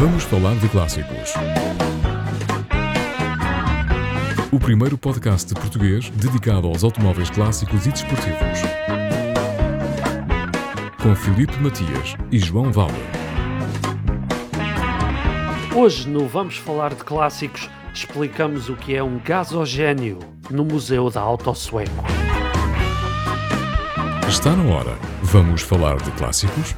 Vamos 0.00 0.22
falar 0.22 0.54
de 0.54 0.66
clássicos. 0.70 1.34
O 4.50 4.58
primeiro 4.58 4.96
podcast 4.96 5.46
de 5.46 5.60
português 5.60 6.08
dedicado 6.08 6.68
aos 6.68 6.82
automóveis 6.82 7.28
clássicos 7.28 7.84
e 7.84 7.90
desportivos. 7.90 8.60
Com 11.02 11.14
Filipe 11.14 11.54
Matias 11.58 12.16
e 12.32 12.38
João 12.38 12.72
Valder. 12.72 12.96
Hoje, 15.76 16.08
no 16.08 16.26
Vamos 16.26 16.56
Falar 16.56 16.94
de 16.94 17.04
Clássicos, 17.04 17.68
explicamos 17.92 18.70
o 18.70 18.76
que 18.76 18.96
é 18.96 19.02
um 19.02 19.20
gasogênio 19.22 20.18
no 20.50 20.64
Museu 20.64 21.10
da 21.10 21.20
Auto 21.20 21.54
Sueco. 21.54 22.06
Está 24.26 24.56
na 24.56 24.74
hora. 24.74 24.96
Vamos 25.22 25.60
falar 25.60 25.96
de 25.98 26.10
clássicos? 26.12 26.74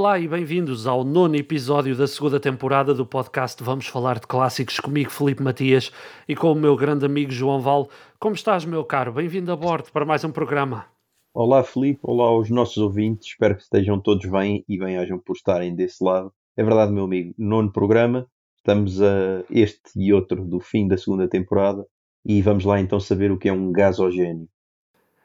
Olá 0.00 0.18
e 0.18 0.26
bem-vindos 0.26 0.86
ao 0.86 1.04
nono 1.04 1.36
episódio 1.36 1.94
da 1.94 2.06
segunda 2.06 2.40
temporada 2.40 2.94
do 2.94 3.04
podcast 3.04 3.62
Vamos 3.62 3.86
Falar 3.86 4.18
de 4.18 4.26
Clássicos 4.26 4.80
comigo, 4.80 5.10
Felipe 5.10 5.42
Matias, 5.42 5.92
e 6.26 6.34
com 6.34 6.50
o 6.52 6.54
meu 6.54 6.74
grande 6.74 7.04
amigo 7.04 7.30
João 7.30 7.60
Val. 7.60 7.86
Como 8.18 8.34
estás, 8.34 8.64
meu 8.64 8.82
caro? 8.82 9.12
Bem-vindo 9.12 9.52
a 9.52 9.56
bordo 9.56 9.92
para 9.92 10.06
mais 10.06 10.24
um 10.24 10.32
programa. 10.32 10.86
Olá, 11.34 11.62
Felipe. 11.62 12.00
Olá 12.02 12.24
aos 12.24 12.48
nossos 12.48 12.78
ouvintes. 12.78 13.28
Espero 13.28 13.54
que 13.54 13.60
estejam 13.60 14.00
todos 14.00 14.24
bem 14.24 14.64
e 14.66 14.78
bem-ajam 14.78 15.18
por 15.18 15.36
estarem 15.36 15.74
desse 15.74 16.02
lado. 16.02 16.32
É 16.56 16.64
verdade, 16.64 16.90
meu 16.90 17.04
amigo, 17.04 17.34
nono 17.36 17.70
programa. 17.70 18.26
Estamos 18.56 19.02
a 19.02 19.44
este 19.50 19.82
e 19.96 20.14
outro 20.14 20.42
do 20.46 20.60
fim 20.60 20.88
da 20.88 20.96
segunda 20.96 21.28
temporada 21.28 21.84
e 22.24 22.40
vamos 22.40 22.64
lá 22.64 22.80
então 22.80 22.98
saber 22.98 23.30
o 23.30 23.38
que 23.38 23.50
é 23.50 23.52
um 23.52 23.70
gasogênio. 23.70 24.48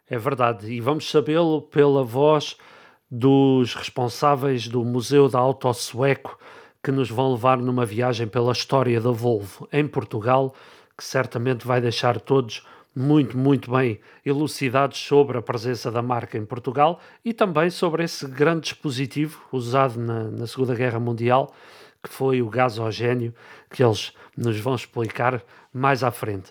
É 0.10 0.18
verdade, 0.18 0.70
e 0.70 0.82
vamos 0.82 1.10
sabê-lo 1.10 1.62
pela 1.62 2.04
voz 2.04 2.58
dos 3.10 3.76
responsáveis 3.76 4.68
do 4.68 4.84
Museu 4.84 5.30
da 5.30 5.40
Auto 5.40 5.72
Sueco 5.74 6.38
que 6.86 6.92
nos 6.92 7.10
vão 7.10 7.32
levar 7.32 7.58
numa 7.58 7.84
viagem 7.84 8.28
pela 8.28 8.52
história 8.52 9.02
da 9.02 9.10
Volvo 9.10 9.68
em 9.74 9.88
Portugal, 9.88 10.54
que 10.96 11.04
certamente 11.04 11.66
vai 11.66 11.82
deixar 11.82 12.22
todos 12.22 12.64
muito, 12.96 13.36
muito 13.36 13.72
bem 13.72 14.00
elucidados 14.24 15.00
sobre 15.00 15.38
a 15.38 15.42
presença 15.42 15.92
da 15.92 16.04
marca 16.04 16.38
em 16.38 16.46
Portugal 16.46 17.00
e 17.24 17.34
também 17.34 17.72
sobre 17.72 18.04
esse 18.04 18.28
grande 18.28 18.62
dispositivo 18.62 19.42
usado 19.52 20.00
na, 20.00 20.26
na 20.26 20.46
Segunda 20.46 20.76
Guerra 20.76 21.00
Mundial, 21.00 21.52
que 22.04 22.10
foi 22.10 22.42
o 22.44 22.50
gasogênio, 22.50 23.34
que 23.72 23.84
eles 23.84 24.14
nos 24.38 24.60
vão 24.60 24.76
explicar 24.76 25.44
mais 25.74 26.04
à 26.04 26.12
frente. 26.12 26.50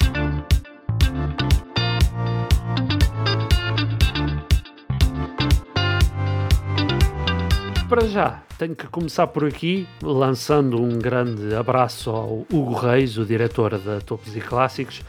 Para 7.94 8.08
já, 8.08 8.42
tenho 8.58 8.74
que 8.74 8.88
começar 8.88 9.28
por 9.28 9.44
aqui, 9.44 9.86
lançando 10.02 10.82
um 10.82 10.98
grande 10.98 11.54
abraço 11.54 12.10
ao 12.10 12.44
Hugo 12.52 12.74
Reis, 12.74 13.16
o 13.16 13.24
diretor 13.24 13.78
da 13.78 14.00
Topos 14.00 14.34
e 14.34 14.40
Clássicos, 14.40 15.00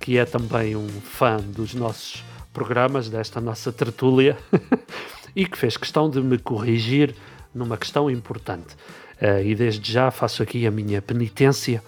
que 0.00 0.16
é 0.16 0.24
também 0.24 0.74
um 0.74 0.88
fã 0.88 1.36
dos 1.36 1.74
nossos 1.74 2.24
programas, 2.50 3.10
desta 3.10 3.38
nossa 3.38 3.70
tertúlia, 3.70 4.38
e 5.36 5.44
que 5.44 5.58
fez 5.58 5.76
questão 5.76 6.08
de 6.08 6.22
me 6.22 6.38
corrigir 6.38 7.14
numa 7.54 7.76
questão 7.76 8.10
importante. 8.10 8.76
Uh, 9.20 9.44
e 9.44 9.54
desde 9.54 9.92
já 9.92 10.10
faço 10.10 10.42
aqui 10.42 10.66
a 10.66 10.70
minha 10.70 11.02
penitência, 11.02 11.84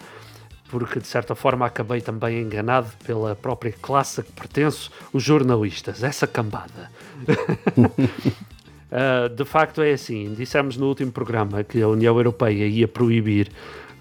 porque 0.69 1.01
de 1.01 1.07
certa 1.07 1.35
forma 1.35 1.65
acabei 1.65 2.03
também 2.03 2.43
enganado 2.43 2.93
pela 3.07 3.35
própria 3.35 3.73
classe 3.73 4.21
a 4.21 4.23
que 4.23 4.33
pertenço, 4.33 4.91
os 5.11 5.23
jornalistas, 5.23 6.03
essa 6.03 6.27
cambada. 6.27 6.91
Uh, 8.91 9.29
de 9.29 9.45
facto 9.45 9.83
é 9.83 9.93
assim, 9.93 10.35
dissemos 10.35 10.77
no 10.77 10.87
último 10.87 11.11
programa 11.11 11.65
que 11.65 11.83
a 11.83 11.89
União 11.89 12.17
Europeia 12.17 12.67
ia 12.67 12.87
proibir 12.87 13.51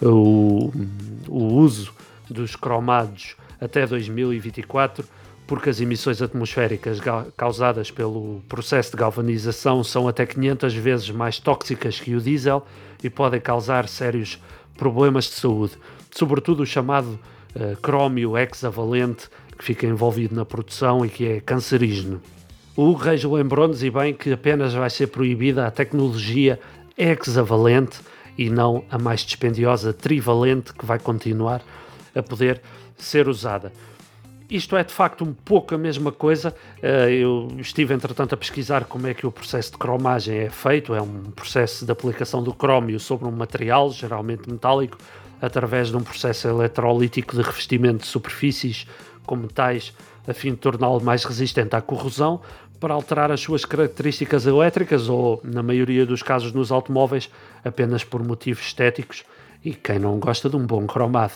o, 0.02 0.72
o 1.28 1.44
uso 1.56 1.94
dos 2.30 2.56
cromados 2.56 3.36
até 3.60 3.88
2024 3.88 5.06
porque 5.48 5.70
as 5.70 5.82
emissões 5.82 6.22
atmosféricas 6.22 7.00
causadas 7.36 7.92
pelo 7.92 8.42
processo 8.48 8.92
de 8.92 8.98
galvanização 8.98 9.84
são 9.84 10.08
até 10.08 10.26
500 10.26 10.74
vezes 10.74 11.10
mais 11.10 11.38
tóxicas 11.40 12.00
que 12.00 12.16
o 12.16 12.22
diesel 12.22 12.66
e 13.04 13.10
podem 13.10 13.42
causar 13.42 13.88
sérios 13.88 14.40
problemas 14.78 15.26
de 15.26 15.32
saúde, 15.32 15.74
sobretudo 16.12 16.64
o 16.64 16.66
chamado 16.66 17.20
uh, 17.56 17.78
crómio 17.82 18.38
hexavalente 18.38 19.30
que 19.58 19.64
fica 19.64 19.86
envolvido 19.86 20.34
na 20.34 20.46
produção 20.46 21.06
e 21.06 21.10
que 21.10 21.26
é 21.26 21.42
cancerígeno. 21.42 22.22
O 22.76 22.94
Reis 22.94 23.24
lembrou-nos 23.24 23.84
e 23.84 23.92
bem 23.92 24.16
que 24.16 24.34
apenas 24.34 24.74
vai 24.74 24.90
ser 24.90 25.06
proibida 25.08 25.68
a 25.68 25.72
tecnologia 25.72 26.60
hexavalente 26.98 28.00
e 28.36 28.50
não 28.50 28.84
a 28.90 28.98
mais 28.98 29.22
dispendiosa 29.22 29.94
trivalente 29.94 30.74
que 30.74 30.84
vai 30.84 30.98
continuar 30.98 31.62
a 32.16 32.24
poder 32.24 32.64
ser 32.98 33.28
usada. 33.28 33.72
Isto 34.50 34.76
é 34.76 34.84
de 34.84 34.92
facto 34.92 35.24
um 35.24 35.34
pouco 35.34 35.76
a 35.76 35.78
mesma 35.78 36.12
coisa. 36.12 36.56
Eh, 36.82 37.12
eu 37.12 37.48
estive 37.60 37.94
entretanto 37.94 38.34
a 38.34 38.38
pesquisar 38.38 38.86
como 38.86 39.06
é 39.06 39.14
que 39.14 39.28
o 39.28 39.32
processo 39.32 39.74
de 39.74 39.78
cromagem 39.78 40.36
é 40.36 40.50
feito. 40.50 40.96
É 40.96 41.02
um 41.02 41.26
processo 41.30 41.86
de 41.86 41.92
aplicação 41.92 42.42
do 42.42 42.56
crómio 42.56 43.00
sobre 43.00 43.28
um 43.28 43.32
material, 43.32 43.92
geralmente 43.92 44.50
metálico, 44.50 44.98
através 45.40 45.90
de 45.90 45.98
um 45.98 46.02
processo 46.02 46.48
eletrolítico 46.48 47.36
de 47.36 47.44
revestimento 47.44 48.00
de 48.00 48.08
superfícies 48.08 48.88
com 49.28 49.36
metais 49.36 49.94
a 50.28 50.34
fim 50.34 50.52
de 50.52 50.58
torná-lo 50.58 51.02
mais 51.02 51.24
resistente 51.26 51.76
à 51.76 51.82
corrosão, 51.82 52.42
para 52.84 52.96
alterar 52.96 53.32
as 53.32 53.40
suas 53.40 53.64
características 53.64 54.46
elétricas 54.46 55.08
ou, 55.08 55.40
na 55.42 55.64
maioria 55.64 56.06
dos 56.06 56.22
casos 56.22 56.52
nos 56.52 56.70
automóveis, 56.70 57.32
apenas 57.64 58.04
por 58.04 58.22
motivos 58.22 58.66
estéticos 58.66 59.24
e 59.64 59.74
quem 59.74 59.98
não 59.98 60.20
gosta 60.20 60.50
de 60.50 60.58
um 60.58 60.66
bom 60.66 60.86
cromado. 60.86 61.32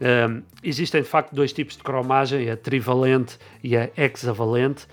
Um, 0.00 0.42
existem 0.62 1.02
de 1.02 1.08
facto 1.08 1.34
dois 1.34 1.52
tipos 1.52 1.76
de 1.76 1.82
cromagem, 1.82 2.48
a 2.48 2.56
trivalente 2.56 3.36
e 3.64 3.76
a 3.76 3.90
hexavalente. 3.96 4.86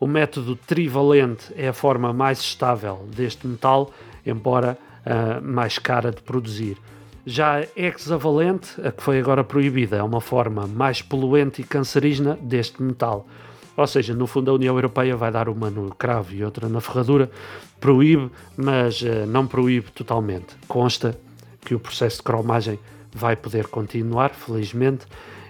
O 0.00 0.08
método 0.08 0.56
trivalente 0.56 1.52
é 1.54 1.68
a 1.68 1.72
forma 1.72 2.12
mais 2.12 2.40
estável 2.40 3.08
deste 3.14 3.46
metal, 3.46 3.92
embora 4.26 4.76
uh, 5.06 5.40
mais 5.40 5.78
cara 5.78 6.10
de 6.10 6.22
produzir. 6.22 6.76
Já 7.24 7.60
a 7.60 7.66
hexavalente, 7.76 8.80
a 8.84 8.90
que 8.90 9.00
foi 9.00 9.20
agora 9.20 9.44
proibida, 9.44 9.98
é 9.98 10.02
uma 10.02 10.20
forma 10.20 10.66
mais 10.66 11.02
poluente 11.02 11.62
e 11.62 11.64
cancerígena 11.64 12.36
deste 12.42 12.82
metal. 12.82 13.28
Ou 13.76 13.86
seja, 13.86 14.14
no 14.14 14.26
fundo 14.26 14.50
a 14.50 14.54
União 14.54 14.74
Europeia 14.74 15.16
vai 15.16 15.30
dar 15.30 15.48
uma 15.48 15.68
no 15.68 15.94
cravo 15.94 16.34
e 16.34 16.42
outra 16.42 16.68
na 16.68 16.80
ferradura, 16.80 17.30
proíbe, 17.78 18.30
mas 18.56 19.02
uh, 19.02 19.26
não 19.26 19.46
proíbe 19.46 19.90
totalmente. 19.90 20.56
Consta 20.66 21.18
que 21.60 21.74
o 21.74 21.80
processo 21.80 22.18
de 22.18 22.22
cromagem 22.22 22.78
vai 23.12 23.36
poder 23.36 23.66
continuar, 23.66 24.30
felizmente, 24.30 25.06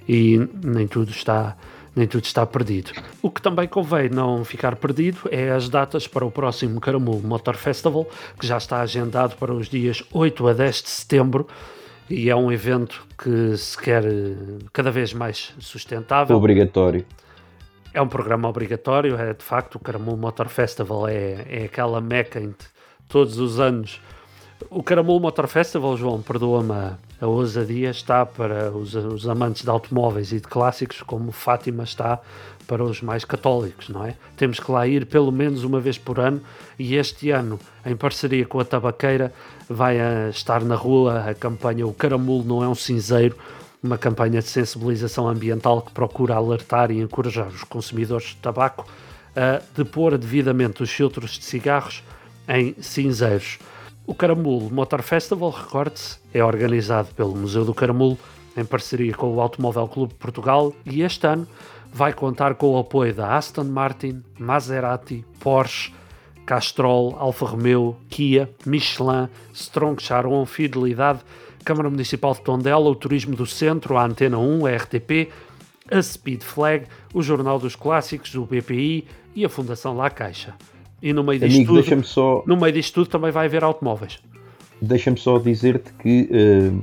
e 0.08 0.38
nem 0.62 0.86
tudo 0.86 1.10
está 1.10 1.56
nem 1.94 2.06
tudo 2.06 2.24
está 2.24 2.44
perdido. 2.44 2.92
O 3.22 3.30
que 3.30 3.40
também 3.40 3.66
convém 3.66 4.10
não 4.10 4.44
ficar 4.44 4.76
perdido 4.76 5.20
é 5.30 5.50
as 5.50 5.66
datas 5.70 6.06
para 6.06 6.26
o 6.26 6.30
próximo 6.30 6.78
Caramulo 6.78 7.22
Motor 7.22 7.56
Festival, 7.56 8.06
que 8.38 8.46
já 8.46 8.58
está 8.58 8.82
agendado 8.82 9.34
para 9.36 9.54
os 9.54 9.66
dias 9.66 10.04
8 10.12 10.46
a 10.46 10.52
10 10.52 10.82
de 10.82 10.90
setembro, 10.90 11.46
e 12.10 12.28
é 12.28 12.36
um 12.36 12.52
evento 12.52 13.02
que 13.16 13.56
se 13.56 13.78
quer 13.78 14.04
eh, 14.04 14.34
cada 14.74 14.90
vez 14.90 15.14
mais 15.14 15.54
sustentável. 15.58 16.36
Obrigatório 16.36 17.02
é 17.96 18.02
um 18.02 18.08
programa 18.08 18.46
obrigatório, 18.46 19.16
é 19.16 19.32
de 19.32 19.42
facto 19.42 19.76
o 19.76 19.78
Caramulo 19.78 20.18
Motor 20.18 20.48
Festival 20.48 21.08
é, 21.08 21.46
é 21.48 21.64
aquela 21.64 21.98
meca 21.98 22.38
em 22.38 22.54
todos 23.08 23.38
os 23.38 23.58
anos. 23.58 24.02
O 24.68 24.82
Caramulo 24.82 25.18
Motor 25.18 25.46
Festival, 25.46 25.96
João, 25.96 26.20
perdoa-me 26.20 26.72
a, 26.72 27.26
ousadia, 27.26 27.88
está 27.88 28.26
para 28.26 28.70
os, 28.70 28.94
os, 28.94 29.26
amantes 29.26 29.62
de 29.62 29.70
automóveis 29.70 30.30
e 30.30 30.40
de 30.40 30.46
clássicos, 30.46 31.00
como 31.00 31.32
Fátima 31.32 31.84
está 31.84 32.20
para 32.66 32.84
os 32.84 33.00
mais 33.00 33.24
católicos, 33.24 33.88
não 33.88 34.04
é? 34.04 34.14
Temos 34.36 34.60
que 34.60 34.70
lá 34.70 34.86
ir 34.86 35.06
pelo 35.06 35.32
menos 35.32 35.64
uma 35.64 35.80
vez 35.80 35.96
por 35.96 36.20
ano 36.20 36.42
e 36.78 36.96
este 36.96 37.30
ano, 37.30 37.58
em 37.84 37.96
parceria 37.96 38.44
com 38.44 38.60
a 38.60 38.64
Tabaqueira, 38.64 39.32
vai 39.70 39.96
estar 40.28 40.62
na 40.62 40.74
rua 40.74 41.30
a 41.30 41.34
campanha 41.34 41.86
O 41.86 41.94
Caramulo 41.94 42.44
Não 42.44 42.62
é 42.62 42.68
um 42.68 42.74
Cinzeiro, 42.74 43.36
uma 43.86 43.96
campanha 43.96 44.42
de 44.42 44.48
sensibilização 44.48 45.28
ambiental 45.28 45.80
que 45.80 45.92
procura 45.92 46.34
alertar 46.34 46.90
e 46.90 47.00
encorajar 47.00 47.48
os 47.48 47.64
consumidores 47.64 48.26
de 48.28 48.36
tabaco 48.36 48.86
a 49.34 49.62
depor 49.76 50.18
devidamente 50.18 50.82
os 50.82 50.90
filtros 50.90 51.32
de 51.32 51.44
cigarros 51.44 52.02
em 52.48 52.74
cinzeiros. 52.80 53.58
O 54.06 54.14
Caramulo 54.14 54.70
Motor 54.70 55.02
Festival, 55.02 55.50
recorde-se, 55.50 56.18
é 56.32 56.42
organizado 56.42 57.08
pelo 57.14 57.36
Museu 57.36 57.64
do 57.64 57.74
Caramulo 57.74 58.18
em 58.56 58.64
parceria 58.64 59.14
com 59.14 59.34
o 59.34 59.40
Automóvel 59.40 59.86
Clube 59.88 60.14
Portugal 60.14 60.72
e 60.84 61.02
este 61.02 61.26
ano 61.26 61.46
vai 61.92 62.12
contar 62.12 62.54
com 62.54 62.72
o 62.72 62.78
apoio 62.78 63.14
da 63.14 63.36
Aston 63.36 63.64
Martin, 63.64 64.22
Maserati, 64.38 65.24
Porsche, 65.40 65.92
Castrol, 66.46 67.16
Alfa 67.18 67.46
Romeo, 67.46 67.96
Kia, 68.08 68.48
Michelin, 68.64 69.28
Strong 69.52 70.02
Charon, 70.02 70.46
Fidelidade 70.46 71.20
Câmara 71.66 71.90
Municipal 71.90 72.32
de 72.32 72.42
Tondela, 72.42 72.88
o 72.88 72.94
Turismo 72.94 73.34
do 73.34 73.44
Centro, 73.44 73.96
a 73.96 74.06
Antena 74.06 74.38
1, 74.38 74.66
a 74.66 74.76
RTP, 74.76 75.32
a 75.90 76.00
Speed 76.00 76.42
Flag, 76.42 76.84
o 77.12 77.20
Jornal 77.20 77.58
dos 77.58 77.74
Clássicos, 77.74 78.32
o 78.36 78.44
BPI 78.44 79.04
e 79.34 79.44
a 79.44 79.48
Fundação 79.48 79.96
La 79.96 80.08
Caixa. 80.08 80.54
E 81.02 81.12
no 81.12 81.24
meio 81.24 81.40
disto, 81.40 81.56
Amigo, 81.56 81.82
tudo, 81.82 82.04
só... 82.04 82.44
no 82.46 82.56
meio 82.56 82.72
disto 82.72 82.94
tudo 82.94 83.08
também 83.08 83.32
vai 83.32 83.46
haver 83.46 83.64
automóveis. 83.64 84.20
Deixa-me 84.80 85.18
só 85.18 85.40
dizer-te 85.40 85.92
que, 85.94 86.30
uh, 86.30 86.82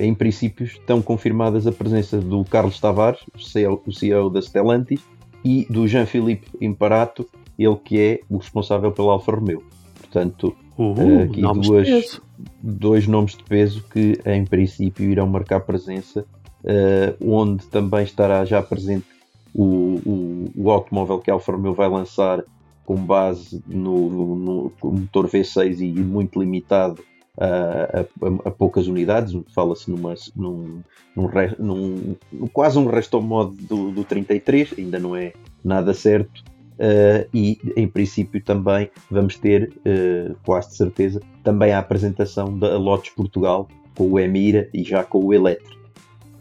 em 0.00 0.12
princípio, 0.12 0.66
estão 0.66 1.00
confirmadas 1.00 1.68
a 1.68 1.70
presença 1.70 2.18
do 2.18 2.44
Carlos 2.44 2.80
Tavares, 2.80 3.20
o 3.32 3.92
CEO, 3.92 4.30
da 4.30 4.42
Stellantis, 4.42 5.00
e 5.44 5.64
do 5.70 5.86
Jean-Philippe 5.86 6.48
Imparato, 6.60 7.28
ele 7.56 7.76
que 7.76 8.00
é 8.00 8.20
o 8.28 8.38
responsável 8.38 8.90
pela 8.90 9.12
Alfa 9.12 9.30
Romeo. 9.30 9.62
Portanto, 10.12 10.54
uh, 10.78 11.22
aqui 11.22 11.40
duas, 11.40 12.20
dois 12.62 13.06
nomes 13.06 13.34
de 13.34 13.42
peso 13.44 13.82
que, 13.90 14.20
em 14.26 14.44
princípio, 14.44 15.10
irão 15.10 15.26
marcar 15.26 15.60
presença, 15.60 16.26
uh, 16.64 17.26
onde 17.26 17.64
também 17.68 18.04
estará 18.04 18.44
já 18.44 18.62
presente 18.62 19.06
o, 19.54 19.64
o, 20.04 20.50
o, 20.54 20.70
automóvel 20.70 21.18
que 21.18 21.30
a 21.30 21.34
Alfa 21.34 21.52
Romeo 21.52 21.72
vai 21.72 21.88
lançar 21.88 22.44
com 22.84 22.96
base 22.96 23.62
no, 23.66 24.36
no, 24.36 24.72
motor 24.82 25.28
V6 25.28 25.80
e 25.80 25.92
muito 26.00 26.38
limitado 26.38 27.02
a, 27.38 28.00
a, 28.00 28.48
a 28.48 28.50
poucas 28.50 28.86
unidades, 28.86 29.34
fala-se 29.54 29.90
numa, 29.90 30.14
num, 30.36 30.82
num, 31.16 31.30
num, 31.58 32.16
num, 32.30 32.46
quase 32.52 32.78
um 32.78 32.86
resto 32.86 33.20
modo 33.22 33.52
do, 33.52 33.90
do 33.90 34.04
33, 34.04 34.74
ainda 34.78 34.98
não 34.98 35.16
é 35.16 35.32
nada 35.64 35.94
certo, 35.94 36.42
uh, 36.78 37.28
e 37.32 37.58
em 37.76 37.86
princípio 37.88 38.42
também 38.42 38.90
vamos 39.10 39.36
ter, 39.36 39.72
uh, 39.86 40.36
quase 40.44 40.70
de 40.70 40.76
certeza, 40.76 41.20
também 41.42 41.72
a 41.72 41.78
apresentação 41.78 42.58
da 42.58 42.76
Lotus 42.76 43.10
Portugal 43.10 43.68
com 43.96 44.10
o 44.10 44.18
Emira 44.18 44.68
e 44.72 44.82
já 44.82 45.04
com 45.04 45.24
o 45.24 45.34
Eletro. 45.34 45.76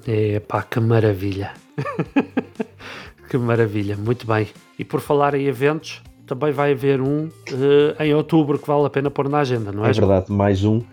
Epá, 0.07 0.63
que 0.63 0.79
maravilha! 0.79 1.53
que 3.29 3.37
maravilha, 3.37 3.95
muito 3.95 4.25
bem. 4.25 4.47
E 4.77 4.83
por 4.83 4.99
falar 4.99 5.35
em 5.35 5.45
eventos, 5.45 6.01
também 6.25 6.51
vai 6.51 6.71
haver 6.71 7.01
um 7.01 7.25
uh, 7.25 8.01
em 8.03 8.13
outubro 8.13 8.57
que 8.57 8.65
vale 8.65 8.85
a 8.85 8.89
pena 8.89 9.11
pôr 9.11 9.27
na 9.27 9.39
agenda, 9.39 9.71
não 9.71 9.85
é? 9.85 9.89
É 9.89 9.93
verdade, 9.93 10.31
mais 10.31 10.63
um 10.63 10.77
uh, 10.77 10.83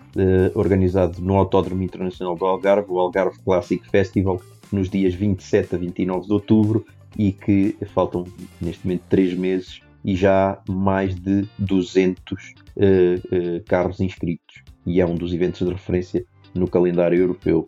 organizado 0.53 1.21
no 1.21 1.35
Autódromo 1.35 1.81
Internacional 1.81 2.35
do 2.35 2.45
Algarve, 2.45 2.87
o 2.89 2.99
Algarve 2.99 3.39
Classic 3.39 3.89
Festival, 3.89 4.41
nos 4.71 4.89
dias 4.89 5.13
27 5.13 5.75
a 5.75 5.77
29 5.77 6.27
de 6.27 6.33
outubro 6.33 6.85
e 7.17 7.31
que 7.31 7.75
faltam 7.93 8.25
neste 8.61 8.85
momento 8.85 9.03
3 9.09 9.33
meses 9.35 9.81
e 10.03 10.15
já 10.15 10.61
mais 10.67 11.15
de 11.15 11.47
200 11.57 12.31
uh, 12.33 13.63
carros 13.67 13.99
inscritos. 13.99 14.63
E 14.85 15.01
é 15.01 15.05
um 15.05 15.15
dos 15.15 15.33
eventos 15.33 15.65
de 15.67 15.73
referência 15.73 16.25
no 16.53 16.67
calendário 16.67 17.19
europeu 17.19 17.65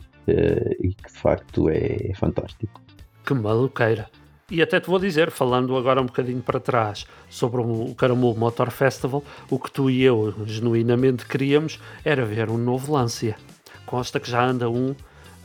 e 0.79 0.93
que 0.93 1.11
de 1.11 1.17
facto 1.17 1.67
é, 1.67 2.09
é 2.09 2.13
fantástico. 2.13 2.81
Que 3.25 3.33
maluqueira! 3.33 4.09
E 4.51 4.61
até 4.61 4.81
te 4.81 4.89
vou 4.89 4.99
dizer, 4.99 5.31
falando 5.31 5.77
agora 5.77 6.01
um 6.01 6.05
bocadinho 6.05 6.41
para 6.41 6.59
trás 6.59 7.07
sobre 7.29 7.61
o 7.61 7.95
Caramulo 7.95 8.37
Motor 8.37 8.69
Festival, 8.69 9.23
o 9.49 9.57
que 9.57 9.71
tu 9.71 9.89
e 9.89 10.03
eu 10.03 10.33
genuinamente 10.45 11.25
queríamos 11.25 11.79
era 12.03 12.25
ver 12.25 12.49
um 12.49 12.57
novo 12.57 12.91
Lancia. 12.91 13.37
Consta 13.85 14.19
que 14.19 14.29
já 14.29 14.43
anda 14.45 14.69
um 14.69 14.93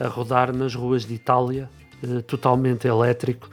a 0.01 0.09
rodar 0.09 0.53
nas 0.53 0.75
ruas 0.75 1.05
de 1.05 1.15
Itália, 1.15 1.71
eh, 2.03 2.21
totalmente 2.23 2.89
elétrico, 2.89 3.49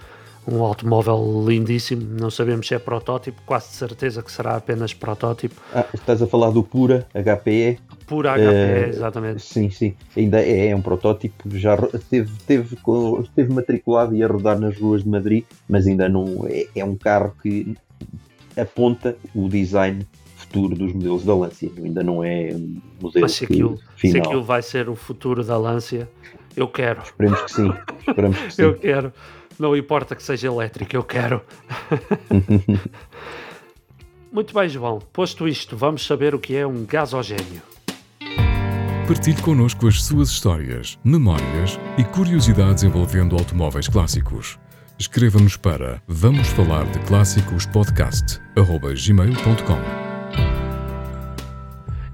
um 0.47 0.63
automóvel 0.63 1.43
lindíssimo. 1.47 2.03
Não 2.19 2.29
sabemos 2.29 2.67
se 2.67 2.75
é 2.75 2.79
protótipo, 2.79 3.41
quase 3.45 3.69
de 3.69 3.75
certeza 3.75 4.21
que 4.21 4.31
será 4.31 4.55
apenas 4.55 4.93
protótipo. 4.93 5.55
Ah, 5.73 5.85
estás 5.93 6.21
a 6.21 6.27
falar 6.27 6.51
do 6.51 6.63
Pura 6.63 7.07
HPE? 7.13 7.79
Pura 8.05 8.33
HPE, 8.33 8.41
uh, 8.41 8.89
exatamente. 8.89 9.41
Sim, 9.41 9.69
sim. 9.69 9.95
Ainda 10.15 10.41
é, 10.41 10.67
é 10.67 10.75
um 10.75 10.81
protótipo. 10.81 11.49
Já 11.57 11.75
esteve, 11.93 12.31
teve, 12.45 12.77
esteve 13.23 13.53
matriculado 13.53 14.15
e 14.15 14.23
a 14.23 14.27
rodar 14.27 14.59
nas 14.59 14.77
ruas 14.77 15.03
de 15.03 15.09
Madrid, 15.09 15.43
mas 15.67 15.87
ainda 15.87 16.09
não. 16.09 16.45
É, 16.47 16.67
é 16.75 16.85
um 16.85 16.95
carro 16.95 17.33
que 17.41 17.75
aponta 18.57 19.15
o 19.33 19.47
design 19.47 20.05
futuro 20.35 20.75
dos 20.75 20.93
modelos 20.93 21.23
da 21.23 21.35
Lancia. 21.35 21.71
Ainda 21.77 22.03
não 22.03 22.23
é 22.23 22.51
um 22.53 22.81
modelo 23.01 23.23
Mas 23.23 23.33
se 23.33 23.45
aquilo, 23.45 23.79
final. 23.95 24.13
se 24.13 24.19
aquilo 24.19 24.43
vai 24.43 24.61
ser 24.61 24.89
o 24.89 24.95
futuro 24.95 25.43
da 25.43 25.57
Lancia, 25.57 26.09
eu 26.55 26.67
quero. 26.67 27.01
Esperemos 27.01 27.41
que 27.41 27.51
sim. 27.51 27.73
Esperemos 28.07 28.37
que 28.37 28.51
sim. 28.53 28.61
eu 28.61 28.75
quero. 28.75 29.13
Não 29.59 29.75
importa 29.75 30.15
que 30.15 30.23
seja 30.23 30.47
elétrico, 30.47 30.95
eu 30.95 31.03
quero. 31.03 31.41
Muito 34.31 34.53
bem, 34.53 34.67
João. 34.67 34.99
Posto 35.13 35.47
isto, 35.47 35.77
vamos 35.77 36.05
saber 36.05 36.33
o 36.33 36.39
que 36.39 36.55
é 36.55 36.65
um 36.65 36.85
gasogênio. 36.85 37.61
Partilhe 39.07 39.41
connosco 39.41 39.87
as 39.87 40.03
suas 40.03 40.29
histórias, 40.29 40.97
memórias 41.03 41.79
e 41.97 42.03
curiosidades 42.03 42.83
envolvendo 42.83 43.35
automóveis 43.35 43.87
clássicos. 43.87 44.57
Escreva-nos 44.97 45.57
para 45.57 46.01
vamos 46.07 46.47
falar 46.47 46.85
de 46.85 46.99
clássicos 46.99 47.65
podcast@gmail.com. 47.67 50.12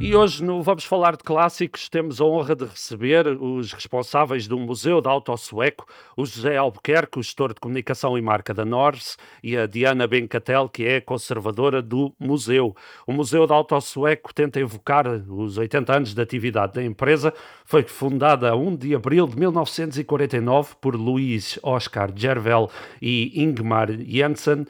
E 0.02 0.16
hoje 0.16 0.42
no 0.42 0.64
Vamos 0.64 0.86
Falar 0.86 1.18
de 1.18 1.24
Clássicos 1.26 1.90
temos 1.90 2.22
a 2.22 2.24
honra 2.24 2.56
de 2.56 2.64
receber 2.64 3.28
os 3.28 3.74
responsáveis 3.74 4.48
do 4.48 4.58
Museu 4.58 5.02
da 5.02 5.10
Auto 5.10 5.36
Sueco, 5.36 5.86
o 6.16 6.26
José 6.26 6.56
Albuquerque, 6.56 7.20
o 7.20 7.22
gestor 7.22 7.54
de 7.54 7.60
comunicação 7.60 8.18
e 8.18 8.22
marca 8.22 8.54
da 8.54 8.64
Norse, 8.64 9.18
e 9.44 9.58
a 9.58 9.68
Diana 9.68 10.08
Bencatel, 10.08 10.70
que 10.70 10.86
é 10.86 11.02
conservadora 11.02 11.82
do 11.82 12.14
museu. 12.18 12.74
O 13.06 13.12
Museu 13.12 13.46
da 13.46 13.56
Auto 13.56 13.80
Sueco 13.82 14.34
tenta 14.34 14.58
evocar 14.58 15.06
os 15.06 15.58
80 15.58 15.94
anos 15.94 16.14
de 16.14 16.22
atividade 16.22 16.76
da 16.76 16.84
empresa. 16.84 17.34
Foi 17.66 17.84
fundada 17.84 18.52
a 18.52 18.56
1 18.56 18.78
de 18.78 18.96
abril 18.96 19.28
de 19.28 19.38
1949 19.38 20.76
por 20.80 20.96
Luís 20.96 21.60
Oscar 21.62 22.10
Gervel 22.16 22.72
e 23.02 23.44
Ingmar 23.44 23.92
Jensen. 23.92 24.66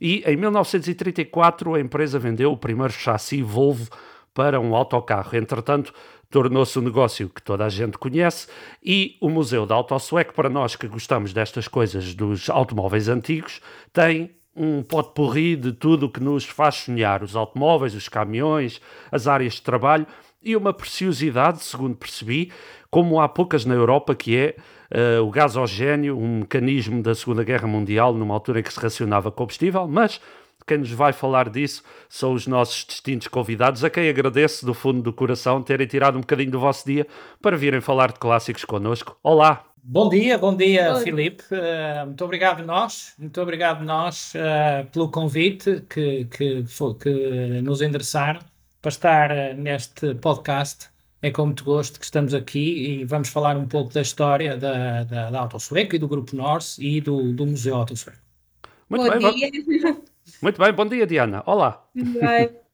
E 0.00 0.22
em 0.24 0.36
1934 0.36 1.74
a 1.74 1.80
empresa 1.80 2.16
vendeu 2.16 2.52
o 2.52 2.56
primeiro 2.56 2.92
chassi 2.92 3.42
Volvo 3.42 3.88
para 4.38 4.60
um 4.60 4.76
autocarro. 4.76 5.36
Entretanto, 5.36 5.92
tornou-se 6.30 6.78
um 6.78 6.82
negócio 6.82 7.28
que 7.28 7.42
toda 7.42 7.64
a 7.64 7.68
gente 7.68 7.98
conhece 7.98 8.46
e 8.80 9.16
o 9.20 9.28
Museu 9.28 9.66
da 9.66 9.74
Auto 9.74 9.96
para 10.32 10.48
nós 10.48 10.76
que 10.76 10.86
gostamos 10.86 11.32
destas 11.32 11.66
coisas 11.66 12.14
dos 12.14 12.48
automóveis 12.48 13.08
antigos, 13.08 13.60
tem 13.92 14.30
um 14.54 14.80
potpourri 14.80 15.56
de 15.56 15.72
tudo 15.72 16.06
o 16.06 16.08
que 16.08 16.22
nos 16.22 16.44
faz 16.44 16.76
sonhar: 16.76 17.24
os 17.24 17.34
automóveis, 17.34 17.96
os 17.96 18.08
caminhões, 18.08 18.80
as 19.10 19.26
áreas 19.26 19.54
de 19.54 19.62
trabalho 19.62 20.06
e 20.40 20.54
uma 20.54 20.72
preciosidade, 20.72 21.64
segundo 21.64 21.96
percebi, 21.96 22.52
como 22.92 23.20
há 23.20 23.28
poucas 23.28 23.64
na 23.64 23.74
Europa, 23.74 24.14
que 24.14 24.36
é 24.36 24.54
uh, 25.18 25.24
o 25.24 25.30
gasogênio, 25.32 26.16
um 26.16 26.38
mecanismo 26.40 27.02
da 27.02 27.12
Segunda 27.12 27.42
Guerra 27.42 27.66
Mundial, 27.66 28.14
numa 28.14 28.34
altura 28.34 28.60
em 28.60 28.62
que 28.62 28.72
se 28.72 28.78
racionava 28.78 29.32
combustível, 29.32 29.88
mas 29.88 30.20
quem 30.68 30.78
nos 30.78 30.92
vai 30.92 31.12
falar 31.12 31.48
disso 31.48 31.82
são 32.08 32.34
os 32.34 32.46
nossos 32.46 32.84
distintos 32.84 33.26
convidados, 33.26 33.82
a 33.82 33.90
quem 33.90 34.08
agradeço 34.08 34.66
do 34.66 34.74
fundo 34.74 35.02
do 35.02 35.12
coração 35.12 35.62
terem 35.62 35.86
tirado 35.86 36.16
um 36.16 36.20
bocadinho 36.20 36.50
do 36.50 36.60
vosso 36.60 36.86
dia 36.86 37.06
para 37.40 37.56
virem 37.56 37.80
falar 37.80 38.12
de 38.12 38.18
clássicos 38.18 38.64
connosco. 38.64 39.18
Olá! 39.22 39.64
Bom 39.82 40.10
dia, 40.10 40.36
bom 40.36 40.54
dia, 40.54 40.96
Oi. 40.96 41.02
Filipe. 41.02 41.42
Uh, 41.50 42.06
muito 42.06 42.22
obrigado 42.22 42.62
nós, 42.62 43.14
muito 43.18 43.40
obrigado 43.40 43.82
nós 43.82 44.34
uh, 44.34 44.86
pelo 44.90 45.10
convite 45.10 45.82
que, 45.88 46.26
que, 46.26 46.64
que 47.00 47.60
nos 47.62 47.80
endereçaram 47.80 48.40
para 48.82 48.88
estar 48.90 49.30
uh, 49.30 49.54
neste 49.56 50.14
podcast. 50.16 50.88
É 51.22 51.30
com 51.30 51.46
muito 51.46 51.64
gosto 51.64 51.98
que 51.98 52.04
estamos 52.04 52.34
aqui 52.34 53.00
e 53.00 53.04
vamos 53.04 53.30
falar 53.30 53.56
um 53.56 53.66
pouco 53.66 53.92
da 53.92 54.02
história 54.02 54.58
da, 54.58 55.04
da, 55.04 55.30
da 55.30 55.40
Auto 55.40 55.58
Sueco 55.58 55.96
e 55.96 55.98
do 55.98 56.06
Grupo 56.06 56.36
Norse 56.36 56.84
e 56.84 57.00
do, 57.00 57.32
do 57.32 57.46
Museu 57.46 57.74
Auto 57.74 57.96
Sueco. 57.96 58.18
Muito 58.90 59.10
bom 59.10 59.32
bem, 59.32 59.50
dia. 59.50 59.96
Muito 60.40 60.62
bem, 60.62 60.72
bom 60.72 60.86
dia, 60.86 61.06
Diana. 61.06 61.42
Olá. 61.46 61.84
Bem. 61.94 62.50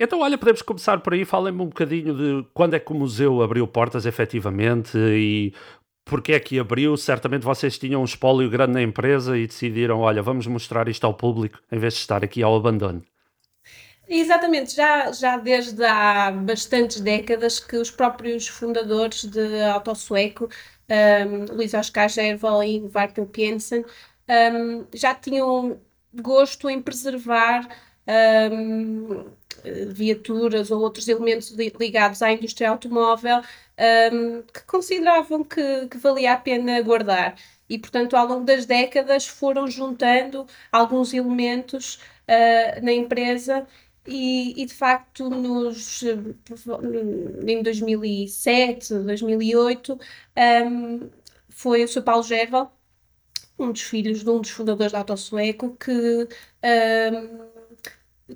Então, 0.00 0.18
olha, 0.18 0.36
podemos 0.36 0.62
começar 0.62 0.98
por 0.98 1.12
aí. 1.12 1.24
Falem-me 1.24 1.62
um 1.62 1.66
bocadinho 1.66 2.16
de 2.16 2.48
quando 2.52 2.74
é 2.74 2.80
que 2.80 2.90
o 2.90 2.94
museu 2.94 3.40
abriu 3.40 3.68
portas 3.68 4.04
efetivamente 4.04 4.98
e 4.98 5.54
porque 6.04 6.32
é 6.32 6.40
que 6.40 6.58
abriu. 6.58 6.96
Certamente 6.96 7.44
vocês 7.44 7.78
tinham 7.78 8.00
um 8.00 8.04
espólio 8.04 8.50
grande 8.50 8.72
na 8.72 8.82
empresa 8.82 9.38
e 9.38 9.46
decidiram: 9.46 10.00
olha, 10.00 10.20
vamos 10.20 10.44
mostrar 10.48 10.88
isto 10.88 11.04
ao 11.04 11.14
público 11.14 11.60
em 11.70 11.78
vez 11.78 11.94
de 11.94 12.00
estar 12.00 12.24
aqui 12.24 12.42
ao 12.42 12.56
abandono. 12.56 13.00
Exatamente, 14.08 14.74
já, 14.74 15.12
já 15.12 15.36
desde 15.36 15.84
há 15.84 16.32
bastantes 16.32 17.00
décadas 17.00 17.60
que 17.60 17.76
os 17.76 17.90
próprios 17.90 18.48
fundadores 18.48 19.24
de 19.24 19.62
Auto 19.62 19.94
Sueco, 19.94 20.48
um, 20.90 21.54
Luís 21.54 21.72
Oscar 21.72 22.08
Gerval 22.08 22.64
e 22.64 22.80
Vartel 22.88 23.26
Piensen, 23.26 23.84
um, 24.28 24.84
já 24.92 25.14
tinham 25.14 25.80
gosto 26.14 26.68
em 26.68 26.80
preservar 26.80 27.68
um, 28.06 29.24
viaturas 29.92 30.70
ou 30.70 30.80
outros 30.80 31.08
elementos 31.08 31.50
ligados 31.50 32.22
à 32.22 32.32
indústria 32.32 32.70
automóvel 32.70 33.40
um, 34.12 34.42
que 34.42 34.64
consideravam 34.66 35.44
que, 35.44 35.86
que, 35.88 35.98
valia 35.98 36.32
a 36.32 36.36
pena 36.36 36.80
guardar. 36.82 37.36
E, 37.68 37.78
portanto, 37.78 38.16
ao 38.16 38.26
longo 38.26 38.44
das 38.44 38.66
décadas 38.66 39.26
foram 39.26 39.66
juntando 39.66 40.46
alguns 40.70 41.14
elementos 41.14 41.96
uh, 42.28 42.84
na 42.84 42.92
empresa 42.92 43.66
e, 44.06 44.60
e, 44.60 44.66
de 44.66 44.74
facto 44.74 45.30
nos, 45.30 46.02
em 47.46 47.62
2007, 47.62 48.94
2008 48.94 49.98
um, 50.66 51.10
foi 51.48 51.84
o 51.84 51.88
Sr. 51.88 52.02
Paulo 52.02 52.22
Gerval 52.24 52.76
um 53.64 53.72
dos 53.72 53.82
filhos 53.82 54.22
de 54.22 54.30
um 54.30 54.40
dos 54.40 54.50
fundadores 54.50 54.92
da 54.92 54.98
Autosueco, 54.98 55.76
que 55.76 56.28
um, 56.62 57.52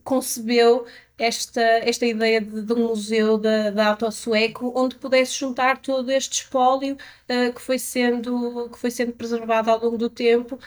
concebeu 0.04 0.87
esta, 1.18 1.61
esta 1.61 2.06
ideia 2.06 2.40
de, 2.40 2.62
de 2.62 2.73
um 2.73 2.88
museu 2.88 3.38
da, 3.38 3.71
da 3.71 3.88
Auto 3.88 4.11
Sueco, 4.11 4.73
onde 4.76 4.97
pudesse 4.97 5.38
juntar 5.38 5.80
todo 5.80 6.11
este 6.11 6.42
espólio 6.42 6.95
uh, 6.95 7.52
que, 7.54 7.61
foi 7.61 7.78
sendo, 7.78 8.68
que 8.71 8.78
foi 8.78 8.90
sendo 8.90 9.12
preservado 9.12 9.71
ao 9.71 9.80
longo 9.83 9.97
do 9.99 10.11
tempo 10.11 10.59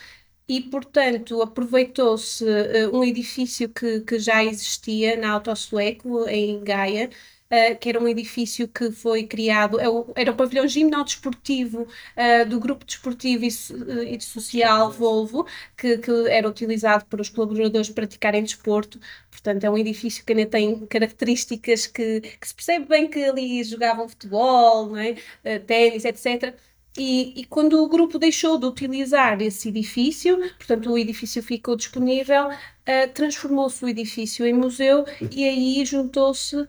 e, 0.47 0.61
portanto, 0.61 1.41
aproveitou-se 1.41 2.43
uh, 2.43 2.95
um 2.95 3.03
edifício 3.03 3.69
que, 3.69 4.01
que 4.01 4.19
já 4.19 4.43
existia 4.43 5.15
na 5.15 5.31
Auto 5.31 5.55
Sueco, 5.55 6.27
em 6.27 6.63
Gaia, 6.63 7.09
uh, 7.51 7.77
que 7.79 7.89
era 7.89 7.99
um 7.99 8.07
edifício 8.07 8.67
que 8.67 8.91
foi 8.91 9.23
criado, 9.23 9.79
é 9.79 9.85
era 10.15 10.31
o 10.31 10.35
pavilhão 10.35 10.67
gimnodesportivo 10.67 11.81
uh, 11.83 12.49
do 12.49 12.59
Grupo 12.59 12.85
Desportivo 12.85 13.45
e, 13.45 13.47
uh, 13.47 14.03
e 14.03 14.21
Social 14.21 14.91
Volvo, 14.91 15.45
que, 15.77 15.97
que, 15.97 16.11
era 16.29 16.47
utilizado 16.47 17.05
por 17.05 17.19
os 17.19 17.29
colaboradores 17.29 17.89
praticarem 17.89 18.43
desporto. 18.43 18.99
Portanto, 19.29 19.63
é 19.63 19.69
um 19.69 19.77
edifício 19.77 20.23
que 20.25 20.33
ainda 20.33 20.45
tem 20.45 20.85
características 20.87 21.87
que, 21.87 22.21
que 22.21 22.47
se 22.47 22.53
percebe 22.53 22.85
bem 22.87 23.07
que 23.09 23.23
ali 23.23 23.63
jogavam 23.63 24.07
futebol, 24.09 24.95
é? 24.97 25.15
ténis, 25.59 26.05
etc 26.05 26.55
e, 26.97 27.41
e, 27.41 27.45
quando 27.45 27.81
o 27.81 27.87
grupo 27.87 28.17
deixou 28.17 28.57
de 28.57 28.65
utilizar 28.65 29.41
esse 29.41 29.69
edifício, 29.69 30.37
portanto 30.57 30.91
o 30.91 30.97
edifício 30.97 31.41
ficou 31.41 31.75
disponível, 31.75 32.49
uh, 32.49 33.13
transformou-se 33.13 33.85
o 33.85 33.87
edifício 33.87 34.45
em 34.45 34.53
museu 34.53 35.05
e 35.31 35.45
aí 35.45 35.85
juntou-se, 35.85 36.55
uh, 36.55 36.67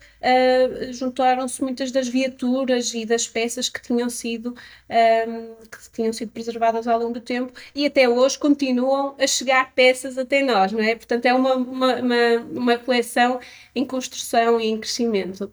juntaram-se 0.93 1.63
muitas 1.63 1.91
das 1.91 2.07
viaturas 2.07 2.93
e 2.93 3.07
das 3.07 3.27
peças 3.27 3.71
que 3.71 3.81
tinham 3.83 4.11
sido 4.11 4.55
ehm, 4.89 5.55
que 5.71 5.91
tinham 5.93 6.13
sido 6.13 6.31
preservadas 6.31 6.87
ao 6.87 6.99
longo 6.99 7.15
do 7.15 7.21
tempo 7.21 7.53
e 7.75 7.87
até 7.87 8.09
hoje 8.09 8.39
continuam 8.39 9.15
a 9.19 9.27
chegar 9.27 9.73
peças 9.75 10.19
até 10.19 10.43
nós, 10.43 10.71
não 10.71 10.81
é? 10.83 10.95
Portanto 10.95 11.25
é 11.27 11.35
uma, 11.35 11.55
uma, 11.55 11.95
uma, 11.97 12.37
uma 12.53 12.79
coleção 12.79 13.41
em 13.75 13.87
construção 13.87 14.61
e 14.61 14.67
em 14.67 14.79
crescimento. 14.79 15.51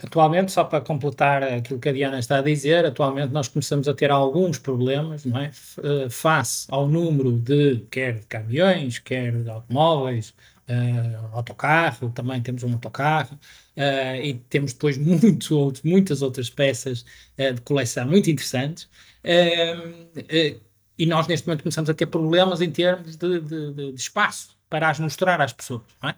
Atualmente, 0.00 0.52
só 0.52 0.62
para 0.62 0.80
completar 0.80 1.42
aquilo 1.42 1.80
que 1.80 1.88
a 1.88 1.92
Diana 1.92 2.20
está 2.20 2.38
a 2.38 2.42
dizer, 2.42 2.86
atualmente 2.86 3.32
nós 3.32 3.48
começamos 3.48 3.88
a 3.88 3.94
ter 3.94 4.12
alguns 4.12 4.56
problemas, 4.56 5.24
não 5.24 5.40
é? 5.40 5.50
Eh, 5.82 6.08
face 6.08 6.66
ao 6.70 6.86
número 6.86 7.32
de, 7.32 7.84
quer 7.90 8.20
de 8.20 8.26
caminhões, 8.26 9.00
quer 9.00 9.32
de 9.42 9.50
automóveis, 9.50 10.32
uh, 10.68 11.36
autocarro, 11.36 12.10
também 12.10 12.40
temos 12.42 12.62
um 12.62 12.72
autocarro, 12.72 13.38
uh, 13.76 14.22
e 14.22 14.34
temos 14.48 14.72
depois 14.72 14.96
muito 14.98 15.56
outro, 15.56 15.82
muitas 15.88 16.22
outras 16.22 16.50
peças 16.50 17.04
uh, 17.38 17.54
de 17.54 17.60
coleção 17.62 18.06
muito 18.06 18.30
interessantes. 18.30 18.88
e 20.98 21.06
nós, 21.06 21.26
neste 21.26 21.46
momento, 21.46 21.62
começamos 21.62 21.90
a 21.90 21.94
ter 21.94 22.06
problemas 22.06 22.60
em 22.60 22.70
termos 22.70 23.16
de, 23.16 23.40
de, 23.40 23.72
de 23.72 23.94
espaço 23.94 24.56
para 24.68 24.90
as 24.90 24.98
mostrar 25.00 25.40
às 25.40 25.52
pessoas, 25.52 25.82
não 26.02 26.10
é? 26.10 26.14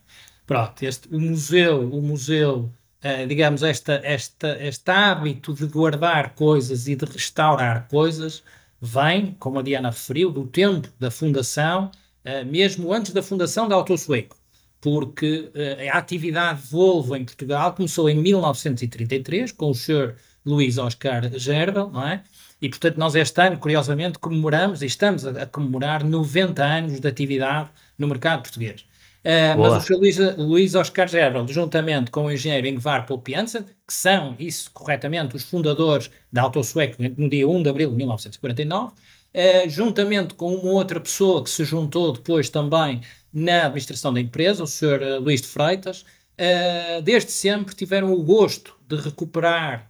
Pronto, 0.46 0.82
este, 0.82 1.08
o 1.14 1.20
museu, 1.20 1.88
o 1.92 2.02
museu 2.02 2.72
uh, 3.04 3.26
digamos, 3.26 3.62
esta, 3.62 4.00
esta, 4.04 4.56
este 4.60 4.90
hábito 4.90 5.54
de 5.54 5.66
guardar 5.66 6.34
coisas 6.34 6.86
e 6.86 6.94
de 6.94 7.04
restaurar 7.04 7.88
coisas 7.88 8.42
vem, 8.80 9.36
como 9.38 9.58
a 9.58 9.62
Diana 9.62 9.90
referiu, 9.90 10.30
do 10.30 10.46
tempo 10.46 10.88
da 10.98 11.10
fundação, 11.10 11.90
uh, 12.24 12.46
mesmo 12.46 12.92
antes 12.92 13.12
da 13.12 13.22
fundação 13.22 13.68
da 13.68 13.74
Autosueco, 13.74 14.36
porque 14.80 15.50
uh, 15.54 15.94
a 15.94 15.98
atividade 15.98 16.60
Volvo 16.70 17.16
em 17.16 17.24
Portugal 17.24 17.74
começou 17.74 18.08
em 18.08 18.16
1933 18.16 19.52
com 19.52 19.70
o 19.70 19.74
Sr. 19.74 20.14
Luís 20.44 20.78
Oscar 20.78 21.30
Gerbel, 21.38 21.90
não 21.90 22.06
é? 22.06 22.22
E, 22.62 22.68
portanto, 22.68 22.98
nós 22.98 23.14
este 23.14 23.40
ano, 23.40 23.58
curiosamente, 23.58 24.18
comemoramos 24.18 24.82
e 24.82 24.86
estamos 24.86 25.26
a, 25.26 25.42
a 25.42 25.46
comemorar 25.46 26.04
90 26.04 26.62
anos 26.62 27.00
de 27.00 27.08
atividade 27.08 27.70
no 27.98 28.06
mercado 28.06 28.42
português. 28.42 28.84
Uh, 29.20 29.58
mas 29.58 29.84
o 29.84 29.86
Sr. 29.86 29.98
Luís, 29.98 30.18
Luís 30.38 30.74
Oscar 30.74 31.06
Gerald, 31.06 31.52
juntamente 31.52 32.10
com 32.10 32.24
o 32.24 32.32
engenheiro 32.32 32.66
Ingvar 32.66 33.06
Polpiansen, 33.06 33.64
que 33.86 33.92
são, 33.92 34.34
isso 34.38 34.70
corretamente, 34.72 35.36
os 35.36 35.44
fundadores 35.44 36.10
da 36.32 36.42
Autosueco 36.42 36.96
no 37.18 37.28
dia 37.28 37.46
1 37.46 37.62
de 37.62 37.68
abril 37.68 37.90
de 37.90 37.96
1949, 37.96 38.86
uh, 38.86 38.94
ah, 39.34 39.68
juntamente 39.68 40.34
com 40.34 40.54
uma 40.54 40.72
outra 40.72 40.98
pessoa 40.98 41.44
que 41.44 41.50
se 41.50 41.64
juntou 41.64 42.12
depois 42.12 42.48
também 42.48 43.02
na 43.32 43.66
administração 43.66 44.12
da 44.12 44.20
empresa, 44.20 44.64
o 44.64 44.66
Sr. 44.66 45.02
Ah, 45.02 45.18
Luís 45.18 45.42
de 45.42 45.48
Freitas, 45.48 46.00
uh, 46.00 47.02
desde 47.02 47.30
sempre 47.30 47.74
tiveram 47.74 48.14
o 48.14 48.22
gosto 48.22 48.74
de 48.88 48.96
recuperar 48.96 49.88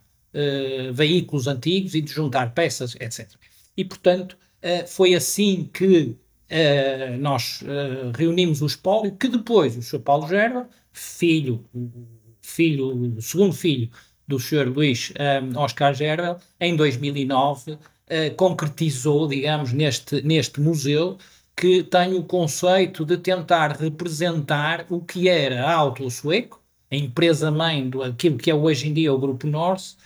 veículos 0.92 1.48
antigos 1.48 1.92
e 1.92 2.00
de 2.00 2.12
juntar 2.12 2.54
peças, 2.54 2.94
etc. 3.00 3.28
E, 3.76 3.84
portanto, 3.84 4.38
foi 4.86 5.12
assim 5.12 5.68
que 5.72 6.16
uh, 6.50 7.16
nós 7.18 7.62
uh, 7.62 8.10
reunimos 8.16 8.60
o 8.62 8.66
espólio, 8.66 9.12
que 9.12 9.28
depois 9.28 9.76
o 9.76 9.82
Sr. 9.82 10.00
Paulo 10.00 10.28
Gerba, 10.28 10.68
filho, 10.92 11.64
filho, 12.42 13.16
segundo 13.20 13.54
filho 13.54 13.90
do 14.26 14.38
Sr. 14.38 14.68
Luís 14.68 15.12
um, 15.12 15.22
eh, 15.22 15.58
Oscar 15.58 15.92
Gerbel, 15.94 16.36
em 16.60 16.76
2009 16.76 17.72
uh, 17.72 17.78
concretizou, 18.36 19.26
digamos, 19.26 19.72
neste, 19.72 20.22
neste 20.22 20.60
museu, 20.60 21.18
que 21.56 21.82
tem 21.82 22.14
o 22.14 22.22
conceito 22.22 23.04
de 23.04 23.16
tentar 23.18 23.76
representar 23.76 24.86
o 24.88 25.00
que 25.00 25.28
era 25.28 25.64
a 25.66 25.74
Auto 25.74 26.08
Sueco, 26.10 26.60
a 26.90 26.96
empresa-mãe 26.96 27.88
do 27.88 28.02
aquilo 28.02 28.38
que 28.38 28.50
é 28.50 28.54
hoje 28.54 28.88
em 28.88 28.94
dia 28.94 29.12
o 29.12 29.18
Grupo 29.18 29.46
Norse, 29.46 29.96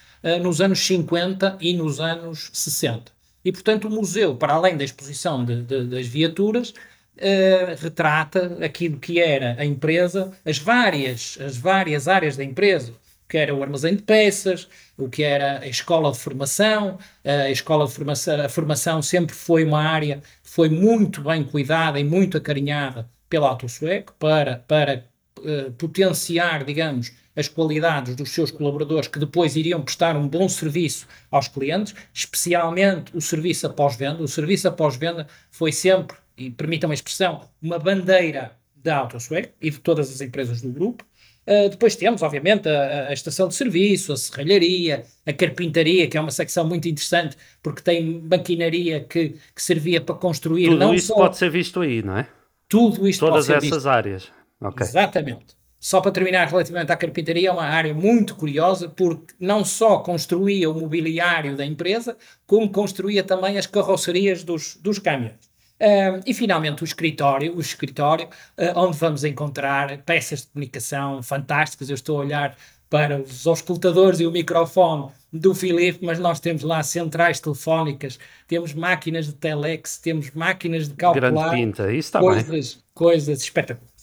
nos 0.43 0.61
anos 0.61 0.81
50 0.81 1.59
e 1.61 1.75
nos 1.75 2.01
anos 2.01 2.51
60. 2.53 3.14
E, 3.45 3.53
portanto, 3.53 3.89
o 3.89 3.91
museu, 3.91 4.37
para 4.37 4.55
além 4.55 4.77
da 4.77 4.85
exposição 4.85 5.45
de, 5.45 5.63
de, 5.63 5.85
das 5.87 6.07
viaturas, 6.07 6.71
uh, 6.71 7.75
retrata 7.79 8.59
aquilo 8.65 8.99
que 8.99 9.21
era 9.21 9.57
a 9.59 9.65
empresa, 9.65 10.33
as 10.45 10.59
várias, 10.59 11.39
as 11.41 11.57
várias 11.57 12.09
áreas 12.09 12.37
da 12.37 12.45
empresa, 12.45 12.93
o 12.93 13.29
que 13.29 13.37
era 13.37 13.55
o 13.55 13.63
armazém 13.63 13.97
de 13.97 14.03
peças, 14.03 14.69
o 14.97 15.09
que 15.09 15.23
era 15.23 15.61
a 15.61 15.67
escola 15.67 16.13
de 16.13 16.19
formação. 16.19 16.99
A 17.25 17.51
escola 17.51 17.87
de 17.87 17.93
formação, 17.93 18.41
a 18.41 18.49
formação 18.49 19.03
sempre 19.03 19.35
foi 19.35 19.65
uma 19.65 19.83
área 19.83 20.23
que 20.43 20.51
foi 20.51 20.69
muito 20.69 21.23
bem 21.23 21.43
cuidada 21.45 21.99
e 21.99 22.05
muito 22.05 22.37
acarinhada 22.37 23.09
pela 23.29 23.49
Auto 23.49 23.69
Sueco 23.69 24.15
para, 24.19 24.59
para 24.69 25.05
uh, 25.39 25.73
potenciar, 25.73 26.65
digamos, 26.65 27.13
as 27.37 27.49
qualidades 27.49 28.15
dos 28.15 28.31
seus 28.31 28.51
colaboradores 28.51 29.09
que 29.09 29.19
depois 29.19 29.57
iriam 29.57 29.83
prestar 29.83 30.17
um 30.17 30.29
bom 30.29 30.49
serviço 30.49 31.07
aos 31.31 31.49
clientes, 31.49 31.95
especialmente 32.13 33.17
o 33.17 33.21
serviço 33.21 33.67
após-venda. 33.67 34.23
O 34.23 34.29
serviço 34.29 34.69
após-venda 34.69 35.27
foi 35.51 35.73
sempre, 35.73 36.17
e 36.37 36.51
permitam 36.51 36.91
a 36.91 36.95
expressão, 36.95 37.49
uma 37.61 37.79
bandeira 37.79 38.53
da 38.77 38.99
AutoSwag 38.99 39.51
e 39.61 39.71
de 39.71 39.79
todas 39.79 40.11
as 40.11 40.21
empresas 40.21 40.61
do 40.61 40.69
grupo. 40.69 41.05
Uh, 41.47 41.69
depois 41.69 41.95
temos, 41.95 42.23
obviamente, 42.23 42.69
a, 42.69 43.09
a, 43.09 43.13
estação 43.13 43.49
de 43.49 43.55
serviço, 43.55 44.13
a 44.15 44.17
serralharia, 44.17 45.05
a 45.27 45.33
carpintaria, 45.33 46.09
que 46.09 46.17
é 46.17 46.21
uma 46.21 46.31
secção 46.31 46.67
muito 46.67 46.89
interessante, 46.89 47.37
porque 47.63 47.83
tem 47.83 48.23
maquinaria 48.23 49.01
que, 49.01 49.35
que 49.55 49.63
servia 49.63 50.01
para 50.01 50.15
construir. 50.15 50.71
Tudo 50.71 50.95
isso 50.95 51.09
só... 51.09 51.17
pode 51.17 51.37
ser 51.37 51.51
visto 51.51 51.81
aí, 51.81 52.03
não 52.03 52.17
é? 52.17 52.29
Tudo 52.67 53.07
isto 53.07 53.21
Todas 53.21 53.47
pode 53.47 53.61
ser 53.61 53.67
essas 53.67 53.83
visto. 53.83 53.89
áreas. 53.89 54.33
Okay. 54.59 54.87
Exatamente. 54.87 55.64
Só 55.85 56.01
para 56.01 56.13
terminar, 56.13 56.49
relativamente 56.49 56.91
à 56.91 56.97
carpintaria, 56.97 57.51
é 57.51 57.53
uma 57.53 57.67
área 57.67 57.93
muito 57.93 58.37
curiosa, 58.37 58.89
porque 58.89 59.35
não 59.39 59.63
só 59.63 59.99
construía 59.99 60.71
o 60.71 60.73
mobiliário 60.73 61.55
da 61.55 61.67
empresa, 61.67 62.17
como 62.47 62.71
construía 62.71 63.23
também 63.23 63.59
as 63.59 63.67
carrocerias 63.67 64.43
dos, 64.43 64.77
dos 64.77 64.99
caminhões. 64.99 65.45
Uh, 65.79 66.25
e 66.25 66.33
finalmente 66.33 66.83
o 66.83 66.87
escritório, 66.87 67.55
o 67.55 67.61
escritório 67.61 68.25
uh, 68.27 68.79
onde 68.79 68.97
vamos 68.97 69.25
encontrar 69.25 69.99
peças 70.05 70.41
de 70.41 70.47
comunicação 70.47 71.23
fantásticas. 71.23 71.91
Eu 71.91 71.97
estou 71.97 72.17
a 72.17 72.21
olhar 72.21 72.57
para 72.89 73.21
os 73.21 73.47
auscultadores 73.47 74.21
e 74.21 74.27
o 74.27 74.31
microfone 74.31 75.11
do 75.31 75.55
Filipe, 75.55 75.99
mas 76.03 76.19
nós 76.19 76.41
temos 76.41 76.63
lá 76.63 76.83
centrais 76.83 77.41
telefónicas, 77.41 78.19
temos 78.49 78.73
máquinas 78.73 79.27
de 79.27 79.35
telex, 79.35 79.99
temos 79.99 80.31
máquinas 80.31 80.89
de 80.89 80.95
calcular. 80.95 81.31
Grande 81.31 81.51
pinta, 81.51 81.93
isso 81.93 82.09
está 82.09 82.21
coisas, 82.21 82.75
bem. 82.75 82.85
Coisas 82.95 83.43
espetaculares. 83.43 83.94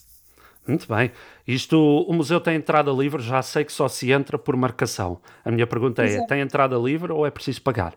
Muito 0.66 0.86
bem. 0.86 1.10
Isto, 1.46 1.76
o 1.76 2.12
museu 2.12 2.40
tem 2.40 2.56
entrada 2.56 2.90
livre, 2.92 3.20
já 3.20 3.42
sei 3.42 3.64
que 3.64 3.72
só 3.72 3.88
se 3.88 4.12
entra 4.12 4.38
por 4.38 4.56
marcação. 4.56 5.20
A 5.44 5.50
minha 5.50 5.66
pergunta 5.66 6.02
é, 6.02 6.06
Exato. 6.06 6.26
tem 6.28 6.40
entrada 6.40 6.76
livre 6.76 7.12
ou 7.12 7.26
é 7.26 7.30
preciso 7.30 7.62
pagar? 7.62 7.94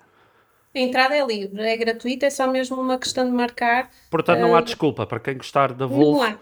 A 0.73 0.79
entrada 0.79 1.15
é 1.15 1.25
livre, 1.25 1.61
é 1.61 1.77
gratuita, 1.77 2.25
é 2.25 2.29
só 2.29 2.47
mesmo 2.47 2.81
uma 2.81 2.97
questão 2.97 3.25
de 3.25 3.31
marcar. 3.31 3.89
Portanto, 4.09 4.39
não 4.39 4.55
há 4.55 4.59
uh, 4.59 4.63
desculpa 4.63 5.05
para 5.05 5.19
quem 5.19 5.37
gostar 5.37 5.73
da 5.73 5.85
Volvo. 5.85 6.17
Não 6.17 6.23
há. 6.23 6.37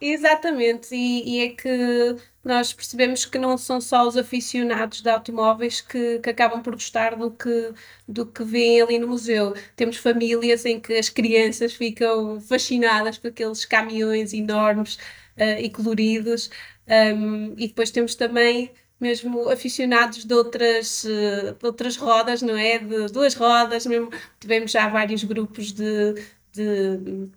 Exatamente, 0.00 0.94
e, 0.94 1.38
e, 1.38 1.44
é 1.44 1.48
que 1.50 2.16
nós 2.44 2.72
percebemos 2.72 3.24
que 3.24 3.38
não 3.38 3.56
são 3.56 3.80
só 3.80 4.06
os 4.06 4.16
aficionados 4.16 5.00
de 5.00 5.08
automóveis 5.08 5.80
que, 5.80 6.18
que 6.18 6.28
acabam 6.28 6.62
por 6.62 6.74
gostar 6.74 7.16
do 7.16 7.30
que, 7.30 7.72
do 8.06 8.26
que 8.26 8.44
vêem 8.44 8.82
ali 8.82 8.98
no 8.98 9.08
museu. 9.08 9.54
Temos 9.74 9.96
famílias 9.96 10.66
em 10.66 10.78
que 10.78 10.92
as 10.94 11.08
crianças 11.08 11.72
ficam 11.72 12.40
fascinadas 12.40 13.16
por 13.16 13.28
aqueles 13.28 13.64
caminhões 13.64 14.34
enormes 14.34 14.98
uh, 15.38 15.60
e 15.60 15.70
coloridos. 15.70 16.50
Um, 16.88 17.54
e 17.56 17.68
depois 17.68 17.90
temos 17.90 18.14
também 18.14 18.70
mesmo 19.00 19.48
aficionados 19.50 20.24
de 20.24 20.34
outras, 20.34 21.04
uh, 21.04 21.54
de 21.58 21.66
outras 21.66 21.96
rodas, 21.96 22.42
não 22.42 22.56
é? 22.56 22.78
De 22.78 23.06
duas 23.12 23.34
rodas, 23.34 23.86
mesmo 23.86 24.10
tivemos 24.40 24.70
já 24.70 24.88
vários 24.88 25.24
grupos 25.24 25.72
de, 25.72 26.14
de 26.52 27.30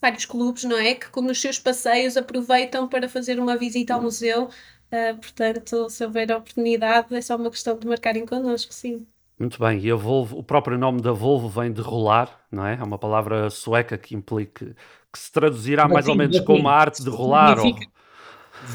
vários 0.00 0.24
clubes, 0.24 0.64
não 0.64 0.78
é? 0.78 0.94
Que 0.94 1.20
nos 1.20 1.40
seus 1.40 1.58
passeios 1.58 2.16
aproveitam 2.16 2.88
para 2.88 3.08
fazer 3.08 3.38
uma 3.40 3.56
visita 3.56 3.94
ao 3.94 4.02
museu. 4.02 4.48
Uh, 4.90 5.16
portanto, 5.18 5.90
se 5.90 6.04
houver 6.04 6.30
oportunidade, 6.32 7.14
é 7.14 7.20
só 7.20 7.36
uma 7.36 7.50
questão 7.50 7.78
de 7.78 7.86
marcarem 7.86 8.24
connosco, 8.24 8.72
sim. 8.72 9.06
Muito 9.38 9.58
bem, 9.60 9.78
e 9.78 9.90
a 9.90 9.94
Volvo, 9.94 10.36
o 10.36 10.42
próprio 10.42 10.76
nome 10.76 11.00
da 11.00 11.12
Volvo 11.12 11.48
vem 11.48 11.72
de 11.72 11.80
rolar, 11.80 12.44
não 12.50 12.66
é? 12.66 12.74
É 12.74 12.82
uma 12.82 12.98
palavra 12.98 13.48
sueca 13.50 13.96
que 13.96 14.16
implica, 14.16 14.74
que 15.12 15.18
se 15.18 15.32
traduzirá 15.32 15.82
latim, 15.82 15.94
mais 15.94 16.08
ou 16.08 16.14
menos 16.14 16.36
latim. 16.36 16.46
como 16.46 16.68
a 16.68 16.74
arte 16.74 17.02
de 17.02 17.10
rolar. 17.10 17.58
Significa, 17.58 17.86
ou... 17.86 17.98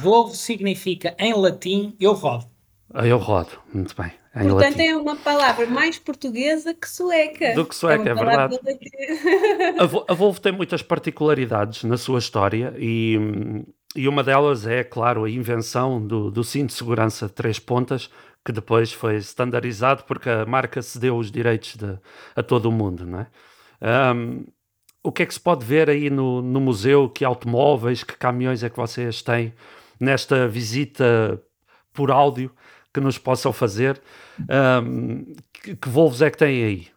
Volvo 0.01 0.35
significa 0.35 1.15
em 1.19 1.33
latim 1.33 1.95
eu 1.99 2.13
rodo. 2.13 2.45
Ah, 2.93 3.07
eu 3.07 3.17
rodo, 3.17 3.51
muito 3.73 3.95
bem. 3.99 4.11
Portanto, 4.33 4.77
latim. 4.77 4.81
é 4.81 4.97
uma 4.97 5.15
palavra 5.15 5.67
mais 5.67 5.99
portuguesa 5.99 6.73
que 6.73 6.89
sueca. 6.89 7.53
Do 7.53 7.65
que 7.65 7.75
sueca, 7.75 8.09
é, 8.09 8.11
é 8.11 8.15
verdade. 8.15 8.59
a 10.07 10.13
Volvo 10.13 10.41
tem 10.41 10.51
muitas 10.51 10.81
particularidades 10.81 11.83
na 11.83 11.97
sua 11.97 12.17
história 12.17 12.73
e, 12.77 13.15
e 13.95 14.07
uma 14.07 14.23
delas 14.23 14.65
é, 14.65 14.83
claro, 14.83 15.23
a 15.23 15.29
invenção 15.29 16.05
do, 16.05 16.31
do 16.31 16.43
cinto 16.43 16.69
de 16.69 16.73
segurança 16.73 17.27
de 17.27 17.33
três 17.33 17.59
pontas, 17.59 18.09
que 18.43 18.51
depois 18.51 18.91
foi 18.91 19.17
standardizado 19.17 20.03
porque 20.03 20.29
a 20.29 20.45
marca 20.45 20.81
cedeu 20.81 21.15
os 21.15 21.31
direitos 21.31 21.75
de, 21.75 21.99
a 22.35 22.41
todo 22.41 22.65
o 22.67 22.71
mundo, 22.71 23.05
não 23.05 23.19
é? 23.19 23.27
Um, 24.15 24.45
o 25.03 25.11
que 25.11 25.23
é 25.23 25.25
que 25.25 25.33
se 25.33 25.39
pode 25.39 25.65
ver 25.65 25.89
aí 25.89 26.09
no, 26.09 26.41
no 26.41 26.61
museu? 26.61 27.09
Que 27.09 27.25
automóveis, 27.25 28.03
que 28.03 28.17
caminhões 28.17 28.63
é 28.63 28.69
que 28.69 28.77
vocês 28.77 29.21
têm 29.21 29.53
nesta 29.99 30.47
visita 30.47 31.41
por 31.93 32.09
áudio 32.09 32.49
que 32.93 33.01
nos 33.01 33.17
possam 33.17 33.51
fazer? 33.51 34.01
Um, 34.49 35.35
que, 35.51 35.75
que 35.75 35.89
Volvos 35.89 36.21
é 36.21 36.31
que 36.31 36.37
têm 36.37 36.63
aí? 36.63 36.92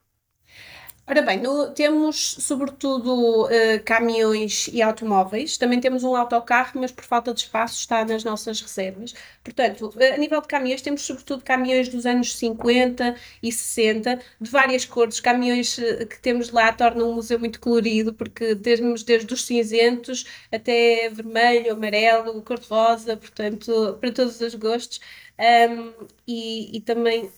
Ora 1.08 1.22
bem, 1.22 1.40
no, 1.40 1.70
temos 1.70 2.36
sobretudo 2.40 3.44
uh, 3.44 3.48
caminhões 3.84 4.68
e 4.72 4.82
automóveis, 4.82 5.56
também 5.56 5.78
temos 5.78 6.02
um 6.02 6.16
autocarro, 6.16 6.80
mas 6.80 6.90
por 6.90 7.04
falta 7.04 7.32
de 7.32 7.42
espaço 7.42 7.78
está 7.78 8.04
nas 8.04 8.24
nossas 8.24 8.60
reservas. 8.60 9.14
Portanto, 9.44 9.86
uh, 9.94 10.14
a 10.14 10.16
nível 10.16 10.40
de 10.40 10.48
caminhões, 10.48 10.82
temos 10.82 11.02
sobretudo 11.02 11.44
caminhões 11.44 11.88
dos 11.88 12.06
anos 12.06 12.34
50 12.36 13.14
e 13.40 13.52
60, 13.52 14.20
de 14.40 14.50
várias 14.50 14.84
cores. 14.84 15.20
Caminhões 15.20 15.78
uh, 15.78 16.06
que 16.08 16.18
temos 16.20 16.50
lá 16.50 16.72
tornam 16.72 17.08
o 17.10 17.14
museu 17.14 17.38
muito 17.38 17.60
colorido, 17.60 18.12
porque 18.12 18.56
temos 18.56 19.04
desde 19.04 19.32
os 19.32 19.46
cinzentos 19.46 20.24
até 20.50 21.08
vermelho, 21.08 21.72
amarelo, 21.72 22.42
cor-de-rosa, 22.42 23.16
portanto, 23.16 23.96
para 24.00 24.10
todos 24.10 24.40
os 24.40 24.54
gostos. 24.56 25.00
Um, 25.38 25.92
e, 26.26 26.76
e 26.76 26.80
também 26.80 27.30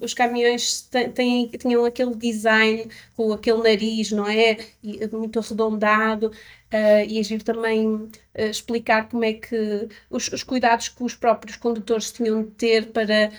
os 0.00 0.14
caminhões 0.14 0.88
têm, 1.14 1.48
tinham 1.48 1.84
aquele 1.84 2.14
design 2.14 2.88
com 3.16 3.32
aquele 3.32 3.62
nariz, 3.62 4.12
não 4.12 4.26
é? 4.28 4.58
E, 4.82 5.06
muito 5.08 5.38
arredondado. 5.38 6.32
Uh, 6.72 7.04
e 7.06 7.18
agir 7.18 7.42
também 7.42 7.86
uh, 7.86 8.10
explicar 8.34 9.06
como 9.08 9.24
é 9.24 9.34
que 9.34 9.88
os, 10.08 10.28
os, 10.28 10.42
cuidados 10.42 10.88
que 10.88 11.04
os 11.04 11.14
próprios 11.14 11.56
condutores 11.56 12.10
tinham 12.10 12.42
de 12.44 12.50
ter 12.52 12.86
para 12.92 13.30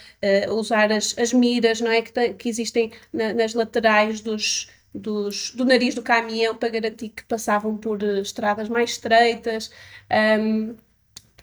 uh, 0.49 0.53
usar 0.53 0.91
as, 0.91 1.17
as 1.17 1.33
miras, 1.33 1.81
não 1.81 1.89
é? 1.89 2.01
Que, 2.03 2.33
que 2.35 2.49
existem 2.49 2.91
na, 3.11 3.33
nas 3.33 3.55
laterais 3.55 4.21
dos, 4.21 4.69
dos, 4.93 5.51
do 5.55 5.65
nariz 5.65 5.95
do 5.95 6.03
caminhão 6.03 6.55
para 6.55 6.69
garantir 6.69 7.09
que 7.09 7.23
passavam 7.23 7.75
por 7.75 8.03
estradas 8.03 8.69
mais 8.69 8.91
estreitas. 8.91 9.71
Um, 10.39 10.75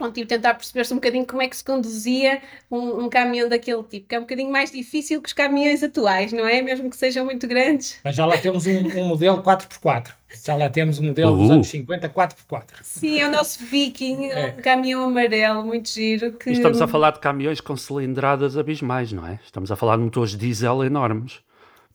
pronto, 0.01 0.19
e 0.19 0.25
tentar 0.25 0.55
perceber-se 0.55 0.95
um 0.95 0.97
bocadinho 0.97 1.27
como 1.27 1.43
é 1.43 1.49
que 1.49 1.55
se 1.55 1.63
conduzia 1.63 2.41
um, 2.71 3.05
um, 3.05 3.09
caminhão 3.11 3.51
daquele 3.51 3.83
tipo, 3.83 4.09
que 4.09 4.15
é 4.15 4.19
um 4.19 4.23
bocadinho 4.23 4.51
mais 4.51 4.71
difícil 4.71 5.21
que 5.21 5.29
os 5.29 5.35
caminhões 5.35 5.83
atuais, 5.83 6.33
não 6.33 6.47
é? 6.47 6.63
Mesmo 6.63 6.89
que 6.89 6.97
sejam 6.97 7.27
muito 7.27 7.47
grandes. 7.47 8.01
Mas 8.03 8.17
já 8.17 8.25
lá 8.25 8.39
temos 8.39 8.67
um, 8.67 8.79
um 8.99 9.09
modelo 9.09 9.43
4x4. 9.43 10.09
Já 10.43 10.57
lá 10.57 10.71
temos 10.71 10.99
um 10.99 11.09
modelo 11.09 11.37
dos 11.37 11.51
anos 11.51 11.69
50 11.69 12.09
4x4. 12.09 12.65
Sim, 12.83 13.21
é 13.21 13.29
o 13.29 13.31
nosso 13.31 13.63
Viking, 13.65 14.27
é. 14.31 14.55
um 14.57 14.63
caminhão 14.63 15.05
amarelo, 15.05 15.65
muito 15.65 15.91
giro. 15.91 16.33
Que... 16.33 16.51
estamos 16.51 16.81
a 16.81 16.89
falar 16.89 17.11
de 17.11 17.19
caminhões 17.19 17.61
com 17.61 17.77
cilindradas 17.77 18.57
abismais, 18.57 19.13
não 19.13 19.27
é? 19.27 19.39
Estamos 19.45 19.71
a 19.71 19.77
falar 19.77 19.97
de 19.97 20.05
motores 20.05 20.35
diesel 20.35 20.83
enormes 20.83 21.41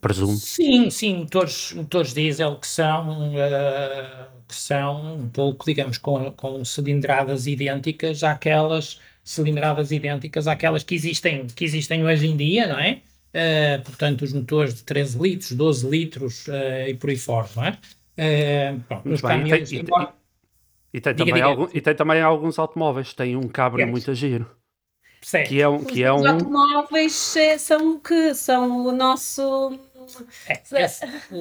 presumo. 0.05 0.37
Sim, 0.37 0.91
sim, 0.91 1.15
motores, 1.15 1.73
motores 1.73 2.13
diesel 2.13 2.57
que 2.57 2.67
são, 2.67 3.33
uh, 3.33 4.27
que 4.47 4.55
são 4.55 5.15
um 5.15 5.27
pouco, 5.29 5.65
digamos, 5.65 5.97
com, 5.97 6.31
com 6.33 6.63
cilindradas 6.63 7.47
idênticas 7.47 8.23
àquelas 8.23 8.99
cilindradas 9.23 9.91
idênticas 9.91 10.47
àquelas 10.47 10.83
que 10.83 10.93
existem, 10.93 11.47
que 11.47 11.65
existem 11.65 12.05
hoje 12.05 12.27
em 12.27 12.37
dia, 12.37 12.67
não 12.67 12.79
é? 12.79 13.01
Uh, 13.33 13.83
portanto, 13.83 14.21
os 14.21 14.31
motores 14.31 14.75
de 14.75 14.83
13 14.83 15.19
litros, 15.19 15.51
12 15.53 15.89
litros 15.89 16.47
uh, 16.47 16.87
e 16.87 16.93
por 16.93 17.09
aí 17.09 17.17
fora, 17.17 17.49
não 17.55 17.65
é? 17.65 17.77
Caminhões, 19.19 19.71
e, 19.71 19.81
tem, 19.83 19.93
e, 20.93 21.01
também 21.01 21.33
diga, 21.33 21.45
algum, 21.45 21.67
e 21.73 21.81
tem 21.81 21.95
também 21.95 22.21
alguns 22.21 22.59
automóveis, 22.59 23.11
tem 23.11 23.35
um 23.35 23.47
cabrio 23.47 23.83
é. 23.83 23.85
muito 23.87 24.13
giro. 24.13 24.47
Certo. 25.25 25.49
Que 25.49 25.59
é 25.59 25.67
um, 25.67 25.83
que 25.83 26.03
é 26.03 26.13
um... 26.13 26.17
Os 26.17 26.25
automóveis 26.27 27.35
são 27.57 27.99
que 27.99 28.35
são 28.35 28.85
o 28.85 28.91
nosso 28.91 29.79
é, 30.47 30.83
é, 30.83 30.91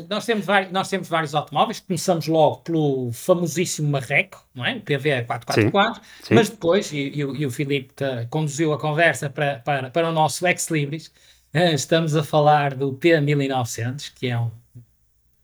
nós, 0.08 0.24
temos 0.26 0.44
vários, 0.44 0.72
nós 0.72 0.88
temos 0.88 1.08
vários 1.08 1.34
automóveis. 1.34 1.80
Começamos 1.80 2.26
logo 2.26 2.56
pelo 2.58 3.12
famosíssimo 3.12 3.90
Marreco, 3.90 4.44
não 4.54 4.64
é? 4.64 4.76
o 4.76 4.80
PV 4.80 5.24
444, 5.24 6.02
sim, 6.02 6.24
sim. 6.24 6.34
mas 6.34 6.50
depois, 6.50 6.92
e, 6.92 6.96
e, 6.96 7.18
e 7.20 7.46
o 7.46 7.50
Filipe 7.50 7.94
conduziu 8.30 8.72
a 8.72 8.78
conversa 8.78 9.30
para, 9.30 9.60
para, 9.60 9.90
para 9.90 10.08
o 10.08 10.12
nosso 10.12 10.46
Ex 10.46 10.68
Libris, 10.68 11.12
eh, 11.52 11.72
estamos 11.72 12.16
a 12.16 12.22
falar 12.24 12.74
do 12.74 12.92
P1900, 12.94 14.12
que 14.14 14.28
é 14.28 14.38
um 14.38 14.50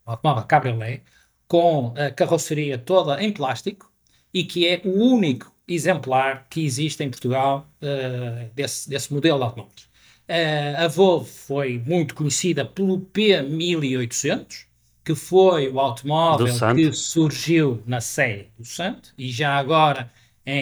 automóvel 0.05 0.43
cabriolet, 0.43 1.03
com 1.47 1.93
a 1.97 2.11
carroceria 2.11 2.77
toda 2.77 3.21
em 3.23 3.31
plástico 3.31 3.91
e 4.33 4.43
que 4.43 4.67
é 4.67 4.81
o 4.85 4.89
único 4.89 5.51
exemplar 5.67 6.47
que 6.49 6.63
existe 6.65 7.03
em 7.03 7.09
Portugal 7.09 7.69
uh, 7.81 8.49
desse, 8.53 8.89
desse 8.89 9.13
modelo 9.13 9.37
de 9.39 9.43
automóveis. 9.43 9.90
Uh, 10.31 10.85
a 10.85 10.87
Volvo 10.87 11.25
foi 11.25 11.83
muito 11.85 12.15
conhecida 12.15 12.63
pelo 12.63 13.01
P1800, 13.01 14.65
que 15.03 15.13
foi 15.13 15.67
o 15.67 15.77
automóvel 15.77 16.47
que 16.73 16.93
surgiu 16.93 17.83
na 17.85 17.99
série 17.99 18.49
do 18.57 18.63
Santo, 18.63 19.13
e 19.17 19.29
já 19.29 19.57
agora, 19.57 20.09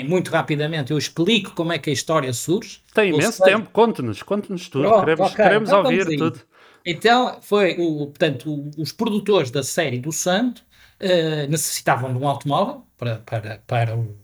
muito 0.07 0.31
rapidamente, 0.31 0.89
eu 0.89 0.97
explico 0.97 1.51
como 1.51 1.71
é 1.71 1.77
que 1.77 1.91
a 1.91 1.93
história 1.93 2.33
surge. 2.33 2.81
Tem 2.95 3.09
imenso 3.13 3.33
seja, 3.33 3.43
tempo, 3.43 3.69
conte-nos, 3.69 4.23
conte-nos 4.23 4.69
tudo, 4.69 4.87
Pronto, 4.87 4.99
queremos, 5.01 5.31
okay, 5.31 5.45
queremos 5.45 5.69
então 5.69 5.83
ouvir 5.83 6.17
tudo. 6.17 6.41
Então, 6.83 7.39
foi 7.39 7.75
o, 7.77 8.07
portanto, 8.07 8.51
o, 8.51 8.71
os 8.81 8.91
produtores 8.91 9.51
da 9.51 9.61
série 9.61 9.99
do 9.99 10.11
Santo 10.11 10.63
uh, 10.99 11.47
necessitavam 11.47 12.11
de 12.11 12.17
um 12.17 12.27
automóvel 12.27 12.87
para, 12.97 13.17
para, 13.17 13.63
para 13.67 13.95
o, 13.95 14.17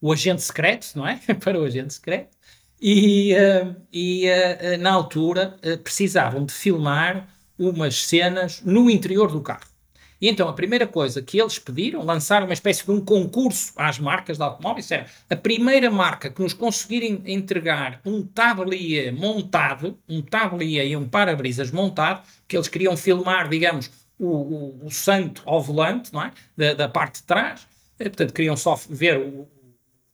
o 0.00 0.12
agente 0.12 0.42
secreto, 0.42 0.92
não 0.94 1.08
é? 1.08 1.18
para 1.42 1.58
o 1.58 1.64
agente 1.64 1.94
secreto 1.94 2.36
e, 2.80 3.34
uh, 3.34 3.76
e 3.92 4.26
uh, 4.28 4.78
na 4.78 4.92
altura 4.92 5.58
precisavam 5.82 6.44
de 6.44 6.52
filmar 6.52 7.28
umas 7.58 8.04
cenas 8.04 8.60
no 8.62 8.90
interior 8.90 9.30
do 9.30 9.40
carro. 9.40 9.74
E 10.20 10.28
então 10.28 10.48
a 10.48 10.54
primeira 10.54 10.86
coisa 10.86 11.20
que 11.20 11.38
eles 11.38 11.58
pediram, 11.58 12.02
lançaram 12.02 12.46
uma 12.46 12.54
espécie 12.54 12.84
de 12.84 12.90
um 12.90 12.98
concurso 12.98 13.72
às 13.76 13.98
marcas 13.98 14.38
de 14.38 14.42
automóveis, 14.42 14.90
era 14.90 15.06
a 15.28 15.36
primeira 15.36 15.90
marca 15.90 16.30
que 16.30 16.40
nos 16.40 16.54
conseguirem 16.54 17.22
entregar 17.26 18.00
um 18.06 18.22
tablier 18.22 19.12
montado, 19.12 19.98
um 20.08 20.22
tablier 20.22 20.86
e 20.86 20.96
um 20.96 21.06
para-brisas 21.06 21.70
montado, 21.70 22.26
que 22.48 22.56
eles 22.56 22.68
queriam 22.68 22.96
filmar, 22.96 23.48
digamos, 23.48 23.90
o, 24.18 24.28
o, 24.28 24.86
o 24.86 24.90
santo 24.90 25.42
ao 25.44 25.60
volante, 25.62 26.12
não 26.12 26.22
é? 26.22 26.32
Da, 26.56 26.74
da 26.74 26.88
parte 26.88 27.16
de 27.16 27.24
trás, 27.24 27.66
portanto 27.98 28.32
queriam 28.32 28.56
só 28.56 28.80
ver 28.88 29.18
o 29.18 29.46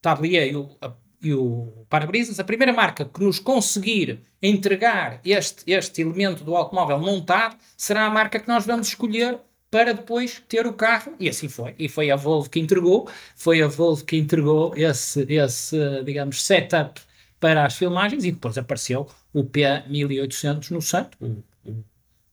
tablier 0.03 0.51
e 0.51 0.57
o, 0.57 0.77
a, 0.81 0.92
e 1.22 1.35
o 1.35 1.85
para-brisas, 1.88 2.40
a 2.40 2.44
primeira 2.44 2.72
marca 2.72 3.04
que 3.04 3.22
nos 3.22 3.38
conseguir 3.38 4.20
entregar 4.42 5.20
este, 5.24 5.70
este 5.70 6.02
elemento 6.02 6.44
do 6.44 6.56
automóvel 6.56 6.98
montado 6.98 7.56
será 7.76 8.06
a 8.06 8.11
marca 8.11 8.40
que 8.40 8.48
nós 8.48 8.64
vamos 8.64 8.88
escolher 8.88 9.38
para 9.70 9.94
depois 9.94 10.42
ter 10.48 10.66
o 10.66 10.72
carro, 10.72 11.14
e 11.20 11.28
assim 11.28 11.48
foi. 11.48 11.74
E 11.78 11.88
foi 11.88 12.11
a 12.11 12.16
Volvo 12.16 12.50
que 12.50 12.59
entregou, 12.59 13.09
foi 13.37 13.62
a 13.62 13.68
Volvo 13.68 14.04
que 14.04 14.16
entregou 14.16 14.74
esse, 14.76 15.24
esse 15.33 16.02
digamos, 16.04 16.42
setup 16.42 17.00
para 17.38 17.64
as 17.64 17.76
filmagens, 17.76 18.24
e 18.24 18.33
depois 18.33 18.59
apareceu 18.59 19.09
o 19.33 19.44
P1800 19.44 20.70
no 20.70 20.83
Santo, 20.83 21.16
o, 21.20 21.44
o, 21.64 21.85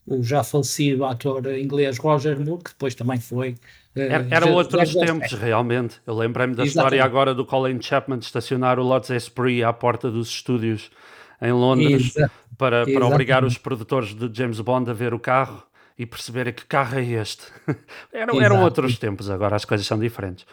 o 0.08 0.24
já 0.24 0.44
falecido 0.44 1.06
ator 1.06 1.46
inglês 1.58 1.98
Roger 2.00 2.40
Moore, 2.40 2.64
que 2.64 2.72
depois 2.72 2.96
também 2.96 3.20
foi 3.20 3.56
era, 4.02 4.28
eram 4.30 4.54
outros 4.54 4.94
tempos, 4.94 5.32
realmente. 5.34 6.00
Eu 6.06 6.16
lembrei-me 6.16 6.56
da 6.56 6.64
Exatamente. 6.64 6.96
história 6.96 7.04
agora 7.04 7.34
do 7.34 7.46
Colin 7.46 7.82
Chapman 7.82 8.20
de 8.20 8.26
estacionar 8.26 8.80
o 8.80 8.84
Lotus 8.84 9.10
Esprit 9.10 9.64
à 9.64 9.74
porta 9.74 10.10
dos 10.10 10.30
estúdios 10.30 10.90
em 11.42 11.52
Londres 11.52 12.14
para, 12.58 12.86
para 12.86 13.06
obrigar 13.06 13.44
os 13.44 13.58
produtores 13.58 14.14
de 14.14 14.30
James 14.34 14.60
Bond 14.60 14.90
a 14.90 14.94
ver 14.94 15.14
o 15.14 15.20
carro 15.20 15.64
e 15.98 16.06
perceberem 16.06 16.54
que 16.54 16.66
carro 16.66 17.00
é 17.00 17.04
este. 17.04 17.44
eram, 18.14 18.42
eram 18.42 18.64
outros 18.64 18.98
tempos, 18.98 19.30
agora 19.30 19.56
as 19.56 19.66
coisas 19.66 19.86
são 19.86 19.98
diferentes. 19.98 20.46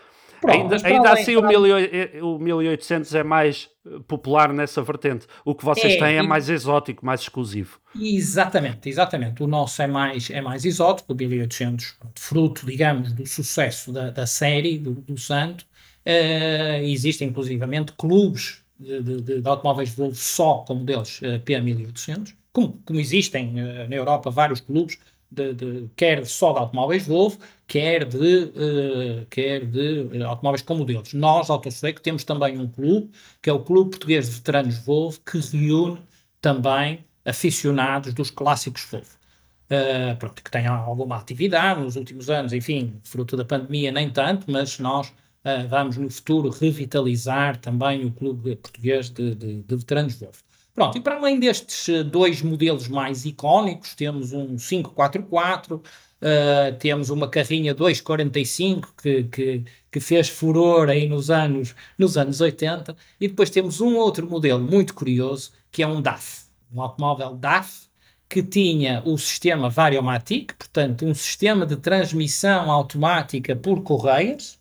Ainda, 0.53 0.77
ainda 0.87 1.13
assim, 1.13 1.37
o, 1.37 2.39
1800 2.39 3.15
é 3.15 3.23
mais 3.23 3.69
eh, 3.87 3.99
popular 4.07 4.53
nessa 4.53 4.83
vertente. 4.83 5.27
O 5.45 5.55
que 5.55 5.65
vocês 5.65 5.95
é, 5.95 5.99
têm 5.99 6.17
é 6.17 6.23
mais 6.23 6.49
exótico, 6.49 7.05
mais 7.05 7.21
exclusivo. 7.21 7.79
Exatamente, 7.99 8.89
exatamente. 8.89 9.43
O 9.43 9.47
nosso 9.47 9.81
é 9.83 9.87
mais, 9.87 10.31
é 10.31 10.41
mais 10.41 10.65
exótico, 10.65 11.13
o 11.13 11.17
1800, 11.17 11.97
fruto, 12.15 12.67
digamos, 12.67 13.13
do 13.13 13.27
sucesso 13.27 13.93
da, 13.93 14.11
da 14.11 14.27
série 14.27 14.79
do, 14.79 14.93
do 14.93 15.19
Santo. 15.19 15.65
Uh, 16.07 16.85
existem, 16.85 17.29
inclusivamente, 17.29 17.93
clubes 17.93 18.63
de, 18.79 19.03
de, 19.03 19.41
de, 19.41 19.49
automóveis 19.49 19.95
Volvo 19.95 20.15
só 20.15 20.59
com 20.59 20.75
modelos 20.75 21.21
uh, 21.23 21.41
P1800, 21.45 22.35
como, 22.53 22.79
como 22.85 23.01
existem 23.01 23.49
uh, 23.51 23.89
na 23.89 23.97
Europa 23.97 24.31
vários 24.31 24.61
clubes 24.61 24.99
de, 25.35 25.55
de, 25.55 25.91
quer 25.97 26.25
só 26.27 26.53
de 26.53 26.59
automóveis 26.61 27.07
Volvo, 27.07 27.39
quer 27.67 28.05
de, 28.05 28.45
uh, 28.45 29.27
quer 29.31 29.67
de 29.67 30.23
automóveis 30.23 30.63
com 30.63 30.77
modelos. 30.77 31.13
Nós, 31.15 31.51
Autosec, 31.51 32.01
temos 32.01 32.25
também 32.25 32.59
um 32.59 32.69
clube, 32.69 33.11
que 33.43 33.51
é 33.51 33.53
o 33.53 33.61
Clube 33.61 33.91
Português 33.91 34.27
de 34.29 34.37
Veteranos 34.37 34.79
Volvo, 34.79 35.21
que 35.21 35.39
reúne 35.39 36.01
também 36.41 37.05
aficionados 37.25 38.15
dos 38.15 38.31
clássicos 38.31 38.85
Volvo. 38.91 39.25
Uh, 39.71 40.17
pronto, 40.19 40.43
que 40.43 40.51
tem 40.51 40.67
alguma 40.67 41.17
atividade 41.17 41.81
nos 41.81 41.97
últimos 41.97 42.29
anos, 42.29 42.53
enfim, 42.53 43.01
fruto 43.03 43.37
da 43.37 43.45
pandemia 43.45 43.91
nem 43.91 44.11
tanto, 44.11 44.51
mas 44.51 44.79
nós 44.79 45.09
uh, 45.09 45.67
vamos 45.69 45.97
no 45.97 46.11
futuro 46.11 46.51
revitalizar 46.51 47.59
também 47.59 48.05
o 48.05 48.13
Clube 48.13 48.57
Português 48.57 49.09
de, 49.11 49.35
de, 49.35 49.63
de 49.63 49.77
Veteranos 49.77 50.21
Volvo. 50.21 50.44
Pronto, 50.75 50.99
e 50.99 51.01
para 51.01 51.17
além 51.17 51.39
destes 51.39 51.89
eh, 51.89 52.03
dois 52.03 52.43
modelos 52.43 52.89
mais 52.89 53.25
icónicos, 53.25 53.95
temos 53.95 54.33
um 54.33 54.57
544, 54.57 55.77
uh, 55.77 55.83
eh, 56.21 56.73
temos 56.73 57.11
uma 57.11 57.29
carrinha 57.29 57.73
245 57.73 58.93
que, 59.01 59.23
que, 59.25 59.65
que, 59.91 60.01
fez 60.01 60.29
furor 60.29 60.89
aí 60.89 61.09
nos 61.09 61.31
anos, 61.31 61.77
nos 61.97 62.17
anos 62.17 62.41
80, 62.41 62.97
e 63.21 63.29
depois 63.29 63.51
temos 63.51 63.81
um 63.81 63.97
outro 63.97 64.29
modelo 64.29 64.61
muito 64.61 64.95
curioso, 64.95 65.53
que 65.71 65.81
é 65.81 65.87
um 65.87 66.03
DAF, 66.03 66.47
um 66.73 66.83
automóvel 66.83 67.37
DAF, 67.37 67.87
que 68.29 68.43
tinha 68.43 69.01
o 69.07 69.17
sistema 69.17 69.71
Variomatic, 69.71 70.55
portanto, 70.59 71.07
um 71.07 71.15
sistema 71.15 71.65
de 71.65 71.77
transmissão 71.77 72.69
automática 72.69 73.55
por 73.55 73.81
correias, 73.85 74.59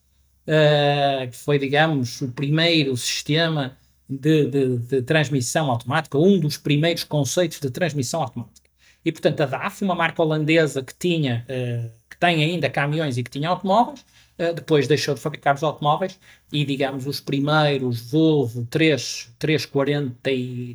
uh, 0.47 1.27
que 1.27 1.37
foi, 1.37 1.57
digamos, 1.57 2.21
o 2.21 2.31
primeiro 2.31 2.95
sistema 2.95 3.75
de, 4.09 4.45
de, 4.45 4.77
de, 4.77 5.01
transmissão 5.01 5.69
automática, 5.69 6.17
um 6.17 6.39
dos 6.39 6.57
primeiros 6.57 7.03
conceitos 7.03 7.59
de 7.59 7.69
transmissão 7.69 8.21
automática. 8.21 8.69
E, 9.05 9.11
portanto, 9.11 9.41
a 9.41 9.45
DAF, 9.45 9.83
uma 9.83 9.95
marca 9.95 10.21
holandesa 10.21 10.81
que 10.81 10.93
tinha, 10.95 11.45
uh, 11.49 11.91
que 12.09 12.17
tem 12.17 12.43
ainda 12.43 12.69
caminhões 12.69 13.17
e 13.17 13.23
que 13.23 13.29
tinha 13.29 13.49
automóveis, 13.49 14.05
uh, 14.39 14.53
depois 14.53 14.87
deixou 14.87 15.13
de 15.13 15.19
fabricar 15.19 15.55
os 15.55 15.63
automóveis 15.63 16.17
e, 16.51 16.63
digamos, 16.63 17.05
os 17.05 17.19
primeiros 17.19 18.11
Volvo 18.11 18.65
3, 18.65 19.33
340 19.37 20.15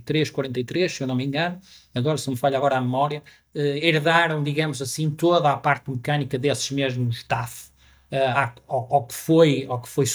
343, 0.04 0.92
se 0.92 1.02
eu 1.02 1.06
não 1.06 1.14
me 1.14 1.24
engano, 1.24 1.58
agora 1.94 2.18
se 2.18 2.28
me 2.28 2.36
falha 2.36 2.58
agora 2.58 2.76
a 2.76 2.80
memória, 2.80 3.22
uh, 3.54 3.58
herdaram, 3.58 4.42
digamos 4.42 4.82
assim, 4.82 5.10
toda 5.10 5.50
a 5.50 5.56
parte 5.56 5.90
mecânica 5.90 6.38
desses 6.38 6.70
mesmos 6.70 7.24
DAF. 7.26 7.67
Uh, 8.10 8.54
ao, 8.66 8.94
ao, 8.94 9.06
que 9.06 9.12
foi, 9.12 9.66
ao 9.68 9.82
que 9.82 9.88
foi, 9.88 10.06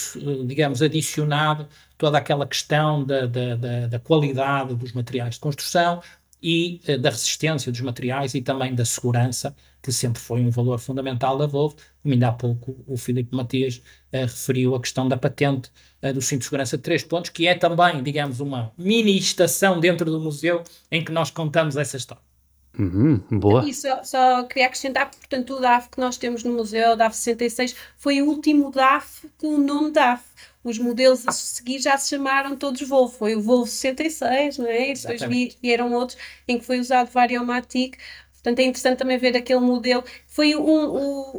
digamos, 0.47 0.81
adicionado 0.81 1.67
toda 1.95 2.17
aquela 2.17 2.47
questão 2.47 3.03
da, 3.03 3.27
da, 3.27 3.55
da, 3.55 3.87
da 3.87 3.99
qualidade 3.99 4.73
dos 4.73 4.93
materiais 4.93 5.35
de 5.35 5.39
construção 5.39 6.01
e 6.41 6.81
uh, 6.87 6.97
da 6.97 7.11
resistência 7.11 7.71
dos 7.71 7.81
materiais 7.81 8.33
e 8.33 8.41
também 8.41 8.73
da 8.73 8.83
segurança, 8.83 9.55
que 9.79 9.91
sempre 9.91 10.19
foi 10.19 10.41
um 10.41 10.49
valor 10.49 10.79
fundamental 10.79 11.37
da 11.37 11.45
Volvo. 11.45 11.75
Como 12.01 12.15
ainda 12.15 12.29
há 12.29 12.31
pouco 12.31 12.83
o 12.87 12.97
Filipe 12.97 13.35
Matias 13.35 13.77
uh, 13.77 14.21
referiu 14.21 14.73
a 14.73 14.81
questão 14.81 15.07
da 15.07 15.15
patente 15.15 15.69
do 16.15 16.21
cinto 16.21 16.39
de 16.39 16.45
segurança 16.45 16.75
de 16.75 16.83
três 16.83 17.03
pontos, 17.03 17.29
que 17.29 17.47
é 17.47 17.55
também, 17.55 18.01
digamos, 18.01 18.39
uma 18.39 18.73
mini 18.75 19.17
estação 19.17 19.79
dentro 19.79 20.09
do 20.11 20.19
museu 20.19 20.63
em 20.91 21.01
que 21.05 21.11
nós 21.11 21.29
contamos 21.31 21.77
essa 21.77 21.95
história. 21.95 22.32
Uhum, 22.77 23.21
boa. 23.31 23.67
E 23.69 23.73
só, 23.73 24.03
só, 24.03 24.43
queria 24.43 24.65
acrescentar, 24.65 25.11
portanto, 25.11 25.55
o 25.55 25.59
DAF 25.59 25.89
que 25.89 25.99
nós 25.99 26.17
temos 26.17 26.43
no 26.43 26.53
museu, 26.53 26.93
o 26.93 26.95
DAF 26.95 27.15
66, 27.15 27.75
foi 27.97 28.21
o 28.21 28.25
último 28.25 28.71
DAF 28.71 29.29
com 29.37 29.55
o 29.55 29.57
nome 29.57 29.91
DAF 29.91 30.23
os 30.63 30.79
modelos 30.79 31.27
a 31.27 31.31
seguir 31.31 31.79
já 31.79 31.97
se 31.97 32.09
chamaram 32.09 32.55
todos 32.55 32.81
Volvo. 32.87 33.13
Foi 33.13 33.35
o 33.35 33.41
Volvo 33.41 33.67
66, 33.67 34.57
não 34.59 34.67
é? 34.67 34.91
E 34.91 34.93
depois 34.93 35.21
vieram 35.61 35.91
outros 35.93 36.17
em 36.47 36.57
que 36.57 36.65
foi 36.65 36.79
usado 36.79 37.11
Variomatic. 37.11 37.97
Portanto, 38.31 38.59
é 38.59 38.63
interessante 38.63 38.99
também 38.99 39.17
ver 39.17 39.35
aquele 39.35 39.59
modelo. 39.59 40.03
Foi 40.25 40.55
um, 40.55 40.61
o, 40.61 41.37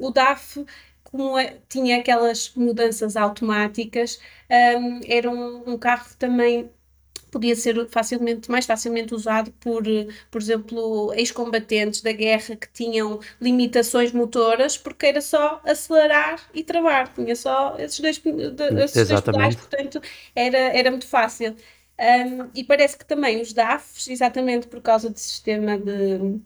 o, 0.00 0.06
o 0.06 0.10
DAF, 0.10 0.64
como 1.04 1.38
é, 1.38 1.56
tinha 1.68 1.98
aquelas 1.98 2.52
mudanças 2.54 3.16
automáticas, 3.16 4.20
um, 4.78 5.00
era 5.06 5.30
um, 5.30 5.72
um 5.72 5.78
carro 5.78 6.06
também 6.18 6.70
podia 7.32 7.56
ser 7.56 7.88
facilmente, 7.88 8.50
mais 8.50 8.66
facilmente 8.66 9.14
usado 9.14 9.50
por, 9.52 9.82
por 10.30 10.40
exemplo, 10.40 11.12
ex-combatentes 11.14 12.02
da 12.02 12.12
guerra 12.12 12.54
que 12.54 12.70
tinham 12.70 13.18
limitações 13.40 14.12
motoras, 14.12 14.76
porque 14.76 15.06
era 15.06 15.22
só 15.22 15.60
acelerar 15.64 16.40
e 16.52 16.62
travar, 16.62 17.12
tinha 17.14 17.34
só 17.34 17.74
esses 17.78 17.98
dois, 17.98 18.22
esses 18.84 19.08
dois 19.08 19.20
pedais, 19.22 19.56
portanto 19.56 20.00
era, 20.36 20.58
era 20.58 20.90
muito 20.90 21.06
fácil. 21.06 21.56
Um, 21.98 22.50
e 22.54 22.62
parece 22.64 22.98
que 22.98 23.04
também 23.04 23.40
os 23.40 23.52
DAFs, 23.52 24.08
exatamente 24.08 24.66
por 24.66 24.82
causa 24.82 25.08
do 25.08 25.18
sistema 25.18 25.78
de, 25.78 26.38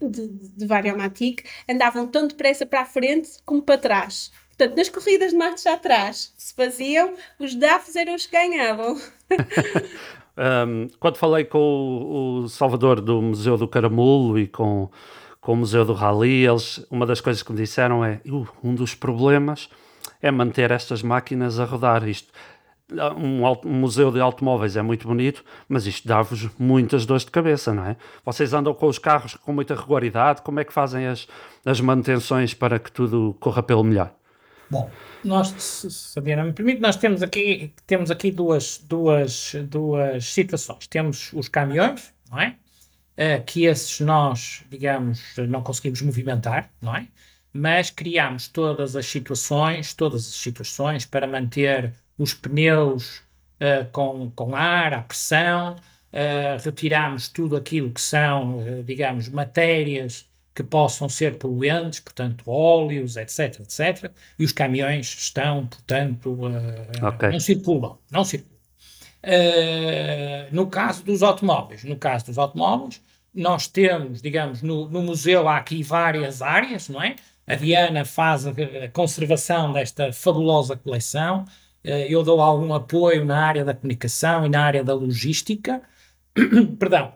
de, 0.00 0.28
de 0.28 0.66
Variomatic, 0.66 1.44
andavam 1.68 2.08
tão 2.08 2.26
depressa 2.26 2.66
para 2.66 2.80
a 2.80 2.86
frente 2.86 3.30
como 3.44 3.62
para 3.62 3.78
trás. 3.78 4.32
Portanto, 4.48 4.76
nas 4.76 4.88
corridas 4.88 5.30
de 5.30 5.36
marcha 5.36 5.72
atrás 5.72 6.32
se 6.36 6.52
faziam, 6.54 7.14
os 7.38 7.54
DAFs 7.54 7.94
eram 7.94 8.16
os 8.16 8.26
que 8.26 8.32
ganhavam. 8.32 9.00
um, 10.66 10.88
quando 10.98 11.16
falei 11.16 11.44
com 11.44 11.58
o, 11.58 12.38
o, 12.40 12.48
Salvador 12.48 13.00
do 13.00 13.20
Museu 13.20 13.56
do 13.56 13.68
Caramulo 13.68 14.38
e 14.38 14.46
com, 14.46 14.90
com 15.40 15.52
o 15.52 15.56
Museu 15.56 15.84
do 15.84 15.92
Rally, 15.92 16.46
eles, 16.46 16.84
uma 16.90 17.06
das 17.06 17.20
coisas 17.20 17.42
que 17.42 17.52
me 17.52 17.58
disseram 17.58 18.04
é 18.04 18.20
uh, 18.26 18.46
um 18.62 18.74
dos 18.74 18.94
problemas 18.94 19.68
é 20.20 20.30
manter 20.30 20.70
estas 20.70 21.02
máquinas 21.02 21.60
a 21.60 21.64
rodar. 21.64 22.08
Isto, 22.08 22.32
um, 22.90 23.44
um, 23.44 23.72
museu 23.72 24.10
de 24.10 24.20
automóveis 24.20 24.76
é 24.76 24.82
muito 24.82 25.06
bonito, 25.06 25.44
mas 25.68 25.86
isto 25.86 26.08
dá-vos 26.08 26.48
muitas 26.58 27.04
dores 27.04 27.24
de 27.24 27.30
cabeça, 27.30 27.74
não 27.74 27.84
é? 27.84 27.96
Vocês 28.24 28.52
andam 28.52 28.72
com 28.72 28.86
os 28.86 28.98
carros 28.98 29.34
com 29.34 29.52
muita 29.52 29.74
regularidade, 29.74 30.42
como 30.42 30.58
é 30.60 30.64
que 30.64 30.72
fazem 30.72 31.06
as, 31.06 31.28
as 31.64 31.80
manutenções 31.80 32.54
para 32.54 32.78
que 32.78 32.90
tudo 32.90 33.36
corra 33.38 33.62
pelo 33.62 33.84
melhor? 33.84 34.12
Bom, 34.70 34.90
nós, 35.24 35.48
se 35.58 36.18
a 36.18 36.22
Diana 36.22 36.44
me 36.44 36.52
permite, 36.52 36.80
nós 36.80 36.96
temos 36.96 37.22
aqui, 37.22 37.72
temos 37.86 38.10
aqui 38.10 38.30
duas, 38.30 38.78
duas, 38.78 39.54
duas 39.68 40.26
situações. 40.26 40.86
Temos 40.86 41.32
os 41.32 41.48
caminhões, 41.48 42.12
não 42.30 42.38
é? 42.38 42.56
Uh, 43.16 43.44
que 43.44 43.64
esses 43.64 43.98
nós, 44.00 44.62
digamos, 44.70 45.20
não 45.48 45.62
conseguimos 45.62 46.02
movimentar, 46.02 46.70
não 46.80 46.94
é? 46.94 47.08
Mas 47.52 47.90
criamos 47.90 48.46
todas 48.46 48.94
as 48.94 49.06
situações, 49.06 49.94
todas 49.94 50.28
as 50.28 50.34
situações 50.34 51.06
para 51.06 51.26
manter 51.26 51.94
os 52.18 52.34
pneus 52.34 53.22
uh, 53.60 53.90
com, 53.90 54.30
com 54.32 54.54
ar, 54.54 54.92
à 54.92 55.02
pressão, 55.02 55.76
uh, 55.76 56.62
retiramos 56.62 57.28
tudo 57.28 57.56
aquilo 57.56 57.90
que 57.90 58.00
são, 58.00 58.62
digamos, 58.84 59.28
matérias 59.30 60.27
que 60.58 60.62
possam 60.64 61.08
ser 61.08 61.38
poluentes, 61.38 62.00
portanto, 62.00 62.42
óleos, 62.50 63.16
etc, 63.16 63.60
etc, 63.60 64.10
e 64.36 64.44
os 64.44 64.50
caminhões 64.50 65.06
estão, 65.06 65.68
portanto, 65.68 66.32
uh, 66.32 67.06
okay. 67.06 67.30
não 67.30 67.38
circulam, 67.38 67.96
não 68.10 68.24
circulam. 68.24 68.58
Uh, 69.22 70.48
no 70.52 70.66
caso 70.66 71.04
dos 71.04 71.22
automóveis, 71.22 71.84
no 71.84 71.94
caso 71.94 72.26
dos 72.26 72.38
automóveis, 72.38 73.00
nós 73.32 73.68
temos, 73.68 74.20
digamos, 74.20 74.60
no, 74.60 74.88
no, 74.88 75.00
museu 75.00 75.46
há 75.48 75.58
aqui 75.58 75.80
várias 75.80 76.42
áreas, 76.42 76.88
não 76.88 77.00
é? 77.00 77.14
A 77.46 77.54
Diana 77.54 78.04
faz 78.04 78.44
a, 78.44 78.52
conservação 78.92 79.72
desta 79.72 80.12
fabulosa 80.12 80.76
coleção, 80.76 81.44
uh, 81.84 81.88
eu 81.88 82.24
dou 82.24 82.40
algum 82.40 82.74
apoio 82.74 83.24
na 83.24 83.46
área 83.46 83.64
da 83.64 83.74
comunicação 83.74 84.44
e 84.44 84.48
na 84.48 84.64
área 84.64 84.82
da 84.82 84.92
logística, 84.92 85.80
perdão. 86.80 87.12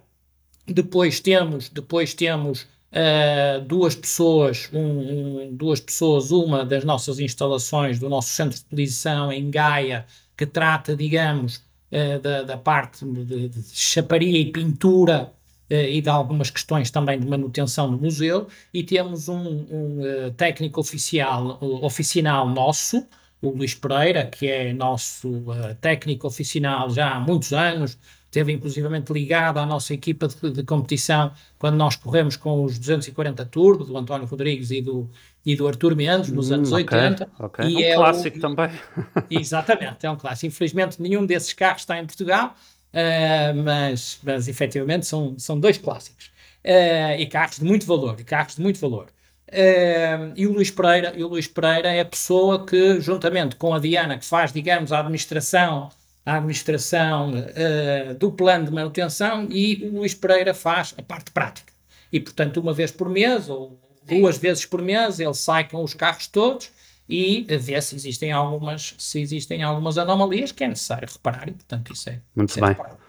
Depois 0.64 1.18
temos, 1.18 1.68
depois 1.68 2.14
temos 2.14 2.68
uh, 2.92 3.60
duas 3.62 3.94
pessoas, 3.94 4.68
um, 4.72 4.78
um, 4.78 5.54
duas 5.54 5.80
pessoas, 5.80 6.30
uma 6.30 6.64
das 6.64 6.84
nossas 6.84 7.18
instalações 7.18 7.98
do 7.98 8.08
nosso 8.08 8.28
centro 8.28 8.52
de 8.52 8.56
exposição 8.56 9.32
em 9.32 9.50
Gaia, 9.50 10.06
que 10.36 10.46
trata, 10.46 10.94
digamos, 10.94 11.56
uh, 11.56 12.20
da, 12.20 12.42
da, 12.42 12.56
parte 12.56 13.04
de, 13.04 13.48
de, 13.48 13.62
chaparia 13.72 14.38
e 14.38 14.52
pintura 14.52 15.32
uh, 15.70 15.74
e 15.74 16.00
de 16.00 16.08
algumas 16.08 16.50
questões 16.50 16.90
também 16.90 17.18
de 17.18 17.26
manutenção 17.26 17.90
no 17.90 17.98
museu, 17.98 18.46
e 18.72 18.82
temos 18.82 19.28
um, 19.28 19.66
um 19.70 20.00
técnico 20.36 20.80
oficial, 20.80 21.58
oficinal 21.82 22.48
nosso, 22.48 23.06
o 23.40 23.50
Luís 23.50 23.74
Pereira, 23.74 24.24
que 24.24 24.46
é 24.46 24.72
nosso 24.72 25.44
técnico 25.80 26.28
oficinal 26.28 26.88
já 26.90 27.14
há 27.14 27.18
muitos 27.18 27.52
anos, 27.52 27.98
esteve 28.32 28.50
inclusivamente 28.50 29.12
ligado 29.12 29.58
à 29.58 29.66
nossa 29.66 29.92
equipa 29.92 30.26
de, 30.26 30.50
de, 30.50 30.62
competição 30.62 31.30
quando 31.58 31.76
nós 31.76 31.96
corremos 31.96 32.34
com 32.34 32.64
os 32.64 32.78
240 32.78 33.44
Turbo, 33.44 33.84
do 33.84 33.96
António 33.96 34.26
Rodrigues 34.26 34.70
e 34.70 34.80
do, 34.80 35.08
e 35.44 35.54
do 35.54 35.68
Artur 35.68 35.94
Mendes, 35.94 36.32
nos 36.32 36.50
hum, 36.50 36.54
anos 36.54 36.72
okay, 36.72 36.98
80. 36.98 37.28
Okay. 37.38 37.66
E 37.66 37.84
é 37.84 37.92
um 37.92 38.00
clássico 38.00 38.38
o, 38.38 38.40
também. 38.40 38.70
Exatamente, 39.30 40.06
é 40.06 40.10
um 40.10 40.16
clássico. 40.16 40.46
Infelizmente, 40.46 41.00
nenhum 41.00 41.26
desses 41.26 41.52
carros 41.52 41.82
está 41.82 41.98
em 41.98 42.06
Portugal, 42.06 42.56
uh, 42.94 43.62
mas, 43.62 44.18
mas 44.22 44.48
efetivamente 44.48 45.04
são, 45.04 45.38
são 45.38 45.60
dois 45.60 45.76
clássicos. 45.76 46.32
Uh, 46.64 47.20
e 47.20 47.26
carros 47.26 47.58
de 47.58 47.64
muito 47.64 47.84
valor, 47.84 48.16
e 48.18 48.24
carros 48.24 48.56
de 48.56 48.62
muito 48.62 48.80
valor. 48.80 49.08
Uh, 49.48 50.32
e 50.34 50.46
o 50.46 50.52
Luís 50.54 50.70
Pereira, 50.70 51.12
e 51.14 51.22
o 51.22 51.28
Luís 51.28 51.46
Pereira 51.46 51.92
é 51.92 52.00
a 52.00 52.04
pessoa 52.06 52.64
que, 52.64 52.98
juntamente 52.98 53.56
com 53.56 53.74
a 53.74 53.78
Diana, 53.78 54.16
que 54.16 54.24
faz, 54.24 54.54
digamos, 54.54 54.90
a 54.90 55.00
administração 55.00 55.90
a 56.24 56.36
administração 56.36 57.32
uh, 57.32 58.14
do 58.14 58.30
plano 58.30 58.66
de 58.66 58.72
manutenção 58.72 59.48
e 59.50 59.88
o 59.88 59.98
Luís 59.98 60.14
Pereira 60.14 60.54
faz 60.54 60.94
a 60.96 61.02
parte 61.02 61.30
prática. 61.30 61.72
E, 62.12 62.20
portanto, 62.20 62.58
uma 62.58 62.72
vez 62.72 62.90
por 62.90 63.08
mês 63.08 63.48
ou 63.48 63.78
duas 64.04 64.36
vezes 64.36 64.66
por 64.66 64.82
mês 64.82 65.18
ele 65.18 65.34
sai 65.34 65.68
com 65.68 65.82
os 65.82 65.94
carros 65.94 66.26
todos 66.26 66.70
e 67.08 67.44
vê 67.58 67.80
se 67.80 67.94
existem 67.94 68.32
algumas, 68.32 68.94
se 68.98 69.20
existem 69.20 69.62
algumas 69.62 69.98
anomalias 69.98 70.52
que 70.52 70.64
é 70.64 70.68
necessário 70.68 71.08
reparar 71.10 71.48
e, 71.48 71.52
portanto, 71.52 71.92
isso 71.92 72.08
é. 72.08 72.20
Muito 72.34 72.50
isso 72.50 72.60
bem. 72.60 72.70
É 72.70 73.02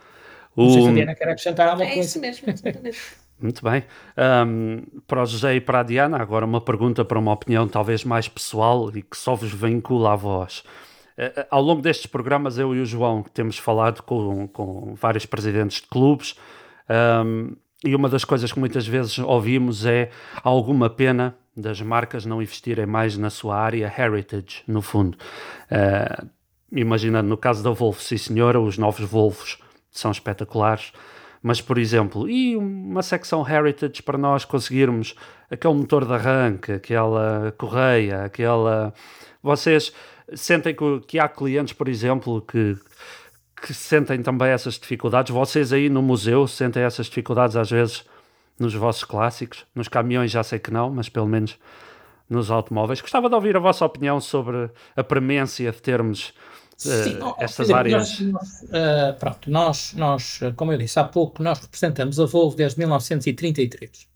o... 0.56 0.64
Não 0.64 0.72
sei 0.72 0.82
se 0.82 0.90
a 0.90 0.94
Diana 0.94 1.16
quer 1.16 1.30
acrescentar 1.30 1.68
alguma 1.68 1.86
é 1.86 1.94
coisa. 1.94 2.02
É 2.02 2.06
isso 2.06 2.20
mesmo, 2.20 2.50
exatamente. 2.50 3.00
Muito 3.42 3.62
bem. 3.64 3.84
Um, 4.48 4.84
para 5.06 5.24
o 5.24 5.26
José 5.26 5.56
e 5.56 5.62
para 5.62 5.82
a 5.82 5.84
Diana, 5.84 6.18
agora 6.18 6.46
uma 6.46 6.62
pergunta 6.62 7.04
para 7.04 7.20
uma 7.20 7.34
opinião 7.34 7.68
talvez 7.68 8.04
mais 8.04 8.28
pessoal 8.28 8.90
e 8.96 9.02
que 9.02 9.18
só 9.18 9.36
vos 9.36 9.52
vincula 9.52 10.14
a 10.14 10.16
vós. 10.16 10.64
Uh, 11.18 11.46
ao 11.50 11.62
longo 11.62 11.82
destes 11.82 12.06
programas, 12.06 12.58
eu 12.58 12.76
e 12.76 12.82
o 12.82 12.86
João 12.86 13.24
temos 13.34 13.58
falado 13.58 14.02
com, 14.04 14.48
com 14.48 14.96
vários 14.96 15.26
presidentes 15.26 15.82
de 15.82 15.88
clubes 15.88 16.36
um, 17.26 17.56
e 17.84 17.96
uma 17.96 18.08
das 18.08 18.24
coisas 18.24 18.52
que 18.52 18.60
muitas 18.60 18.88
vezes 18.88 19.20
ouvimos 19.20 19.86
é 19.86 20.10
alguma 20.42 20.90
pena 20.90 21.36
das 21.56 21.82
marcas 21.82 22.26
não 22.26 22.42
investirem 22.42 22.86
mais 22.86 23.18
na 23.18 23.30
sua 23.30 23.58
área 23.58 23.94
heritage, 23.98 24.64
no 24.68 24.82
fundo. 24.82 25.18
Uh, 25.70 26.28
imaginando 26.72 27.30
no 27.30 27.38
caso 27.38 27.64
da 27.64 27.70
Volvo, 27.70 28.02
sim 28.02 28.18
senhora, 28.18 28.60
os 28.60 28.78
novos 28.78 29.08
Volvos 29.08 29.60
são 29.92 30.12
espetaculares, 30.12 30.92
mas 31.42 31.62
por 31.62 31.78
exemplo, 31.78 32.28
e 32.28 32.56
uma 32.56 33.04
secção 33.04 33.48
heritage 33.48 34.02
para 34.02 34.18
nós 34.18 34.46
conseguirmos 34.46 35.14
aquele 35.52 35.74
motor 35.74 36.06
de 36.06 36.14
arranque, 36.14 36.72
aquela 36.72 37.54
correia, 37.58 38.24
aquela. 38.24 38.94
Vocês 39.42 39.94
sentem 40.34 40.76
que, 40.76 41.00
que 41.08 41.20
há 41.20 41.28
clientes, 41.28 41.74
por 41.74 41.88
exemplo, 41.88 42.42
que, 42.42 42.78
que 43.62 43.74
sentem 43.74 44.22
também 44.22 44.50
essas 44.50 44.76
dificuldades? 44.76 45.34
Vocês 45.34 45.74
aí 45.74 45.90
no 45.90 46.02
museu 46.02 46.48
sentem 46.48 46.84
essas 46.84 47.08
dificuldades 47.08 47.56
às 47.56 47.70
vezes 47.70 48.04
nos 48.60 48.74
vossos 48.74 49.04
clássicos? 49.04 49.66
Nos 49.74 49.88
caminhões 49.88 50.32
já 50.32 50.44
sei 50.44 50.60
que 50.60 50.72
não, 50.72 50.90
mas 50.90 51.10
pelo 51.10 51.28
menos 51.28 51.58
nos 52.30 52.50
automóveis. 52.50 53.02
Gostava 53.02 53.30
de 53.30 53.36
ouvir 53.36 53.56
a 53.56 53.60
vossa 53.60 53.86
opinião 53.86 54.20
sobre 54.20 54.70
a 54.96 55.04
premência 55.04 55.72
de 55.72 55.82
termos 55.82 56.30
uh, 56.30 56.34
Sim, 56.78 57.20
estas 57.40 57.70
áreas. 57.70 58.20
Nós, 58.20 58.64
uh, 58.64 59.20
pronto, 59.20 59.52
nós, 59.52 59.94
nós, 59.94 60.40
como 60.56 60.72
eu 60.72 60.78
disse 60.78 61.00
há 61.00 61.04
pouco, 61.04 61.44
nós 61.44 61.60
representamos 61.60 62.20
a 62.20 62.26
Volvo 62.26 62.56
desde 62.56 62.80
1933 62.80 64.08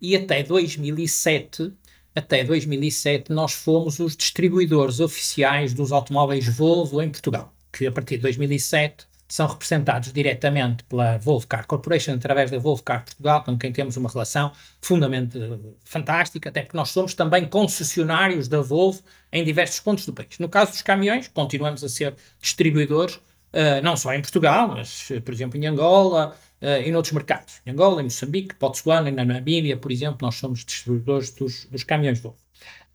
e 0.00 0.16
até 0.16 0.42
2007 0.42 1.72
até 2.14 2.44
2007 2.44 3.32
nós 3.32 3.52
fomos 3.52 3.98
os 3.98 4.16
distribuidores 4.16 5.00
oficiais 5.00 5.74
dos 5.74 5.92
automóveis 5.92 6.46
Volvo 6.46 7.02
em 7.02 7.10
Portugal, 7.10 7.52
que 7.72 7.86
a 7.86 7.92
partir 7.92 8.16
de 8.16 8.22
2007 8.22 9.06
são 9.26 9.46
representados 9.46 10.12
diretamente 10.12 10.84
pela 10.84 11.18
Volvo 11.18 11.46
Car 11.46 11.66
Corporation 11.66 12.14
através 12.14 12.50
da 12.50 12.58
Volvo 12.58 12.82
Car 12.82 13.04
Portugal, 13.04 13.42
com 13.42 13.58
quem 13.58 13.72
temos 13.72 13.96
uma 13.96 14.08
relação 14.08 14.52
fundamentalmente 14.80 15.74
fantástica, 15.84 16.50
até 16.50 16.62
porque 16.62 16.76
nós 16.76 16.90
somos 16.90 17.14
também 17.14 17.44
concessionários 17.46 18.46
da 18.46 18.60
Volvo 18.60 19.02
em 19.32 19.42
diversos 19.42 19.80
pontos 19.80 20.06
do 20.06 20.12
país. 20.12 20.38
No 20.38 20.48
caso 20.48 20.72
dos 20.72 20.82
caminhões, 20.82 21.26
continuamos 21.26 21.82
a 21.82 21.88
ser 21.88 22.14
distribuidores, 22.40 23.16
uh, 23.16 23.82
não 23.82 23.96
só 23.96 24.14
em 24.14 24.20
Portugal, 24.20 24.68
mas, 24.68 25.08
por 25.24 25.34
exemplo, 25.34 25.58
em 25.58 25.66
Angola, 25.66 26.36
uh, 26.64 26.82
e 26.82 26.90
noutros 26.90 27.12
mercados. 27.12 27.60
Em 27.66 27.72
Angola, 27.72 28.00
em 28.00 28.04
Moçambique, 28.04 28.56
Botsuana, 28.58 29.10
na 29.10 29.24
Namíbia, 29.24 29.76
por 29.76 29.92
exemplo, 29.92 30.18
nós 30.22 30.36
somos 30.36 30.64
distribuidores 30.64 31.30
dos, 31.30 31.66
dos 31.66 31.84
caminhões 31.84 32.20
Volvo. 32.20 32.38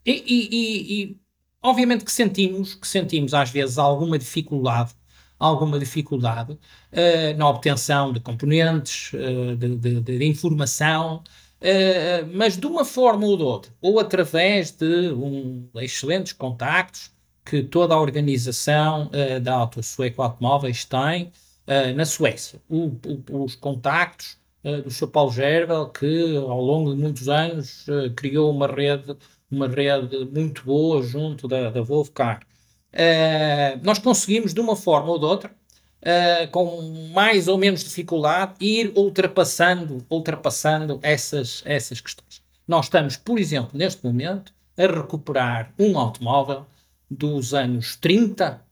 E, 0.04 0.12
e, 0.12 0.48
e, 0.50 1.02
e, 1.02 1.20
obviamente 1.62 2.04
que 2.04 2.12
sentimos, 2.12 2.74
que 2.74 2.88
sentimos 2.88 3.32
às 3.32 3.50
vezes 3.50 3.78
alguma 3.78 4.18
dificuldade, 4.18 4.92
alguma 5.38 5.78
dificuldade 5.78 6.52
uh, 6.52 7.36
na 7.36 7.48
obtenção 7.48 8.12
de 8.12 8.18
componentes, 8.20 9.12
uh, 9.12 9.56
de, 9.56 9.76
de, 9.76 10.00
de, 10.00 10.24
informação, 10.24 11.22
mas 12.32 12.56
de 12.56 12.66
uma 12.66 12.86
forma 12.86 13.26
ou 13.26 13.36
de 13.36 13.42
outra, 13.42 13.70
ou 13.82 14.00
através 14.00 14.70
de 14.70 15.12
um, 15.12 15.68
excelentes 15.74 16.32
contactos 16.32 17.10
que 17.44 17.62
toda 17.62 17.94
a 17.94 18.00
organização 18.00 19.10
da 19.42 19.56
Auto 19.56 19.82
Sueco 19.82 20.22
Automóveis 20.22 20.86
tem, 20.86 21.30
uh, 21.70 21.94
na 21.94 22.04
Suécia. 22.04 22.60
O, 22.68 22.92
o, 23.30 23.44
os 23.44 23.54
contactos 23.54 24.36
uh, 24.64 24.82
do 24.82 24.90
Sr. 24.90 25.08
Paulo 25.08 25.32
Gerbel, 25.32 25.88
que 25.88 26.36
ao 26.36 26.60
longo 26.60 26.94
de 26.94 27.00
muitos 27.00 27.28
anos 27.28 27.86
uh, 27.86 28.10
criou 28.16 28.50
uma 28.50 28.66
rede, 28.66 29.16
uma 29.50 29.68
rede 29.68 30.24
muito 30.32 30.64
boa 30.64 31.02
junto 31.02 31.46
da, 31.46 31.70
da 31.70 31.80
Volvcar. 31.80 32.40
nós 33.82 33.98
conseguimos, 33.98 34.52
de 34.52 34.60
uma 34.60 34.76
forma 34.76 35.10
ou 35.10 35.18
de 35.18 35.24
outra, 35.24 35.50
com 36.52 37.10
mais 37.12 37.48
ou 37.48 37.58
menos 37.58 37.82
dificuldade, 37.84 38.54
ir 38.60 38.92
ultrapassando, 38.96 40.04
ultrapassando 40.08 40.98
essas, 41.02 41.62
essas 41.66 42.00
questões. 42.00 42.42
Nós 42.66 42.86
estamos, 42.86 43.16
por 43.16 43.38
exemplo, 43.38 43.70
neste 43.74 44.04
momento, 44.04 44.52
a 44.78 44.86
recuperar 44.86 45.74
um 45.78 45.98
automóvel 45.98 46.64
dos 47.10 47.52
anos 47.52 47.96
30, 47.96 48.64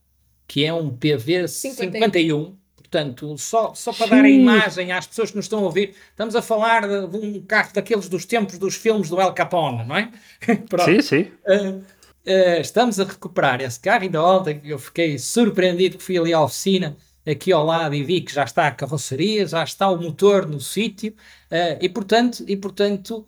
que 0.47 0.65
é 0.65 0.73
um 0.73 0.91
PV 0.91 1.49
51, 1.49 2.05
51 2.05 2.59
Portanto, 2.91 3.37
só, 3.37 3.75
só 3.75 3.93
para 3.93 4.07
Sim. 4.07 4.11
dar 4.11 4.25
a 4.25 4.31
imagem 4.31 4.93
às 4.93 5.07
pessoas 5.07 5.31
que 5.31 5.37
nos 5.37 5.45
estão 5.45 5.59
a 5.59 5.63
ouvir, 5.63 5.95
estamos 6.11 6.35
a 6.35 6.41
falar 6.41 6.89
de, 6.89 7.17
um 7.19 7.43
carro 7.43 7.71
daqueles 7.75 8.09
dos 8.09 8.25
tempos 8.25 8.57
dos 8.57 8.77
filmes 8.77 9.11
do 9.11 9.21
El 9.21 9.35
Capone, 9.35 9.85
não 9.87 9.95
é? 9.95 10.11
sim, 10.87 11.03
sim. 11.03 11.31
Uh, 11.47 11.77
uh, 11.77 12.61
estamos 12.61 12.99
a 12.99 13.05
recuperar 13.05 13.61
esse 13.61 13.79
carro. 13.79 14.05
Ainda 14.05 14.25
ontem 14.25 14.63
eu 14.65 14.79
fiquei 14.79 15.19
surpreendido 15.19 15.99
que 15.99 16.03
fui 16.03 16.17
ali 16.17 16.33
à 16.33 16.41
oficina, 16.41 16.97
aqui 17.27 17.53
ao 17.53 17.63
lado, 17.63 17.95
e 17.95 18.03
vi 18.03 18.23
que 18.23 18.33
já 18.33 18.45
está 18.45 18.67
a 18.67 18.71
carroceria, 18.71 19.47
já 19.47 19.63
está 19.63 19.91
o 19.91 20.01
motor 20.01 20.47
no 20.47 20.59
sítio, 20.59 21.13
uh, 21.53 21.77
e 21.79 21.91
portanto, 21.91 22.43
e, 22.49 22.57
portanto 22.57 23.27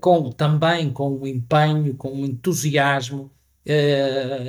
com, 0.00 0.32
também 0.32 0.92
com 0.92 1.12
o 1.18 1.24
empenho, 1.24 1.94
com 1.94 2.08
o 2.08 2.26
entusiasmo, 2.26 3.30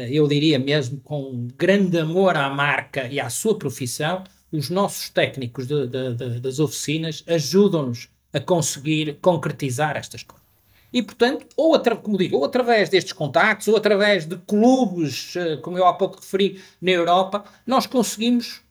eu 0.09 0.27
diria 0.27 0.57
mesmo 0.57 0.99
com 1.01 1.47
grande 1.55 1.99
amor 1.99 2.35
à 2.35 2.49
marca 2.49 3.07
e 3.07 3.19
à 3.19 3.29
sua 3.29 3.55
profissão, 3.55 4.23
os 4.53 4.69
nossos 4.69 5.09
técnicos 5.09 5.67
de, 5.67 5.87
de, 5.87 6.13
de, 6.13 6.39
das 6.39 6.59
oficinas 6.59 7.23
ajudam-nos 7.27 8.07
a 8.31 8.39
conseguir 8.39 9.17
concretizar 9.19 9.97
estas 9.97 10.21
coisas. 10.23 10.43
E, 10.93 11.01
portanto, 11.01 11.47
ou, 11.57 11.79
como 11.97 12.17
digo, 12.17 12.37
ou 12.37 12.45
através 12.45 12.87
destes 12.87 13.13
contactos, 13.13 13.67
ou 13.67 13.75
através 13.75 14.27
de 14.27 14.37
clubes, 14.37 15.35
eh, 15.35 15.57
como 15.57 15.75
eu 15.75 15.87
há 15.87 15.93
pouco 15.93 16.17
referi, 16.17 16.61
na 16.79 16.91
Europa, 16.91 17.43
nós 17.65 17.87
conseguimos 17.87 18.61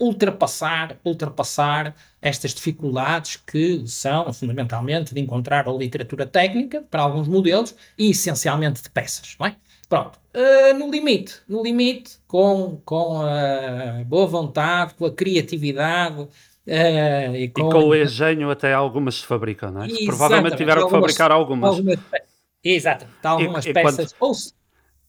ultrapassar, 0.00 0.96
ultrapassar 1.04 1.94
estas 2.20 2.54
dificuldades 2.54 3.36
que 3.36 3.82
são, 3.86 4.32
fundamentalmente, 4.32 5.12
de 5.12 5.20
encontrar 5.20 5.68
a 5.68 5.72
literatura 5.72 6.24
técnica 6.24 6.82
para 6.88 7.02
alguns 7.02 7.26
modelos 7.26 7.74
e, 7.98 8.10
essencialmente, 8.10 8.80
de 8.80 8.90
peças, 8.90 9.36
não 9.38 9.46
é? 9.46 9.56
Pronto. 9.88 10.21
Uh, 10.34 10.72
no 10.78 10.90
limite, 10.90 11.42
no 11.46 11.62
limite, 11.62 12.18
com, 12.26 12.80
com 12.86 13.20
a 13.20 14.02
boa 14.04 14.26
vontade, 14.26 14.94
com 14.94 15.04
a 15.04 15.12
criatividade. 15.12 16.22
Uh, 16.22 17.36
e, 17.36 17.48
com... 17.48 17.68
e, 17.68 17.72
com... 17.72 17.84
o 17.84 17.94
engenho 17.94 18.50
até 18.50 18.72
algumas 18.72 19.16
se 19.16 19.26
fabricam, 19.26 19.70
não 19.70 19.82
é? 19.82 19.88
Provavelmente 20.06 20.56
tiveram 20.56 20.86
que 20.86 20.90
fabricar 20.90 21.30
algumas. 21.30 21.76
algumas 21.76 21.98
Exato, 22.64 23.06
algumas 23.22 23.66
e, 23.66 23.72
peças. 23.74 24.14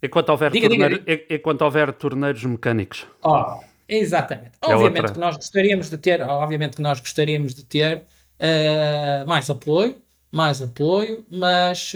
Enquanto, 0.02 0.30
houver 0.30 0.52
diga, 0.52 0.68
torneiro, 0.68 1.00
diga, 1.00 1.16
diga. 1.16 1.36
enquanto 1.36 1.62
houver 1.62 1.94
torneiros 1.94 2.44
mecânicos. 2.44 3.08
Oh, 3.24 3.60
exatamente. 3.88 4.52
É 4.62 4.74
obviamente 4.74 4.98
outra. 4.98 5.14
que 5.14 5.20
nós 5.20 5.36
gostaríamos 5.38 5.90
de 5.90 5.98
ter, 5.98 6.22
obviamente 6.22 6.76
que 6.76 6.82
nós 6.82 7.00
gostaríamos 7.00 7.54
de 7.54 7.64
ter 7.64 8.00
uh, 8.00 9.26
mais 9.26 9.50
apoio, 9.50 9.96
mais 10.30 10.62
apoio, 10.62 11.24
mas 11.32 11.94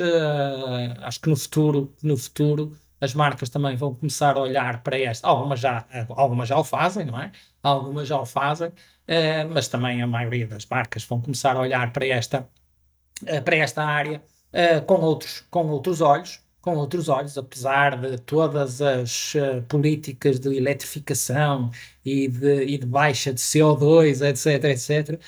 acho 1.02 1.20
que 1.20 1.28
no 1.28 1.36
futuro, 1.36 1.92
no 2.02 2.16
futuro 2.16 2.72
as 3.00 3.14
marcas 3.14 3.50
também 3.50 3.76
vão 3.76 3.94
começar 3.96 4.36
a 4.38 4.40
olhar 4.42 4.82
para 4.84 5.00
esta. 5.00 5.28
Algumas 5.28 5.60
já, 5.60 5.86
algumas 6.10 6.48
já 6.50 6.58
o 6.58 6.64
fazem, 6.64 7.06
não 7.06 7.20
é? 7.20 7.32
Algumas 7.64 8.08
já 8.08 8.20
o 8.20 8.26
fazem, 8.26 8.70
uh, 8.70 9.50
mas 9.52 9.68
também 9.68 10.02
a 10.02 10.08
maioria 10.08 10.48
das 10.48 10.66
marcas 10.66 11.04
vão 11.06 11.22
começar 11.22 11.56
a 11.56 11.60
olhar 11.60 11.92
para 11.94 12.06
esta, 12.08 12.48
uh, 13.24 13.42
para 13.44 13.56
esta 13.58 13.84
área 13.84 14.22
com, 14.88 14.96
outros, 14.96 15.42
com 15.52 15.68
outros 15.68 16.02
olhos, 16.02 16.42
com 16.68 16.76
outros 16.76 17.08
olhos, 17.08 17.38
apesar 17.38 17.98
de 18.00 18.18
todas 18.18 18.82
as 18.82 19.36
uh, 19.36 19.62
políticas 19.70 20.40
de 20.40 20.56
eletrificação 20.56 21.72
e 22.04 22.28
de, 22.28 22.64
e 22.66 22.78
de 22.78 22.86
baixa 22.86 23.34
de 23.34 23.40
CO2, 23.40 24.22
etc, 24.22 24.64
etc, 24.66 25.22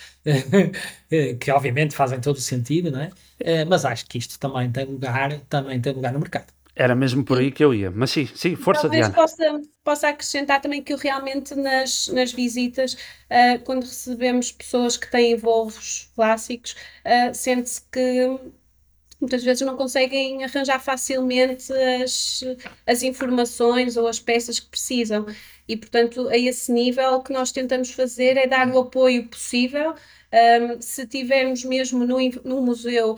que 1.40 1.50
obviamente 1.52 1.96
fazem 1.96 2.20
todo 2.20 2.36
o 2.36 2.42
sentido, 2.42 2.92
não 2.92 3.00
é? 3.02 3.08
Uh, 3.42 3.66
mas 3.70 3.86
acho 3.86 4.06
que 4.08 4.18
isto 4.18 4.38
também 4.40 4.70
tem 4.72 4.86
lugar, 4.86 5.40
também 5.48 5.80
tem 5.82 5.94
lugar 5.94 6.12
no 6.12 6.20
mercado. 6.20 6.59
Era 6.80 6.96
mesmo 6.96 7.26
por 7.26 7.40
aí 7.40 7.52
que 7.52 7.62
eu 7.62 7.74
ia, 7.74 7.92
mas 7.92 8.10
sim, 8.10 8.26
sim, 8.34 8.56
força 8.56 8.84
Talvez 8.84 9.08
Diana. 9.08 9.14
Possa, 9.14 9.62
possa 9.84 10.08
acrescentar 10.08 10.62
também 10.62 10.82
que 10.82 10.94
eu 10.94 10.98
realmente 10.98 11.54
nas, 11.54 12.08
nas 12.08 12.32
visitas, 12.32 12.94
uh, 12.94 13.60
quando 13.66 13.82
recebemos 13.82 14.50
pessoas 14.54 14.96
que 14.96 15.12
têm 15.12 15.36
voos 15.36 16.10
clássicos, 16.16 16.78
uh, 17.04 17.36
sente-se 17.36 17.82
que 17.92 18.40
muitas 19.20 19.44
vezes 19.44 19.62
não 19.68 19.76
conseguem 19.76 20.46
arranjar 20.46 20.80
facilmente 20.80 21.74
as, 22.02 22.46
as 22.88 23.04
informações 23.04 23.98
ou 23.98 24.08
as 24.08 24.18
peças 24.18 24.58
que 24.58 24.70
precisam. 24.70 25.26
E, 25.68 25.76
portanto, 25.76 26.30
a 26.30 26.38
esse 26.38 26.72
nível, 26.72 27.16
o 27.16 27.24
que 27.24 27.34
nós 27.34 27.52
tentamos 27.52 27.92
fazer 27.92 28.38
é 28.38 28.48
dar 28.48 28.70
o 28.70 28.80
apoio 28.80 29.28
possível. 29.28 29.94
Um, 30.32 30.80
se 30.80 31.08
tivermos 31.08 31.64
mesmo 31.64 32.06
no, 32.06 32.18
no 32.46 32.62
museu 32.62 33.18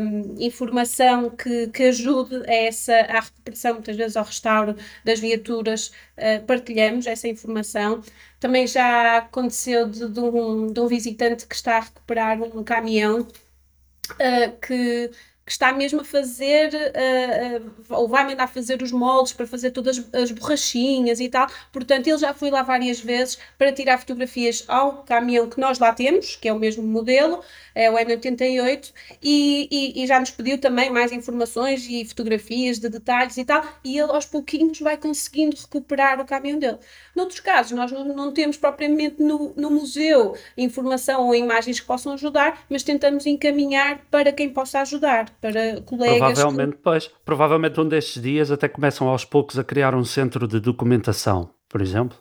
um, 0.00 0.34
informação 0.38 1.28
que, 1.28 1.68
que 1.68 1.82
ajude 1.82 2.34
a 2.48 2.54
essa 2.54 2.94
à 2.94 3.20
recuperação, 3.20 3.74
muitas 3.74 3.94
vezes 3.96 4.16
ao 4.16 4.24
restauro 4.24 4.74
das 5.04 5.20
viaturas, 5.20 5.88
uh, 6.16 6.42
partilhamos 6.46 7.06
essa 7.06 7.28
informação. 7.28 8.02
Também 8.38 8.66
já 8.66 9.18
aconteceu 9.18 9.86
de, 9.88 10.08
de, 10.08 10.20
um, 10.20 10.72
de 10.72 10.80
um 10.80 10.86
visitante 10.86 11.46
que 11.46 11.54
está 11.54 11.76
a 11.76 11.80
recuperar 11.80 12.42
um 12.42 12.64
caminhão 12.64 13.20
uh, 13.20 14.60
que 14.66 15.10
que 15.50 15.54
está 15.54 15.72
mesmo 15.72 16.02
a 16.02 16.04
fazer, 16.04 16.70
uh, 16.72 17.90
uh, 17.90 17.96
ou 17.96 18.06
vai 18.06 18.24
mandar 18.24 18.46
fazer 18.46 18.80
os 18.82 18.92
moldes 18.92 19.32
para 19.32 19.48
fazer 19.48 19.72
todas 19.72 20.00
as 20.12 20.30
borrachinhas 20.30 21.18
e 21.18 21.28
tal. 21.28 21.48
Portanto, 21.72 22.06
ele 22.06 22.18
já 22.18 22.32
foi 22.32 22.52
lá 22.52 22.62
várias 22.62 23.00
vezes 23.00 23.36
para 23.58 23.72
tirar 23.72 23.98
fotografias 23.98 24.62
ao 24.68 25.02
caminhão 25.02 25.50
que 25.50 25.58
nós 25.58 25.80
lá 25.80 25.92
temos, 25.92 26.36
que 26.36 26.48
é 26.48 26.52
o 26.52 26.58
mesmo 26.58 26.84
modelo, 26.84 27.42
é 27.74 27.90
o 27.90 27.94
M88, 27.94 28.92
e, 29.20 29.66
e, 29.72 30.04
e, 30.04 30.06
já 30.06 30.20
nos 30.20 30.30
pediu 30.30 30.56
também 30.56 30.88
mais 30.88 31.10
informações 31.10 31.84
e 31.88 32.04
fotografias 32.04 32.78
de 32.78 32.88
detalhes 32.88 33.36
e 33.36 33.44
tal, 33.44 33.64
e 33.82 33.98
ele 33.98 34.12
aos 34.12 34.26
pouquinhos 34.26 34.78
vai 34.78 34.96
conseguindo 34.96 35.56
recuperar 35.56 36.20
o 36.20 36.24
caminhão 36.24 36.60
dele. 36.60 36.78
Noutros 37.12 37.40
casos, 37.40 37.72
nós 37.72 37.90
não, 37.90 38.04
não 38.04 38.32
temos 38.32 38.56
propriamente 38.56 39.20
no, 39.20 39.52
no 39.56 39.68
museu 39.68 40.36
informação 40.56 41.26
ou 41.26 41.34
imagens 41.34 41.80
que 41.80 41.86
possam 41.86 42.12
ajudar, 42.12 42.64
mas 42.70 42.84
tentamos 42.84 43.26
encaminhar 43.26 44.00
para 44.12 44.32
quem 44.32 44.48
possa 44.48 44.80
ajudar 44.80 45.39
para 45.40 45.80
colegas. 45.82 46.18
Provavelmente, 46.18 46.76
que... 46.76 46.82
pois, 46.82 47.10
provavelmente 47.24 47.80
um 47.80 47.88
destes 47.88 48.22
dias 48.22 48.50
até 48.50 48.68
começam 48.68 49.08
aos 49.08 49.24
poucos 49.24 49.58
a 49.58 49.64
criar 49.64 49.94
um 49.94 50.04
centro 50.04 50.46
de 50.46 50.60
documentação, 50.60 51.50
por 51.68 51.80
exemplo. 51.80 52.16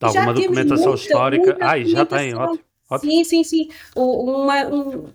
De 0.00 0.06
alguma 0.06 0.34
documentação 0.34 0.92
muita, 0.92 1.02
histórica. 1.02 1.50
Muita 1.50 1.66
Ai, 1.66 1.84
já 1.84 2.04
tem, 2.04 2.34
ótimo. 2.34 2.64
Ótimo. 2.90 3.10
Sim, 3.10 3.24
sim, 3.24 3.44
sim. 3.44 3.68
Uma, 3.96 4.66
um, 4.66 5.08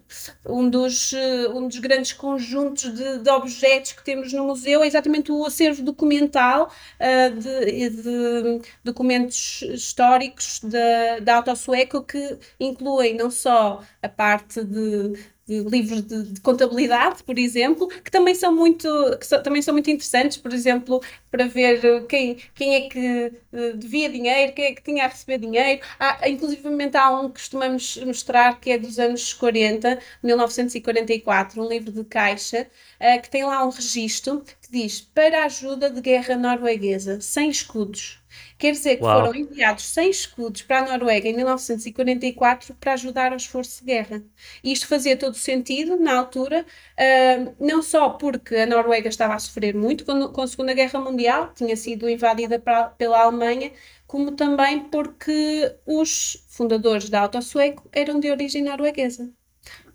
um, 0.48 0.70
dos, 0.70 1.14
eh, 1.14 1.48
um 1.50 1.68
dos 1.68 1.78
grandes 1.78 2.14
conjuntos 2.14 2.92
de, 2.92 3.20
de, 3.20 3.30
objetos 3.30 3.92
que 3.92 4.04
temos 4.04 4.34
no 4.34 4.46
museu 4.46 4.82
é 4.82 4.88
exatamente 4.88 5.32
o 5.32 5.46
acervo 5.46 5.84
documental 5.84 6.72
uh, 7.00 7.40
de, 7.40 7.90
de, 7.90 8.62
documentos 8.84 9.62
históricos 9.62 10.62
da, 10.64 11.20
da 11.20 11.36
Auto 11.36 11.56
Sueco 11.56 12.04
que 12.04 12.40
incluem 12.60 13.16
não 13.16 13.30
só 13.30 13.84
a 14.02 14.10
parte 14.10 14.64
de 14.64 15.14
de 15.50 15.62
livros 15.64 16.04
de, 16.04 16.24
de, 16.34 16.42
contabilidade, 16.42 17.24
por 17.24 17.40
exemplo, 17.40 17.88
que 17.88 18.12
também 18.12 18.36
são 18.36 18.56
muito, 18.56 18.88
so, 19.22 19.42
também 19.42 19.64
são 19.64 19.74
muito 19.74 19.90
interessantes, 19.90 20.38
por 20.38 20.54
exemplo, 20.54 21.02
para 21.32 21.48
ver 21.48 22.06
quem, 22.08 22.38
quem 22.54 22.76
é 22.76 22.82
que 22.82 23.34
uh, 23.52 23.76
devia 23.76 24.08
dinheiro, 24.10 24.54
quem 24.54 24.66
é 24.66 24.74
que 24.76 24.84
tinha 24.84 25.06
a 25.06 25.08
receber 25.08 25.40
dinheiro. 25.40 25.82
Há, 26.00 26.20
há 26.24 27.20
um 27.20 27.28
que 27.30 27.40
costumamos 27.40 27.98
mostrar 28.06 28.60
que 28.60 28.70
é 28.70 28.78
dos 28.78 29.00
anos 29.00 29.34
40, 29.34 30.00
1944, 30.22 31.64
um 31.64 31.68
livro 31.68 31.92
de 31.92 32.04
caixa, 32.04 32.68
uh, 33.02 33.22
que 33.22 33.30
tem 33.30 33.44
lá 33.44 33.66
um 33.66 33.70
registro 33.70 34.44
que 34.62 34.72
diz 34.72 35.02
para 35.02 35.42
a 35.42 35.46
ajuda 35.46 35.90
de 35.90 36.00
guerra 36.00 36.36
norueguesa, 36.36 37.20
sem 37.22 37.50
escudos. 37.50 38.19
Quer 38.58 38.72
dizer 38.72 38.98
que 38.98 39.04
Uau. 39.04 39.26
foram 39.26 39.40
enviados 39.40 39.86
100 39.86 40.10
escudos 40.10 40.62
para 40.64 40.80
a 40.80 40.98
Noruega 40.98 41.28
em 41.28 41.36
1944 41.36 42.76
para 42.76 42.94
ajudar 42.94 43.32
ao 43.32 43.38
esforço 43.38 43.80
de 43.80 43.86
guerra. 43.86 44.24
E 44.64 44.72
isto 44.72 44.88
fazia 44.88 45.16
todo 45.16 45.36
sentido 45.36 45.98
na 45.98 46.18
altura, 46.18 46.66
uh, 46.66 47.56
não 47.60 47.82
só 47.82 48.10
porque 48.10 48.56
a 48.56 48.66
Noruega 48.66 49.10
estava 49.10 49.34
a 49.36 49.40
sofrer 49.40 49.74
muito 49.74 50.06
com, 50.06 50.28
com 50.28 50.42
a 50.42 50.48
Segunda 50.48 50.74
Guerra 50.74 51.00
Mundial, 51.00 51.52
tinha 51.56 51.76
sido 51.76 52.10
invadida 52.10 52.60
pra, 52.60 52.86
pela 52.86 53.22
Alemanha, 53.22 53.72
como 54.06 54.32
também 54.32 54.82
porque 54.86 55.76
os 55.86 56.44
fundadores 56.50 57.10
da 57.10 57.22
Auto 57.22 57.42
Sueco 57.42 57.88
eram 57.94 58.20
de 58.20 58.30
origem 58.30 58.64
norueguesa. 58.64 59.32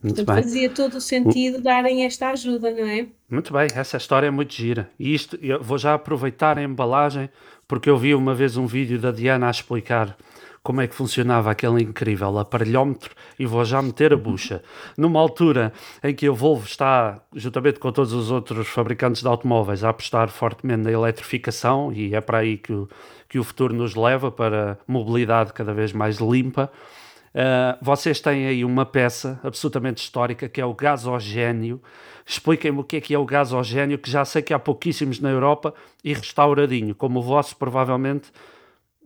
Muito 0.02 0.16
Portanto, 0.16 0.34
bem. 0.34 0.42
fazia 0.42 0.70
todo 0.70 0.94
o 0.96 1.00
sentido 1.00 1.62
darem 1.62 2.04
esta 2.04 2.28
ajuda, 2.28 2.70
não 2.70 2.86
é? 2.86 3.08
Muito 3.28 3.52
bem, 3.54 3.72
essa 3.74 3.96
história 3.96 4.26
é 4.26 4.30
muito 4.30 4.54
gira. 4.54 4.90
E 4.98 5.14
isto, 5.14 5.36
eu 5.40 5.62
vou 5.62 5.78
já 5.78 5.94
aproveitar 5.94 6.58
a 6.58 6.62
embalagem 6.62 7.30
porque 7.66 7.88
eu 7.88 7.96
vi 7.96 8.14
uma 8.14 8.34
vez 8.34 8.56
um 8.56 8.66
vídeo 8.66 8.98
da 8.98 9.10
Diana 9.10 9.48
a 9.48 9.50
explicar 9.50 10.16
como 10.64 10.80
é 10.80 10.86
que 10.86 10.94
funcionava 10.94 11.50
aquele 11.50 11.82
incrível 11.82 12.38
aparelhómetro 12.38 13.14
e 13.38 13.44
vou 13.44 13.62
já 13.66 13.82
meter 13.82 14.14
a 14.14 14.16
bucha. 14.16 14.62
Numa 14.96 15.20
altura 15.20 15.74
em 16.02 16.14
que 16.14 16.26
a 16.26 16.32
Volvo 16.32 16.64
está, 16.64 17.20
juntamente 17.34 17.78
com 17.78 17.92
todos 17.92 18.14
os 18.14 18.30
outros 18.30 18.66
fabricantes 18.68 19.20
de 19.20 19.28
automóveis, 19.28 19.84
a 19.84 19.90
apostar 19.90 20.30
fortemente 20.30 20.84
na 20.84 20.90
eletrificação 20.90 21.92
e 21.92 22.14
é 22.14 22.20
para 22.22 22.38
aí 22.38 22.56
que 22.56 22.72
o, 22.72 22.88
que 23.28 23.38
o 23.38 23.44
futuro 23.44 23.74
nos 23.74 23.94
leva 23.94 24.30
para 24.30 24.78
mobilidade 24.88 25.52
cada 25.52 25.74
vez 25.74 25.92
mais 25.92 26.16
limpa. 26.16 26.72
Uh, 27.34 27.76
vocês 27.82 28.20
têm 28.20 28.46
aí 28.46 28.64
uma 28.64 28.86
peça 28.86 29.38
absolutamente 29.44 30.02
histórica 30.02 30.48
que 30.48 30.62
é 30.62 30.64
o 30.64 30.72
gasogênio. 30.72 31.82
Expliquem-me 32.26 32.80
o 32.80 32.84
que 32.84 32.96
é 32.96 33.00
que 33.00 33.14
é 33.14 33.18
o 33.18 33.24
gasogênio, 33.24 33.98
que 33.98 34.10
já 34.10 34.24
sei 34.24 34.42
que 34.42 34.54
há 34.54 34.58
pouquíssimos 34.58 35.20
na 35.20 35.30
Europa 35.30 35.74
e 36.02 36.12
restauradinho, 36.12 36.94
como 36.94 37.18
o 37.18 37.22
vosso, 37.22 37.56
provavelmente 37.56 38.32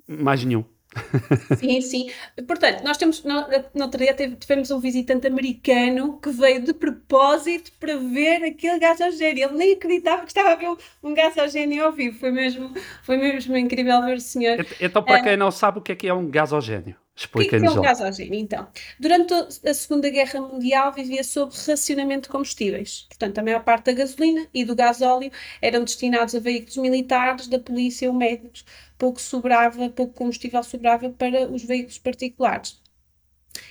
mais 0.06 0.44
nenhum. 0.44 0.64
Sim, 1.58 1.80
sim. 1.80 2.10
Portanto, 2.46 2.82
nós 2.82 2.96
temos, 2.96 3.22
no, 3.22 3.46
no 3.74 3.84
outro 3.84 3.98
dia 4.00 4.14
tivemos 4.14 4.70
um 4.70 4.78
visitante 4.78 5.26
americano 5.26 6.18
que 6.20 6.30
veio 6.30 6.64
de 6.64 6.72
propósito 6.72 7.72
para 7.78 7.96
ver 7.96 8.44
aquele 8.44 8.78
gasogênio. 8.78 9.44
Ele 9.44 9.54
nem 9.54 9.72
acreditava 9.74 10.22
que 10.22 10.28
estava 10.28 10.50
a 10.50 10.54
ver 10.54 10.74
um 11.02 11.14
gasogênio 11.14 11.84
ao 11.84 11.92
vivo. 11.92 12.18
Foi 12.18 12.30
mesmo, 12.30 12.72
foi 13.02 13.16
mesmo 13.16 13.56
incrível 13.56 14.02
ver 14.02 14.16
o 14.16 14.20
senhor. 14.20 14.66
Então, 14.80 15.02
para 15.02 15.22
quem 15.22 15.36
não 15.36 15.50
sabe 15.50 15.78
o 15.78 15.82
que 15.82 15.92
é 15.92 15.96
que 15.96 16.08
é 16.08 16.14
um 16.14 16.28
gasogênio, 16.28 16.96
explica-nos. 17.18 17.70
O 17.70 17.72
que 17.72 17.78
é 17.78 17.80
um 17.80 17.84
gasogênio? 17.84 18.34
Então, 18.34 18.68
durante 18.98 19.34
a 19.34 19.74
Segunda 19.74 20.08
Guerra 20.08 20.40
Mundial 20.40 20.92
vivia 20.92 21.24
sob 21.24 21.52
racionamento 21.66 22.22
de 22.22 22.28
combustíveis. 22.28 23.06
Portanto, 23.08 23.38
a 23.38 23.42
maior 23.42 23.64
parte 23.64 23.86
da 23.86 23.92
gasolina 23.92 24.46
e 24.54 24.64
do 24.64 24.74
gasóleo 24.74 25.30
eram 25.60 25.84
destinados 25.84 26.34
a 26.34 26.38
veículos 26.38 26.76
militares, 26.76 27.48
da 27.48 27.58
polícia 27.58 28.08
ou 28.08 28.14
médicos 28.14 28.64
pouco 28.96 29.20
sobrava, 29.20 29.88
pouco 29.90 30.12
combustível 30.12 30.62
sobrava 30.62 31.08
para 31.10 31.48
os 31.50 31.62
veículos 31.62 31.98
particulares. 31.98 32.80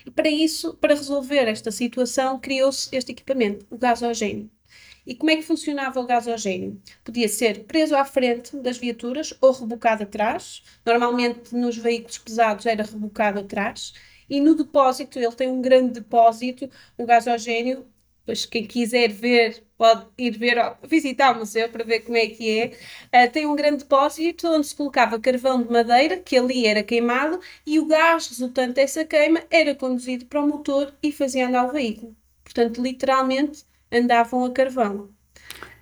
E 0.05 0.11
para 0.11 0.29
isso, 0.29 0.73
para 0.75 0.95
resolver 0.95 1.47
esta 1.47 1.71
situação, 1.71 2.39
criou-se 2.39 2.89
este 2.95 3.11
equipamento, 3.11 3.65
o 3.69 3.77
gasogênio. 3.77 4.49
E 5.07 5.15
como 5.15 5.31
é 5.31 5.37
que 5.37 5.41
funcionava 5.41 5.99
o 5.99 6.05
gasogênio? 6.05 6.81
Podia 7.03 7.29
ser 7.29 7.63
preso 7.63 7.95
à 7.95 8.05
frente 8.05 8.55
das 8.57 8.77
viaturas 8.77 9.33
ou 9.41 9.51
rebocado 9.53 10.03
atrás. 10.03 10.61
Normalmente 10.85 11.55
nos 11.55 11.77
veículos 11.77 12.17
pesados 12.17 12.65
era 12.65 12.83
rebocado 12.83 13.39
atrás. 13.39 13.93
E 14.29 14.41
no 14.41 14.53
depósito, 14.53 15.17
ele 15.17 15.31
tem 15.31 15.47
um 15.47 15.61
grande 15.61 16.01
depósito, 16.01 16.69
o 16.97 17.05
gasogênio 17.05 17.87
Pois 18.27 18.45
quem 18.45 18.65
quiser 18.65 19.07
ver 19.09 19.63
pode 19.77 20.05
ir 20.17 20.37
ver, 20.37 20.57
visitar 20.85 21.33
o 21.33 21.39
museu 21.39 21.69
para 21.69 21.85
ver 21.85 22.01
como 22.01 22.17
é 22.17 22.27
que 22.27 22.59
é. 22.59 23.25
Uh, 23.25 23.31
tem 23.31 23.45
um 23.45 23.55
grande 23.55 23.77
depósito 23.77 24.49
onde 24.49 24.67
se 24.67 24.75
colocava 24.75 25.17
carvão 25.17 25.63
de 25.63 25.71
madeira, 25.71 26.17
que 26.17 26.37
ali 26.37 26.65
era 26.67 26.83
queimado, 26.83 27.39
e 27.65 27.79
o 27.79 27.85
gás 27.85 28.27
resultante 28.27 28.73
dessa 28.73 29.05
queima 29.05 29.41
era 29.49 29.73
conduzido 29.73 30.25
para 30.25 30.43
o 30.43 30.47
motor 30.47 30.93
e 31.01 31.09
fazia 31.09 31.47
andar 31.47 31.69
o 31.69 31.71
veículo. 31.71 32.13
Portanto, 32.43 32.81
literalmente 32.81 33.63
andavam 33.91 34.45
a 34.45 34.51
carvão. 34.51 35.09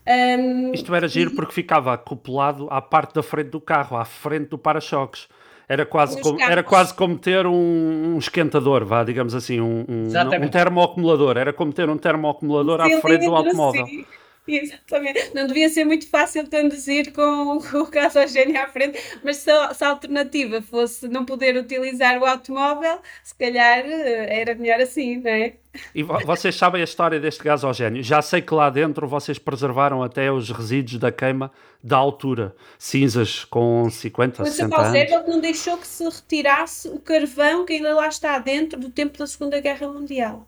Um, 0.08 0.72
Isto 0.72 0.94
era 0.94 1.08
giro 1.08 1.32
porque 1.32 1.54
ficava 1.54 1.94
acoplado 1.94 2.68
à 2.70 2.82
parte 2.82 3.16
da 3.16 3.24
frente 3.24 3.50
do 3.50 3.60
carro, 3.60 3.98
à 3.98 4.06
frente 4.06 4.50
do 4.50 4.58
para-choques. 4.58 5.28
Era 5.68 5.84
quase, 5.84 6.22
como, 6.22 6.40
era 6.40 6.62
quase 6.62 6.94
como 6.94 7.18
ter 7.18 7.48
um, 7.48 8.14
um, 8.14 8.18
esquentador, 8.20 8.86
vá, 8.86 9.04
digamos 9.04 9.34
assim, 9.34 9.60
um, 9.60 9.84
um, 9.90 10.44
um 10.44 10.48
termoacumulador. 10.48 11.38
Era 11.38 11.52
como 11.52 11.74
ter 11.74 11.90
um 11.90 11.98
termoacumulador 11.98 12.82
à 12.82 13.02
frente 13.02 13.26
do 13.26 13.36
automóvel. 13.36 13.84
Assim. 13.84 14.06
Exatamente. 14.48 15.34
Não 15.34 15.48
devia 15.48 15.70
ser 15.70 15.86
muito 15.86 16.08
fácil 16.08 16.48
conduzir 16.50 17.12
com, 17.12 17.60
com 17.60 17.78
o 17.80 17.88
gasogênio 17.88 18.62
à 18.62 18.68
frente, 18.68 19.00
mas 19.24 19.38
se 19.38 19.50
a, 19.50 19.74
se 19.74 19.84
a, 19.84 19.90
alternativa 19.90 20.62
fosse 20.62 21.08
não 21.08 21.26
poder 21.26 21.58
utilizar 21.58 22.20
o 22.22 22.26
automóvel, 22.26 23.00
se 23.24 23.34
calhar 23.36 23.80
eh, 23.80 24.42
era 24.42 24.56
melhor 24.56 24.80
assim, 24.80 25.18
não 25.18 25.32
é? 25.32 25.54
E 25.94 26.04
vocês 26.04 26.56
sabem 26.56 26.82
a 26.82 26.84
história 26.84 27.20
deste 27.20 27.44
gasogênio? 27.44 28.02
Já 28.02 28.22
sei 28.22 28.42
que 28.42 28.54
lá 28.54 28.70
dentro 28.70 29.08
vocês 29.08 29.38
preservaram 29.38 30.02
até 30.02 30.32
os 30.32 30.50
resíduos 30.50 30.98
da 31.00 31.12
queima 31.12 31.52
da 31.84 31.98
altura, 31.98 32.56
cinzas 32.80 33.44
com 33.46 33.90
50, 33.90 34.44
o 34.44 34.46
60 34.46 34.82
anos. 34.82 34.94
Ele 34.96 35.18
não 35.28 35.40
deixou 35.42 35.78
que 35.78 35.88
se 35.88 36.04
retirasse 36.04 36.88
o 36.88 37.00
carvão 37.00 37.66
que 37.66 37.74
ainda 37.74 37.94
lá 37.94 38.08
está 38.08 38.40
dentro 38.40 38.80
do 38.80 38.90
tempo 38.90 39.18
da 39.18 39.28
Segunda 39.28 39.60
Guerra 39.60 39.88
Mundial. 39.88 40.48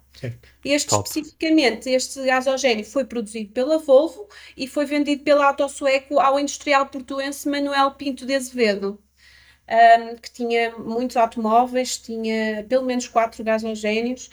Este 0.63 0.89
Top. 0.89 1.07
especificamente, 1.07 1.89
este 1.89 2.23
gasogênio 2.25 2.85
foi 2.85 3.05
produzido 3.05 3.51
pela 3.51 3.77
Volvo 3.77 4.27
e 4.55 4.67
foi 4.67 4.85
vendido 4.85 5.23
pela 5.23 5.47
Autosueco 5.47 6.19
ao 6.19 6.39
industrial 6.39 6.87
portuense 6.87 7.47
Manuel 7.47 7.91
Pinto 7.91 8.25
de 8.25 8.35
Azevedo. 8.35 9.01
Um, 9.69 10.15
que 10.15 10.31
tinha 10.31 10.77
muitos 10.77 11.17
automóveis, 11.17 11.97
tinha 11.97 12.65
pelo 12.69 12.85
menos 12.85 13.07
quatro 13.07 13.43
gasogénios, 13.43 14.29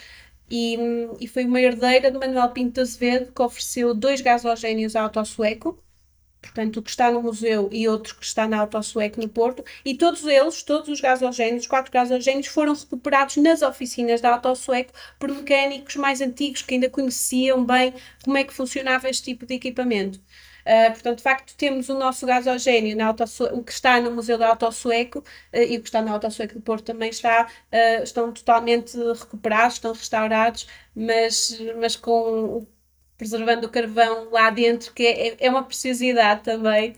e, 0.49 0.77
e 1.21 1.27
foi 1.27 1.45
uma 1.45 1.61
herdeira 1.61 2.11
de 2.11 2.19
Manuel 2.19 2.51
Pinto 2.53 2.75
de 2.75 2.81
Azevedo 2.81 3.33
que 3.33 3.43
ofereceu 3.43 3.95
dois 3.95 4.21
gasogénios 4.21 4.95
à 4.95 5.03
Autosueco, 5.03 5.84
portanto, 6.45 6.79
o 6.79 6.83
que 6.83 6.91
está 6.91 7.11
no 7.11 7.23
museu 7.23 7.69
e 7.73 7.89
outro 7.89 8.15
que 8.17 8.25
está 8.25 8.47
na 8.47 8.59
Autosueco 8.61 9.21
no 9.21 9.29
Porto, 9.29 9.65
e 9.85 9.95
todos 9.97 10.25
eles, 10.25 10.63
todos 10.63 10.89
os 10.89 11.01
gasogénios, 11.01 11.63
os 11.63 11.69
quatro 11.69 11.91
gasogénios, 11.91 12.47
foram 12.47 12.75
recuperados 12.75 13.37
nas 13.39 13.63
oficinas 13.63 14.21
da 14.21 14.35
Autosueco 14.35 14.93
por 15.19 15.31
mecânicos 15.31 15.97
mais 15.97 16.21
antigos 16.21 16.63
que 16.63 16.75
ainda 16.75 16.91
conheciam 16.91 17.65
bem 17.65 17.95
como 18.25 18.37
é 18.37 18.45
que 18.45 18.53
funcionava 18.55 19.09
este 19.09 19.25
tipo 19.25 19.47
de 19.47 19.55
equipamento. 19.55 20.21
Uh, 20.65 20.93
portanto, 20.93 21.19
de 21.19 21.23
facto, 21.23 21.55
temos 21.57 21.91
o 21.91 21.99
nosso 21.99 22.25
gasogênio, 22.27 22.97
na 22.97 23.11
o 23.11 23.63
que 23.63 23.73
está 23.73 24.01
no 24.01 24.11
Museu 24.11 24.39
da 24.39 24.49
Autosueco 24.49 25.19
uh, 25.19 25.25
e 25.53 25.77
o 25.77 25.83
que 25.83 25.89
está 25.89 26.01
na 26.01 26.13
Autosueco 26.13 26.55
do 26.55 26.63
Porto 26.63 26.85
também 26.85 27.11
está, 27.11 27.47
uh, 27.47 28.03
estão 28.03 28.33
totalmente 28.33 28.97
recuperados, 28.97 29.75
estão 29.75 29.93
restaurados, 29.93 30.67
mas, 30.97 31.59
mas 31.79 31.97
com 31.97 32.67
preservando 33.17 33.67
o 33.67 33.71
carvão 33.71 34.29
lá 34.31 34.51
dentro, 34.51 34.93
que 34.93 35.07
é, 35.07 35.37
é 35.39 35.51
uma 35.51 35.63
preciosidade 35.63 36.43
também. 36.43 36.95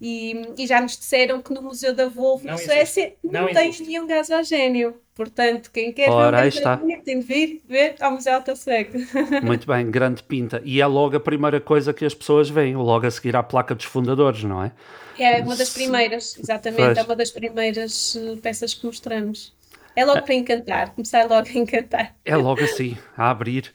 E, 0.00 0.54
e, 0.56 0.66
já 0.66 0.80
nos 0.80 0.96
disseram 0.96 1.42
que 1.42 1.52
no 1.52 1.60
Museu 1.60 1.94
da 1.94 2.08
Volvo, 2.08 2.46
na 2.46 2.56
Suécia, 2.56 3.12
não, 3.22 3.42
não 3.42 3.52
tem 3.52 3.70
nenhum 3.80 4.06
gasogênio. 4.06 4.94
Portanto, 5.14 5.70
quem 5.70 5.92
quer 5.92 6.08
Ora, 6.08 6.48
ver 6.48 6.66
um 6.82 7.02
tem 7.02 7.20
de 7.20 7.26
vir 7.26 7.62
ver 7.68 7.96
ao 8.00 8.12
Museu 8.12 8.36
Alta 8.36 8.56
Sueco. 8.56 8.96
Muito 9.44 9.66
bem, 9.66 9.90
grande 9.90 10.22
pinta. 10.22 10.62
E 10.64 10.80
é 10.80 10.86
logo 10.86 11.18
a 11.18 11.20
primeira 11.20 11.60
coisa 11.60 11.92
que 11.92 12.06
as 12.06 12.14
pessoas 12.14 12.48
veem, 12.48 12.74
logo 12.76 13.06
a 13.06 13.10
seguir 13.10 13.36
à 13.36 13.42
placa 13.42 13.74
dos 13.74 13.84
fundadores, 13.84 14.42
não 14.42 14.64
é? 14.64 14.72
É 15.18 15.42
uma 15.42 15.54
das 15.54 15.68
primeiras, 15.68 16.38
exatamente, 16.38 16.82
pois. 16.82 16.96
é 16.96 17.02
uma 17.02 17.16
das 17.16 17.30
primeiras 17.30 18.16
eh, 18.16 18.36
peças 18.40 18.72
que 18.72 18.86
mostramos. 18.86 19.52
É 19.94 20.02
logo 20.02 20.22
para 20.22 20.34
encantar, 20.34 20.94
começar 20.94 21.28
logo 21.28 21.46
a 21.46 21.52
encantar. 21.52 22.16
É 22.24 22.34
logo 22.34 22.62
assim, 22.62 22.96
a 23.14 23.30
abrir. 23.30 23.70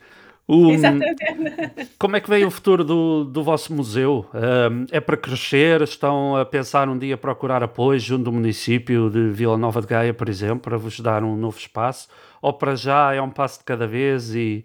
O, 0.47 0.69
Exatamente. 0.69 1.89
Como 1.97 2.15
é 2.15 2.21
que 2.21 2.29
vem 2.29 2.45
o 2.45 2.51
futuro 2.51 2.83
do, 2.83 3.23
do 3.23 3.43
vosso 3.43 3.73
museu? 3.73 4.27
Um, 4.33 4.85
é 4.91 4.99
para 4.99 5.17
crescer? 5.17 5.81
Estão 5.81 6.35
a 6.35 6.45
pensar 6.45 6.87
um 6.87 6.97
dia 6.97 7.17
procurar 7.17 7.63
apoio 7.63 7.99
junto 7.99 8.25
do 8.25 8.31
município 8.31 9.09
de 9.09 9.29
Vila 9.29 9.57
Nova 9.57 9.81
de 9.81 9.87
Gaia, 9.87 10.13
por 10.13 10.29
exemplo, 10.29 10.59
para 10.59 10.77
vos 10.77 10.99
dar 10.99 11.23
um 11.23 11.35
novo 11.35 11.57
espaço? 11.57 12.07
Ou 12.41 12.53
para 12.53 12.75
já 12.75 13.13
é 13.13 13.21
um 13.21 13.29
passo 13.29 13.59
de 13.59 13.65
cada 13.65 13.87
vez 13.87 14.35
e 14.35 14.63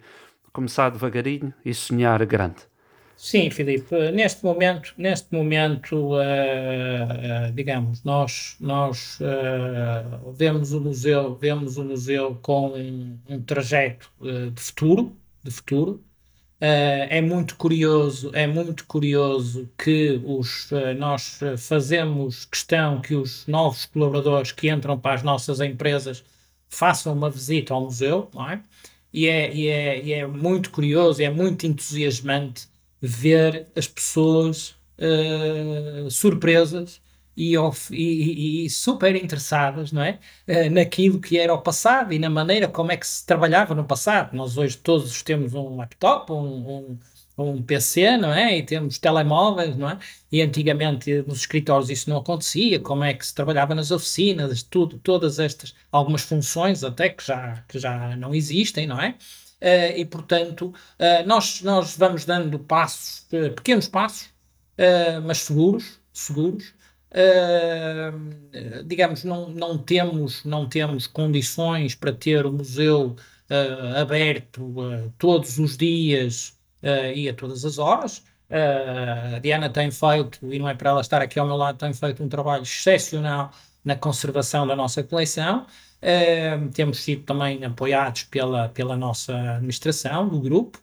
começar 0.53 0.91
devagarinho 0.91 1.53
e 1.65 1.73
sonhar 1.73 2.25
grande? 2.27 2.71
Sim, 3.17 3.51
Filipe, 3.51 3.95
neste 4.13 4.43
momento, 4.43 4.95
neste 4.97 5.35
momento, 5.35 6.15
uh, 6.15 6.17
uh, 6.17 7.53
digamos, 7.53 8.03
nós, 8.03 8.57
nós 8.59 9.19
uh, 9.21 10.33
vemos 10.33 10.73
o 10.73 10.81
museu, 10.81 11.35
vemos 11.35 11.77
o 11.77 11.85
museu 11.85 12.39
com 12.41 12.69
um, 12.69 13.19
um 13.29 13.43
trajeto 13.43 14.11
de 14.55 14.61
futuro, 14.63 15.15
de 15.43 15.51
futuro. 15.51 16.05
Uh, 16.61 17.09
é 17.09 17.23
muito 17.23 17.57
curioso, 17.57 18.31
é 18.35 18.47
muito 18.47 18.87
curioso 18.87 19.71
que 19.79 20.21
os, 20.25 20.71
uh, 20.73 20.95
nós 20.99 21.41
fazemos 21.57 22.45
questão 22.45 23.01
que 23.01 23.15
os 23.15 23.47
novos 23.47 23.87
colaboradores 23.87 24.53
que 24.53 24.69
entram 24.69 24.99
para 25.01 25.15
as 25.15 25.23
nossas 25.23 25.61
empresas 25.61 26.23
façam 26.69 27.15
uma 27.15 27.31
visita 27.31 27.73
ao 27.73 27.85
museu, 27.85 28.29
não 28.35 28.49
é? 28.49 28.63
E 29.13 29.27
é, 29.27 29.55
e 29.55 29.69
é, 29.69 30.05
e 30.05 30.13
é 30.13 30.27
muito 30.27 30.71
curioso, 30.71 31.23
é 31.23 31.31
muito 31.31 31.67
entusiasmante 31.67 32.69
ver 33.01 33.67
as 33.75 33.89
pessoas 33.89 34.77
uh, 34.99 36.11
surpresas 36.11 37.01
e, 37.41 37.57
e, 37.91 38.67
e, 38.67 38.71
super 38.71 39.17
interessadas 39.17 39.93
não 39.93 40.03
é? 40.03 40.19
Uh, 40.47 40.71
naquilo 40.71 41.19
que 41.19 41.39
era 41.39 41.55
o 41.55 41.63
passado 41.63 42.13
e 42.13 42.19
na 42.19 42.29
maneira 42.29 42.69
como 42.69 42.93
é 42.93 42.97
que 42.99 43.07
se 43.07 43.25
trabalhava 43.25 43.75
no 43.75 43.85
passado. 43.85 44.35
Nós 44.37 44.59
hoje 44.59 44.77
todos 44.77 45.23
temos 45.23 45.55
um 45.55 45.77
laptop, 45.77 46.31
um, 46.33 46.99
um, 47.39 47.43
um 47.43 47.63
PC, 47.63 48.19
não 48.19 48.33
é? 48.33 48.59
E 48.59 48.63
temos 48.63 48.99
telemóveis, 48.99 49.75
não 49.75 49.89
é? 49.89 49.99
E 50.31 50.43
antigamente 50.43 51.23
nos 51.23 51.39
escritórios 51.41 51.89
isso 51.89 52.11
não 52.11 52.19
acontecia, 52.19 52.79
como 52.79 53.05
é 53.05 53.15
que 53.15 53.27
se 53.27 53.35
trabalhava 53.35 53.75
nas 53.75 53.91
oficinas, 53.91 54.63
tudo, 54.63 54.99
todas 54.99 55.39
estas, 55.39 55.75
algumas 55.91 56.23
funções 56.23 56.85
até 56.85 57.09
que 57.09 57.25
já, 57.27 57.65
que 57.67 57.79
já 57.79 58.17
não 58.17 58.35
existem, 58.35 58.87
não 58.87 59.01
é? 59.01 59.15
Uh, 59.63 59.97
e 59.99 60.05
portanto, 60.05 60.75
uh, 60.99 61.27
nós, 61.27 61.63
nós 61.63 61.97
vamos 61.97 62.27
dando 62.27 62.59
passos, 62.59 63.27
pequenos 63.57 63.89
passos, 63.89 64.29
mas 65.25 65.39
seguros, 65.39 66.01
seguros, 66.13 66.73
Digamos, 68.87 69.25
não, 69.25 69.49
não, 69.51 69.79
temos, 69.79 70.45
não 70.45 70.69
temos 70.69 71.07
condições 71.07 71.95
para 71.95 72.13
ter 72.13 72.47
o 72.47 72.53
museu 72.53 73.17
uh, 73.51 73.97
aberto 74.01 74.63
uh, 74.63 75.13
todos 75.19 75.59
os 75.59 75.77
dias 75.77 76.59
e 77.15 77.29
a 77.29 77.35
todas 77.35 77.65
as 77.65 77.77
horas. 77.79 78.25
a 78.49 79.39
Diana 79.41 79.69
tem 79.69 79.91
feito, 79.91 80.39
e 80.51 80.59
não 80.59 80.69
é 80.69 80.75
para 80.75 80.91
ela 80.91 81.01
estar 81.03 81.21
aqui 81.21 81.39
ao 81.39 81.47
meu 81.47 81.57
lado, 81.57 81.77
tem 81.79 81.93
feito 81.93 82.23
um 82.23 82.29
trabalho 82.29 82.63
excepcional 82.63 83.53
na 83.85 83.97
conservação 83.97 84.67
da 84.67 84.75
nossa 84.75 85.03
coleção. 85.03 85.67
temos 86.75 87.01
sido 87.01 87.25
também 87.25 87.63
apoiados 87.65 88.23
pela, 88.25 88.71
pela 88.71 88.97
nossa 88.97 89.35
administração, 89.57 90.27
do 90.29 90.41
grupo, 90.41 90.83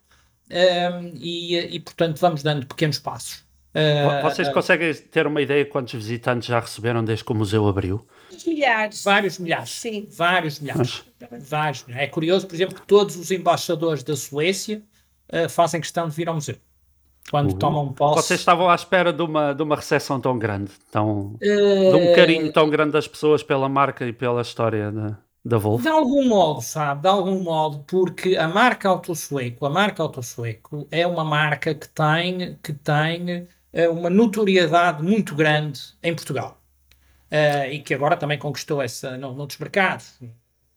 e, 1.15 1.55
e, 1.57 1.79
portanto, 1.79 2.19
vamos 2.19 2.43
dando 2.43 2.67
pequenos 2.67 2.99
passos. 2.99 3.46
Uh, 3.77 4.23
Vocês 4.23 4.49
conseguem 4.49 4.91
ter 4.91 5.27
uma 5.27 5.39
ideia 5.39 5.63
de 5.63 5.69
quantos 5.69 5.93
visitantes 5.93 6.47
já 6.47 6.59
receberam 6.59 7.03
desde 7.03 7.23
que 7.23 7.31
o 7.31 7.35
museu 7.35 7.67
abriu? 7.67 8.03
Milhares. 8.45 9.03
Vários 9.03 9.37
milhares. 9.37 9.69
Sim. 9.69 10.07
Vários 10.11 10.59
milhares. 10.59 11.05
Mas... 11.19 11.47
Vários 11.47 11.85
milhares. 11.85 12.07
É 12.07 12.11
curioso, 12.11 12.47
por 12.47 12.55
exemplo, 12.55 12.73
que 12.73 12.87
todos 12.87 13.15
os 13.15 13.29
embaixadores 13.29 14.01
da 14.01 14.15
Suécia 14.15 14.81
uh, 15.31 15.47
fazem 15.47 15.79
questão 15.79 16.09
de 16.09 16.15
vir 16.15 16.27
ao 16.27 16.33
museu. 16.33 16.55
Quando 17.29 17.51
uhum. 17.51 17.57
tomam 17.57 17.93
posse. 17.93 18.23
Vocês 18.23 18.39
estavam 18.39 18.67
à 18.67 18.73
espera 18.73 19.13
de 19.13 19.21
uma, 19.21 19.53
de 19.53 19.61
uma 19.61 19.75
recepção 19.75 20.19
tão 20.19 20.39
grande, 20.39 20.71
tão, 20.91 21.35
uh... 21.35 21.39
de 21.39 21.95
um 21.95 22.15
carinho 22.15 22.51
tão 22.51 22.69
grande 22.69 22.93
das 22.93 23.07
pessoas 23.07 23.43
pela 23.43 23.69
marca 23.69 24.07
e 24.07 24.13
pela 24.13 24.41
história 24.41 24.91
da, 24.91 25.17
da 25.45 25.57
Volvo? 25.57 25.83
De 25.83 25.89
algum 25.89 26.25
modo, 26.25 26.61
sabe? 26.61 27.01
De 27.01 27.07
algum 27.09 27.43
modo, 27.43 27.83
porque 27.85 28.37
a 28.37 28.47
marca 28.47 28.89
Autosueco, 28.89 29.65
a 29.65 29.69
marca 29.69 30.01
Autosueco 30.01 30.87
é 30.89 31.05
uma 31.05 31.25
marca 31.25 31.75
que 31.75 31.89
tem, 31.89 32.57
que 32.63 32.71
tem 32.71 33.45
uma 33.91 34.09
notoriedade 34.09 35.03
muito 35.03 35.35
grande 35.35 35.81
em 36.01 36.15
Portugal 36.15 36.57
uh, 37.31 37.71
e 37.71 37.79
que 37.79 37.93
agora 37.93 38.17
também 38.17 38.37
conquistou 38.37 38.81
essa 38.81 39.17
no, 39.17 39.33
noutros 39.33 39.59
mercados, 39.59 40.19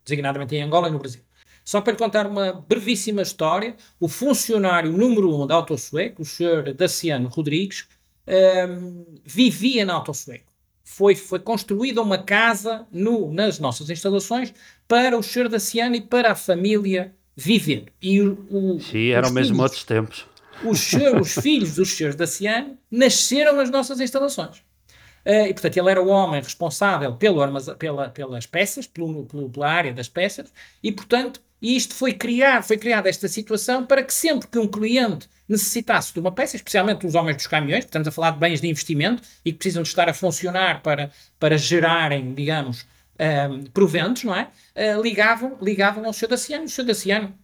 designadamente 0.05 0.55
em 0.55 0.62
Angola 0.62 0.88
e 0.88 0.93
no 0.93 0.99
Brasil. 0.99 1.22
Só 1.64 1.80
para 1.80 1.95
contar 1.95 2.26
uma 2.26 2.53
brevíssima 2.53 3.22
história, 3.22 3.76
o 3.99 4.09
funcionário 4.09 4.91
número 4.91 5.34
um 5.34 5.47
da 5.47 5.55
Autosueco, 5.55 6.22
o 6.22 6.24
Sr. 6.24 6.74
Daciano 6.74 7.28
Rodrigues, 7.28 7.86
um, 8.26 9.05
vivia 9.24 9.84
na 9.84 9.95
Autosueco. 9.95 10.51
Foi, 10.82 11.14
foi 11.14 11.38
construída 11.38 12.03
uma 12.03 12.18
casa 12.18 12.86
no, 12.91 13.32
nas 13.32 13.61
nossas 13.61 13.88
instalações 13.91 14.53
para 14.88 15.16
o 15.16 15.22
Sr. 15.22 15.49
Daciano 15.49 15.95
e 15.95 16.01
para 16.01 16.32
a 16.32 16.34
família 16.34 17.14
viver. 17.36 17.86
E 18.03 18.20
o, 18.20 18.47
o, 18.51 18.80
Sim, 18.80 19.11
eram 19.11 19.30
mesmo 19.30 19.62
outros 19.62 19.84
tempos 19.84 20.26
os, 20.64 20.92
os 21.20 21.34
filhos 21.34 21.74
dos 21.74 21.90
senhores 21.90 22.16
da 22.16 22.26
Cian 22.26 22.76
nasceram 22.90 23.56
nas 23.56 23.70
nossas 23.70 24.00
instalações. 24.00 24.58
Uh, 25.24 25.46
e, 25.48 25.52
portanto, 25.52 25.76
ele 25.76 25.90
era 25.90 26.02
o 26.02 26.08
homem 26.08 26.40
responsável 26.40 27.14
pelo 27.14 27.40
pela, 27.78 28.08
pelas 28.08 28.46
peças, 28.46 28.86
pelo, 28.86 29.26
pelo, 29.26 29.50
pela 29.50 29.70
área 29.70 29.92
das 29.92 30.08
peças, 30.08 30.50
e, 30.82 30.90
portanto, 30.90 31.42
isto 31.61 31.94
foi 31.94 32.14
criado, 32.14 32.62
foi 32.62 32.78
criada 32.78 33.08
esta 33.08 33.28
situação 33.28 33.84
para 33.84 34.02
que 34.02 34.14
sempre 34.14 34.48
que 34.48 34.58
um 34.58 34.66
cliente 34.66 35.28
necessitasse 35.46 36.12
de 36.14 36.20
uma 36.20 36.32
peça, 36.32 36.56
especialmente 36.56 37.06
os 37.06 37.14
homens 37.14 37.36
dos 37.36 37.46
caminhões, 37.46 37.84
estamos 37.84 38.08
a 38.08 38.11
falar 38.11 38.30
de 38.30 38.38
bens 38.38 38.61
de 38.61 38.68
investimento 38.68 39.22
e 39.44 39.52
que 39.52 39.58
precisam 39.58 39.82
de 39.82 39.88
estar 39.88 40.08
a 40.08 40.14
funcionar 40.14 40.82
para, 40.82 41.11
para 41.38 41.58
gerarem, 41.58 42.32
digamos, 42.32 42.86
ehm, 43.18 43.64
proventos, 43.74 44.24
não 44.24 44.34
é? 44.34 44.48
Uh, 44.74 45.02
ligavam, 45.02 45.58
ligavam 45.61 46.06
ao 46.06 46.12
Sr. 46.14 46.28
Daciano, 46.28 46.64
o 46.64 46.68
Sr. 46.68 46.84
Daciano 46.84 47.34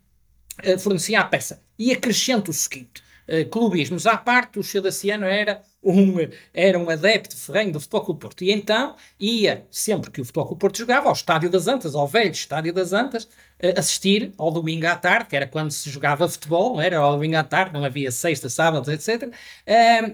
uh, 0.65 0.79
fornecia 0.79 1.21
a 1.21 1.25
peça. 1.25 1.63
E 1.79 1.93
acrescento 1.93 2.51
o 2.51 2.55
seguinte, 2.55 3.03
uh, 3.29 3.49
clubismos 3.51 4.07
à 4.07 4.17
parte, 4.17 4.59
o 4.59 4.63
Chadaciano 4.63 5.25
era 5.25 5.63
um, 5.83 6.15
era 6.53 6.79
um 6.79 6.89
adepto 6.91 7.37
ferrenho 7.37 7.73
do 7.73 7.81
Futebol 7.81 8.05
Clube 8.05 8.21
Porto. 8.21 8.45
E 8.45 8.51
então 8.51 8.97
ia, 9.19 9.67
sempre 9.71 10.11
que 10.11 10.21
o 10.21 10.25
Futebol 10.25 10.47
Clube 10.47 10.61
Porto 10.61 10.79
jogava, 10.79 11.09
ao 11.09 11.13
Estádio 11.13 11.49
das 11.49 11.69
Antas, 11.69 11.95
ao 11.95 12.09
velho 12.09 12.33
Estádio 12.33 12.73
das 12.73 12.93
Antas, 12.93 13.29
assistir 13.77 14.33
ao 14.37 14.51
domingo 14.51 14.87
à 14.87 14.95
tarde, 14.95 15.31
que 15.31 15.37
era 15.37 15.47
quando 15.47 15.71
se 15.71 15.89
jogava 15.89 16.29
futebol, 16.29 16.81
era 16.81 16.99
ao 16.99 17.15
domingo 17.15 17.37
à 17.37 17.43
tarde, 17.43 17.73
não 17.73 17.85
havia 17.85 18.11
sexta, 18.11 18.49
sábado, 18.49 18.91
etc. 18.93 19.33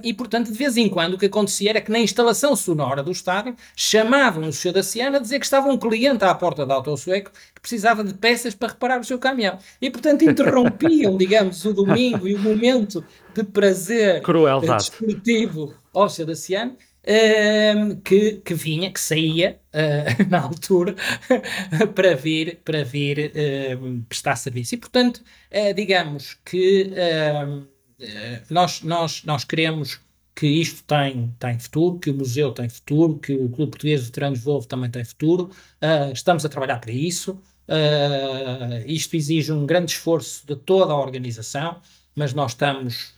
e, 0.02 0.14
portanto, 0.14 0.50
de 0.50 0.56
vez 0.56 0.76
em 0.76 0.88
quando 0.88 1.14
o 1.14 1.18
que 1.18 1.26
acontecia 1.26 1.70
era 1.70 1.80
que 1.80 1.90
na 1.90 1.98
instalação 1.98 2.54
sonora 2.54 3.02
do 3.02 3.10
estádio 3.10 3.56
chamavam 3.74 4.48
o 4.48 4.52
senhor 4.52 4.74
da 4.74 4.82
Siena 4.82 5.18
a 5.18 5.20
dizer 5.20 5.38
que 5.38 5.44
estava 5.44 5.68
um 5.68 5.76
cliente 5.76 6.24
à 6.24 6.34
porta 6.34 6.64
da 6.64 6.74
Autosueco 6.74 7.30
que 7.54 7.60
precisava 7.60 8.04
de 8.04 8.14
peças 8.14 8.54
para 8.54 8.68
reparar 8.68 9.00
o 9.00 9.04
seu 9.04 9.18
caminhão. 9.18 9.58
E, 9.80 9.90
portanto, 9.90 10.22
interrompiam, 10.22 11.16
digamos, 11.18 11.64
o 11.64 11.72
domingo 11.72 12.28
e 12.28 12.34
o 12.34 12.38
momento 12.38 13.04
de 13.34 13.42
prazer 13.42 14.22
Crueldade. 14.22 14.90
desportivo 14.90 15.74
ao 15.92 16.08
senhor 16.08 16.28
da 16.28 16.34
Siena 16.34 16.76
uh, 17.02 17.96
que, 18.02 18.40
que 18.44 18.54
vinha, 18.54 18.90
que 18.92 19.00
saía 19.00 19.60
uh, 19.72 20.28
na 20.30 20.40
altura 20.40 20.94
para 21.94 22.14
vir, 22.14 22.60
para 22.64 22.84
vir 22.84 23.32
uh, 23.34 24.02
prestar 24.08 24.36
serviço. 24.36 24.74
E, 24.74 24.78
portanto, 24.78 25.22
eh, 25.50 25.72
digamos 25.72 26.38
que 26.44 26.90
nós, 28.50 28.82
nós, 28.82 29.22
nós 29.24 29.44
queremos 29.44 30.00
que 30.34 30.46
isto 30.46 30.82
tem, 30.84 31.32
tem 31.38 31.58
futuro, 31.58 31.98
que 32.00 32.10
o 32.10 32.14
museu 32.14 32.50
tem 32.52 32.68
futuro, 32.68 33.18
que 33.18 33.32
o 33.32 33.48
Clube 33.48 33.72
Português 33.72 34.00
de 34.00 34.06
Veteranos 34.06 34.40
Volvo 34.40 34.66
também 34.66 34.90
tem 34.90 35.04
futuro. 35.04 35.50
estamos 36.12 36.44
a 36.44 36.48
trabalhar 36.48 36.80
para 36.80 36.90
isso. 36.90 37.40
isto 38.86 39.14
exige 39.14 39.52
um 39.52 39.66
grande 39.66 39.92
esforço 39.92 40.44
de 40.46 40.56
toda 40.56 40.92
a 40.92 40.96
organização, 40.96 41.80
mas 42.16 42.34
nós 42.34 42.52
estamos 42.52 43.14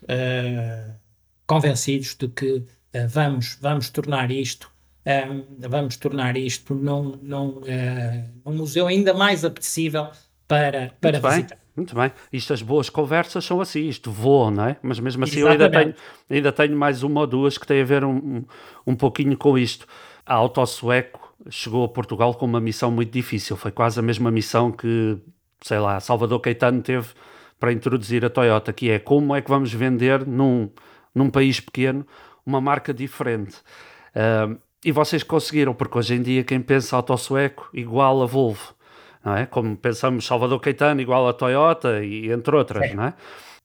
convencidos 1.47 2.15
de 2.15 2.29
que 2.29 2.63
vamos, 3.09 3.59
vamos 3.61 3.91
tornar 3.91 4.31
isto 4.31 4.75
um, 5.05 5.11
ehm, 5.11 5.45
vamos 5.69 5.97
tornar 5.97 6.37
isto 6.37 6.75
num, 6.75 7.19
num, 7.23 7.49
uh, 7.49 8.25
um 8.47 8.55
museu 8.55 8.87
ainda 8.87 9.13
mais 9.13 9.45
apetecível 9.45 10.09
para, 10.49 10.93
para 11.01 11.13
muito 11.13 11.29
visitar. 11.29 11.57
Bem, 11.57 11.65
muito 11.77 11.95
bem. 11.95 12.13
Isto, 12.33 12.53
as 12.53 12.63
boas 12.63 12.89
conversas 12.89 13.45
são 13.45 13.61
assim, 13.61 13.87
isto 13.89 14.11
voa, 14.11 14.51
não 14.51 14.67
é? 14.67 14.77
Mas 14.83 14.99
mesmo 14.99 15.25
assim 15.25 15.41
eu 15.41 15.49
ainda 15.49 15.71
tenho, 15.71 15.95
ainda 16.31 16.53
tenho 16.53 16.77
mais 16.77 17.03
uma 17.03 17.21
ou 17.23 17.27
duas 17.27 17.59
que 17.59 17.67
têm 17.67 17.83
a 17.83 17.85
ver 17.85 18.05
um, 18.05 18.45
um, 18.87 18.95
pouquinho 18.95 19.37
com 19.37 19.59
isto. 19.59 19.87
A 20.25 20.35
Autosueco 20.35 21.35
chegou 21.51 21.85
a 21.85 21.89
Portugal 21.89 22.35
com 22.35 22.47
uma 22.47 22.61
missão 22.61 22.91
muito 22.91 23.13
difícil. 23.13 23.57
Foi 23.57 23.71
quase 23.71 23.99
a 23.99 24.03
mesma 24.03 24.31
missão 24.31 24.71
que, 24.73 25.19
sei 25.61 25.79
lá, 25.79 26.01
Salvador 26.01 26.41
Caetano 26.41 26.81
teve 26.81 27.09
para 27.59 27.73
introduzir 27.73 28.25
a 28.25 28.31
Toyota, 28.31 28.73
que 28.73 28.91
é 28.91 28.99
como 28.99 29.35
é 29.35 29.43
que 29.43 29.51
vamos 29.51 29.73
vender 29.73 30.27
num, 30.27 30.71
num 31.15 31.29
país 31.31 31.61
pequeno 31.61 32.07
uma 32.47 32.61
marca 32.61 32.93
diferente. 32.93 33.57
E 34.85 34.93
vocês 34.93 35.23
conseguiram, 35.23 35.73
porque 35.73 35.97
hoje 35.97 36.15
em 36.15 36.23
dia 36.23 36.45
quem 36.45 36.61
pensa 36.61 36.97
auto-sueco 36.97 37.71
igual 37.73 38.23
a 38.23 38.27
Volvo, 38.27 38.75
não 39.25 39.35
é? 39.35 39.47
Como 39.47 39.75
pensamos 39.77 40.27
Salvador 40.27 40.61
Caetano 40.61 41.01
igual 41.01 41.27
a 41.27 41.33
Toyota 41.33 42.05
e 42.05 42.31
entre 42.31 42.55
outras, 42.55 42.91
Sim. 42.91 42.97
não 42.97 43.05
é? 43.05 43.15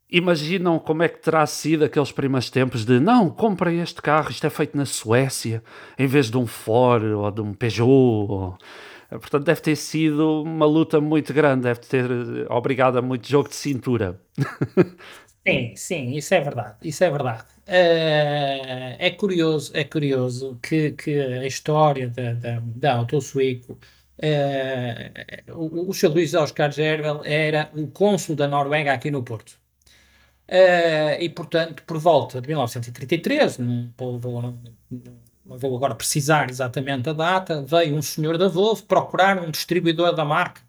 Imaginam 0.09 0.79
como 0.79 1.03
é 1.03 1.09
que 1.09 1.19
terá 1.19 1.45
sido 1.45 1.83
aqueles 1.83 2.11
primeiros 2.11 2.49
tempos 2.49 2.85
de 2.85 2.99
não, 2.99 3.29
comprem 3.29 3.79
este 3.81 4.01
carro, 4.01 4.31
isto 4.31 4.47
é 4.47 4.49
feito 4.49 4.75
na 4.77 4.85
Suécia, 4.85 5.61
em 5.99 6.07
vez 6.07 6.31
de 6.31 6.37
um 6.37 6.47
Ford 6.47 7.03
ou 7.03 7.29
de 7.29 7.41
um 7.41 7.53
Peugeot. 7.53 7.85
Ou... 7.85 8.57
Portanto, 9.09 9.43
deve 9.43 9.61
ter 9.61 9.75
sido 9.75 10.43
uma 10.43 10.65
luta 10.65 11.01
muito 11.01 11.33
grande, 11.33 11.63
deve 11.63 11.81
ter 11.81 12.09
obrigado 12.49 12.97
a 12.97 13.01
muito 13.01 13.27
jogo 13.27 13.49
de 13.49 13.55
cintura. 13.55 14.19
Sim, 15.47 15.73
sim, 15.75 16.11
isso 16.15 16.33
é 16.33 16.41
verdade, 16.41 16.75
isso 16.83 17.03
é 17.03 17.09
verdade. 17.09 17.45
Uh, 17.69 18.95
é 18.97 19.11
curioso, 19.11 19.71
é 19.75 19.83
curioso 19.83 20.57
que, 20.61 20.91
que 20.93 21.19
a 21.19 21.45
história 21.45 22.09
da, 22.09 22.33
da, 22.33 22.59
da 22.61 22.93
Autosueco, 22.95 23.73
uh, 23.73 25.53
o, 25.53 25.89
o 25.89 25.93
Sr. 25.93 26.07
Luís 26.09 26.33
Oscar 26.33 26.71
Gerbel 26.71 27.21
era 27.23 27.69
o 27.75 27.85
cônsul 27.87 28.35
da 28.35 28.47
Noruega 28.47 28.91
aqui 28.93 29.11
no 29.11 29.21
Porto. 29.23 29.51
Uh, 30.47 31.21
e, 31.21 31.29
portanto, 31.29 31.83
por 31.83 31.99
volta 31.99 32.41
de 32.41 32.47
1933, 32.47 33.59
não 33.59 33.93
vou, 33.95 34.19
vou 35.45 35.75
agora 35.77 35.93
precisar 35.93 36.49
exatamente 36.49 37.07
a 37.09 37.13
data, 37.13 37.61
veio 37.61 37.95
um 37.95 38.01
senhor 38.01 38.35
da 38.39 38.47
Volvo 38.47 38.83
procurar 38.85 39.37
um 39.39 39.51
distribuidor 39.51 40.15
da 40.15 40.25
marca 40.25 40.61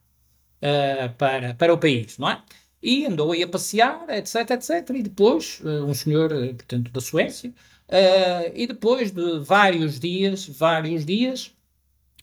para, 1.16 1.54
para 1.54 1.72
o 1.72 1.78
país, 1.78 2.18
não 2.18 2.28
é? 2.30 2.42
E 2.82 3.06
andou 3.06 3.32
aí 3.32 3.42
a 3.42 3.48
passear, 3.48 4.08
etc, 4.08 4.50
etc. 4.50 4.90
E 4.94 5.02
depois, 5.02 5.60
uh, 5.60 5.84
um 5.84 5.94
senhor, 5.94 6.32
uh, 6.32 6.54
portanto, 6.54 6.90
da 6.90 7.00
Suécia, 7.00 7.50
uh, 7.50 8.52
e 8.54 8.66
depois 8.66 9.10
de 9.10 9.38
vários 9.40 10.00
dias, 10.00 10.46
vários 10.46 11.04
dias, 11.04 11.52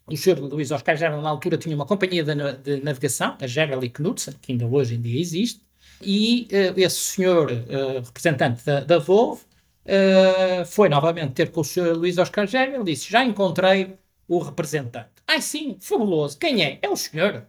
o 0.08 0.16
senhor 0.16 0.40
Luís 0.40 0.72
Oscar 0.72 0.96
Gerald, 0.96 1.22
na 1.22 1.30
altura, 1.30 1.58
tinha 1.58 1.76
uma 1.76 1.86
companhia 1.86 2.24
de, 2.24 2.82
navegação, 2.82 3.38
a 3.40 3.46
Gerald 3.48 3.88
Knudsen, 3.90 4.36
que 4.42 4.54
ainda 4.54 4.66
hoje 4.66 4.96
em 4.96 5.02
dia 5.02 5.20
existe, 5.20 5.62
e 6.02 6.48
esse 6.78 6.96
senhor, 6.96 7.52
representante 8.06 8.64
da, 8.64 8.80
da 8.82 9.00
Volvo, 9.00 9.42
foi 10.68 10.88
novamente 10.88 11.34
ter 11.34 11.52
com 11.52 11.60
o 11.60 11.64
senhor 11.66 11.98
Luís 11.98 12.18
Oscar 12.18 12.48
Gerald 12.48 12.90
e 12.90 12.94
disse, 12.94 13.12
já 13.12 13.26
encontrei 13.26 13.98
o 14.30 14.40
representante. 14.40 15.10
Ai 15.28 15.42
sim, 15.42 15.76
fabuloso, 15.82 16.38
quem 16.38 16.64
é? 16.64 16.80
É 16.82 16.88
o 16.88 16.96
senhor. 16.96 17.46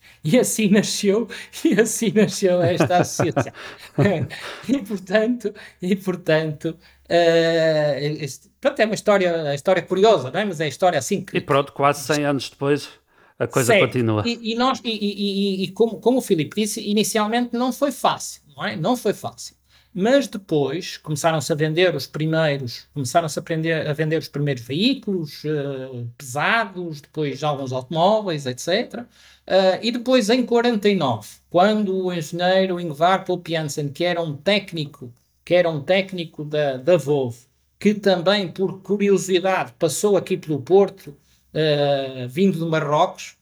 E 0.22 0.38
assim 0.38 0.68
nasceu, 0.68 1.26
e 1.64 1.80
assim 1.80 2.12
nasceu 2.12 2.60
esta 2.60 2.98
associação. 2.98 3.52
e 4.68 4.78
portanto, 4.82 5.54
e 5.80 5.96
portanto, 5.96 6.76
uh, 7.08 8.22
este, 8.22 8.50
pronto, 8.60 8.80
é 8.80 8.84
uma 8.84 8.94
história, 8.94 9.34
uma 9.34 9.54
história 9.54 9.80
curiosa, 9.80 10.30
não 10.30 10.40
é? 10.40 10.44
mas 10.44 10.60
é 10.60 10.68
história 10.68 10.98
assim 10.98 11.24
que... 11.24 11.38
E 11.38 11.40
pronto, 11.40 11.72
quase 11.72 12.02
100 12.04 12.26
anos 12.26 12.50
depois 12.50 13.00
a 13.38 13.46
coisa 13.46 13.78
continua. 13.78 14.22
E, 14.26 14.52
e 14.52 14.54
nós, 14.54 14.82
e, 14.84 14.90
e, 14.90 15.64
e, 15.64 15.68
como, 15.68 15.98
como 15.98 16.18
o 16.18 16.20
Filipe 16.20 16.60
disse, 16.60 16.86
inicialmente 16.86 17.54
não 17.54 17.72
foi 17.72 17.90
fácil, 17.90 18.42
não 18.54 18.62
é? 18.62 18.76
Não 18.76 18.98
foi 18.98 19.14
fácil. 19.14 19.56
Mas 19.92 20.28
depois 20.28 20.96
começaram-se 20.96 21.52
a 21.52 21.56
vender 21.56 21.94
os 21.96 22.06
primeiros, 22.06 22.86
começaram-se 22.94 23.38
a, 23.38 23.90
a 23.90 23.92
vender 23.92 24.18
os 24.18 24.28
primeiros 24.28 24.62
veículos 24.62 25.42
uh, 25.44 26.08
pesados, 26.16 27.00
depois 27.00 27.42
alguns 27.42 27.72
automóveis, 27.72 28.46
etc. 28.46 29.00
Uh, 29.00 29.82
e 29.82 29.90
depois, 29.90 30.30
em 30.30 30.46
49, 30.46 31.28
quando 31.50 32.04
o 32.04 32.12
engenheiro 32.12 32.78
Ingvar 32.78 33.24
Polpiansen, 33.24 33.88
que 33.88 34.04
era 34.04 34.22
um 34.22 34.36
técnico, 34.36 35.12
que 35.44 35.54
era 35.54 35.68
um 35.68 35.82
técnico 35.82 36.44
da, 36.44 36.76
da 36.76 36.96
Volvo, 36.96 37.44
que 37.78 37.92
também, 37.94 38.46
por 38.46 38.80
curiosidade, 38.82 39.72
passou 39.76 40.16
aqui 40.16 40.36
pelo 40.36 40.62
Porto, 40.62 41.08
uh, 41.08 42.28
vindo 42.28 42.58
de 42.58 42.64
Marrocos, 42.64 43.36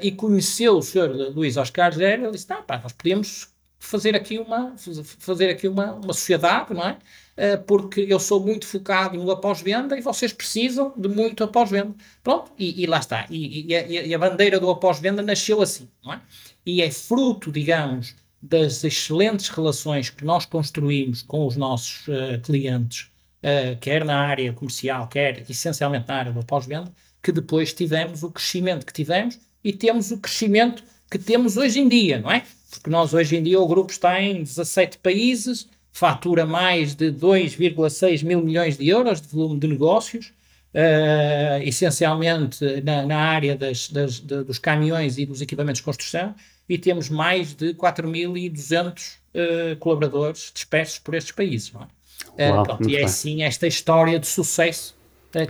e 0.00 0.12
conheceu 0.12 0.76
o 0.76 0.82
senhor 0.82 1.10
Luís 1.10 1.56
Oscar 1.56 1.92
Zero, 1.92 2.22
ele 2.22 2.30
disse, 2.30 2.46
tá, 2.46 2.62
pá, 2.62 2.78
nós 2.80 2.92
podemos 2.92 3.51
fazer 3.82 4.14
aqui 4.14 4.38
uma, 4.38 4.74
fazer 5.18 5.50
aqui 5.50 5.66
uma, 5.66 5.94
uma 5.94 6.12
sociedade, 6.12 6.72
não 6.72 6.88
é? 6.88 6.98
Eh, 7.36 7.56
porque 7.56 8.00
eu 8.08 8.20
sou 8.20 8.40
muito 8.40 8.66
focado 8.66 9.16
no 9.16 9.30
após-venda 9.30 9.98
e 9.98 10.00
vocês 10.00 10.32
precisam 10.32 10.92
de 10.96 11.08
muito 11.08 11.42
após-venda. 11.42 11.94
Pronto, 12.22 12.52
e, 12.58 12.82
e, 12.82 12.86
lá 12.86 12.98
está. 12.98 13.26
E, 13.28 13.66
e, 13.68 13.74
a, 13.74 13.86
e 13.86 14.14
a 14.14 14.18
bandeira 14.18 14.60
do 14.60 14.70
após-venda 14.70 15.22
nasceu 15.22 15.60
assim, 15.60 15.88
não 16.04 16.12
é? 16.12 16.20
E 16.64 16.80
é 16.80 16.90
fruto, 16.90 17.50
digamos, 17.50 18.14
das 18.40 18.84
excelentes 18.84 19.48
relações 19.48 20.10
que 20.10 20.24
nós 20.24 20.46
construímos 20.46 21.22
com 21.22 21.46
os 21.46 21.56
nossos 21.56 22.06
uh, 22.08 22.40
clientes, 22.42 23.10
uh, 23.42 23.76
quer 23.80 24.04
na 24.04 24.18
área 24.18 24.52
comercial, 24.52 25.08
quer 25.08 25.44
essencialmente 25.50 26.06
na 26.08 26.14
área 26.14 26.32
do 26.32 26.40
após-venda, 26.40 26.92
que 27.22 27.32
depois 27.32 27.72
tivemos 27.72 28.22
o 28.22 28.30
crescimento 28.30 28.86
que 28.86 28.92
tivemos 28.92 29.38
e 29.64 29.72
temos 29.72 30.10
o 30.10 30.18
crescimento 30.18 30.84
que 31.12 31.18
temos 31.18 31.58
hoje 31.58 31.78
em 31.78 31.88
dia, 31.88 32.18
não 32.18 32.30
é? 32.30 32.42
Porque 32.70 32.88
nós 32.88 33.12
hoje 33.12 33.36
em 33.36 33.42
dia 33.42 33.60
o 33.60 33.68
grupo 33.68 33.92
está 33.92 34.18
em 34.18 34.42
17 34.42 34.96
países, 34.96 35.68
fatura 35.92 36.46
mais 36.46 36.94
de 36.94 37.12
2,6 37.12 38.24
mil 38.24 38.42
milhões 38.42 38.78
de 38.78 38.88
euros 38.88 39.20
de 39.20 39.28
volume 39.28 39.60
de 39.60 39.68
negócios, 39.68 40.32
uh, 40.74 41.62
essencialmente 41.62 42.64
na, 42.82 43.04
na 43.04 43.18
área 43.18 43.54
das, 43.54 43.90
das, 43.90 44.20
de, 44.20 44.42
dos 44.42 44.58
caminhões 44.58 45.18
e 45.18 45.26
dos 45.26 45.42
equipamentos 45.42 45.80
de 45.80 45.84
construção, 45.84 46.34
e 46.66 46.78
temos 46.78 47.10
mais 47.10 47.54
de 47.54 47.74
4.200 47.74 48.86
uh, 48.86 49.18
eh, 49.34 49.76
colaboradores 49.78 50.50
dispersos 50.54 50.98
por 50.98 51.14
estes 51.14 51.32
países. 51.32 51.70
Não 51.72 51.82
é? 51.82 52.50
Uh, 52.50 52.62
pronto, 52.62 52.88
e 52.88 52.96
é 52.96 53.04
assim 53.04 53.42
esta 53.42 53.66
história 53.66 54.18
de 54.18 54.26
sucesso 54.26 54.94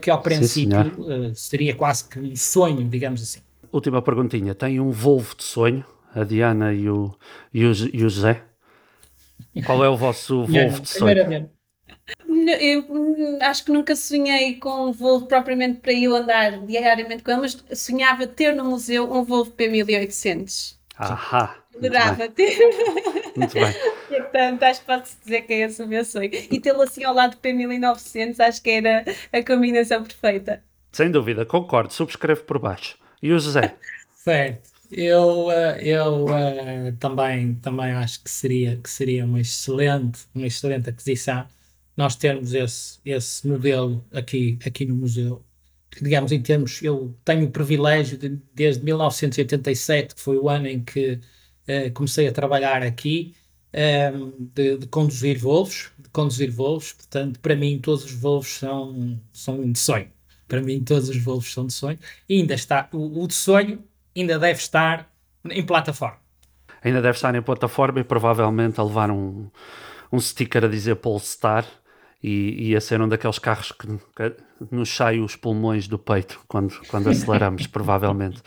que 0.00 0.10
ao 0.10 0.20
princípio 0.22 0.94
Sim, 0.94 1.34
seria 1.34 1.74
quase 1.74 2.08
que 2.08 2.18
um 2.18 2.34
sonho, 2.36 2.88
digamos 2.88 3.20
assim. 3.20 3.40
Última 3.72 4.02
perguntinha: 4.02 4.54
tem 4.54 4.78
um 4.78 4.90
Volvo 4.90 5.34
de 5.34 5.44
sonho, 5.44 5.84
a 6.14 6.22
Diana 6.24 6.74
e 6.74 6.88
o, 6.88 7.16
e 7.52 7.64
o, 7.64 7.72
e 7.92 8.04
o 8.04 8.10
José? 8.10 8.42
Qual 9.64 9.82
é 9.82 9.88
o 9.88 9.96
vosso 9.96 10.44
Volvo 10.46 10.80
de 10.80 10.88
sonho? 10.88 11.50
Eu 12.60 12.84
acho 13.40 13.64
que 13.64 13.72
nunca 13.72 13.96
sonhei 13.96 14.56
com 14.56 14.88
um 14.88 14.92
Volvo 14.92 15.26
propriamente 15.26 15.80
para 15.80 15.92
eu 15.92 16.14
andar 16.14 16.58
diariamente 16.66 17.22
com 17.22 17.30
ele, 17.30 17.40
mas 17.40 17.64
sonhava 17.74 18.26
ter 18.26 18.54
no 18.54 18.64
museu 18.64 19.10
um 19.10 19.24
Volvo 19.24 19.52
P1800. 19.52 20.76
Ahá! 20.96 21.56
Adorava 21.74 22.28
ter. 22.28 22.58
Muito 23.34 23.54
bem. 23.54 23.74
Portanto, 24.08 24.62
acho 24.64 24.80
que 24.80 24.86
pode-se 24.86 25.16
dizer 25.24 25.42
que 25.42 25.52
é 25.54 25.60
esse 25.60 25.82
o 25.82 25.86
meu 25.86 26.04
sonho. 26.04 26.30
E 26.32 26.60
tê-lo 26.60 26.82
assim 26.82 27.04
ao 27.04 27.14
lado 27.14 27.30
do 27.30 27.36
P1900, 27.38 28.40
acho 28.40 28.62
que 28.62 28.70
era 28.70 29.04
a 29.32 29.42
combinação 29.42 30.02
perfeita. 30.02 30.62
Sem 30.90 31.10
dúvida, 31.10 31.46
concordo, 31.46 31.92
subscrevo 31.92 32.42
por 32.44 32.58
baixo. 32.58 32.98
E 33.22 33.32
o 33.32 33.38
José? 33.38 33.76
Certo. 34.14 34.70
Eu, 34.90 35.50
eh, 35.50 35.80
eu 35.88 36.26
uh, 36.26 36.96
também, 37.00 37.54
também 37.56 37.92
acho 37.92 38.22
que 38.22 38.30
seria, 38.30 38.76
que 38.76 38.90
seria 38.90 39.24
uma 39.24 39.40
excelente, 39.40 40.26
uma 40.34 40.46
excelente 40.46 40.90
aquisição 40.90 41.46
nós 41.96 42.16
termos 42.16 42.54
esse, 42.54 42.98
esse 43.04 43.46
modelo 43.46 44.04
aqui, 44.12 44.58
aqui 44.64 44.84
no 44.86 44.94
museu. 44.94 45.44
Digamos, 46.00 46.32
em 46.32 46.42
termos, 46.42 46.82
eu 46.82 47.14
tenho 47.24 47.46
o 47.46 47.50
privilégio 47.50 48.16
de, 48.18 48.40
desde 48.54 48.82
1987, 48.84 50.14
que 50.14 50.20
foi 50.20 50.38
o 50.38 50.48
ano 50.48 50.66
em 50.66 50.82
que 50.82 51.14
uh, 51.68 51.92
comecei 51.94 52.28
a 52.28 52.32
trabalhar 52.32 52.82
aqui, 52.82 53.34
um, 54.14 54.32
de, 54.54 54.78
de, 54.78 54.86
conduzir 54.86 55.38
voos, 55.38 55.90
de 55.98 56.08
conduzir 56.10 56.50
voos, 56.50 56.92
portanto, 56.92 57.40
para 57.40 57.56
mim 57.56 57.78
todos 57.78 58.04
os 58.04 58.12
voos 58.12 58.48
são, 58.58 59.18
são 59.32 59.70
de 59.70 59.78
sonho. 59.78 60.10
Para 60.52 60.60
mim 60.60 60.84
todos 60.84 61.08
os 61.08 61.16
voos 61.16 61.50
são 61.50 61.66
de 61.66 61.72
sonho. 61.72 61.98
E 62.28 62.38
ainda 62.38 62.52
está, 62.52 62.86
o, 62.92 63.24
o 63.24 63.26
de 63.26 63.32
sonho 63.32 63.82
ainda 64.14 64.38
deve 64.38 64.58
estar 64.58 65.10
em 65.48 65.64
plataforma. 65.64 66.18
Ainda 66.84 67.00
deve 67.00 67.16
estar 67.16 67.34
em 67.34 67.40
plataforma 67.40 68.00
e 68.00 68.04
provavelmente 68.04 68.78
a 68.78 68.84
levar 68.84 69.10
um, 69.10 69.48
um 70.12 70.20
sticker 70.20 70.66
a 70.66 70.68
dizer 70.68 70.96
Polestar 70.96 71.64
e, 72.22 72.68
e 72.68 72.76
a 72.76 72.82
ser 72.82 73.00
um 73.00 73.08
daqueles 73.08 73.38
carros 73.38 73.72
que, 73.72 73.86
que 73.86 74.36
nos 74.70 74.94
sai 74.94 75.20
os 75.20 75.36
pulmões 75.36 75.88
do 75.88 75.98
peito 75.98 76.38
quando, 76.46 76.78
quando 76.86 77.08
aceleramos, 77.08 77.66
provavelmente. 77.72 78.42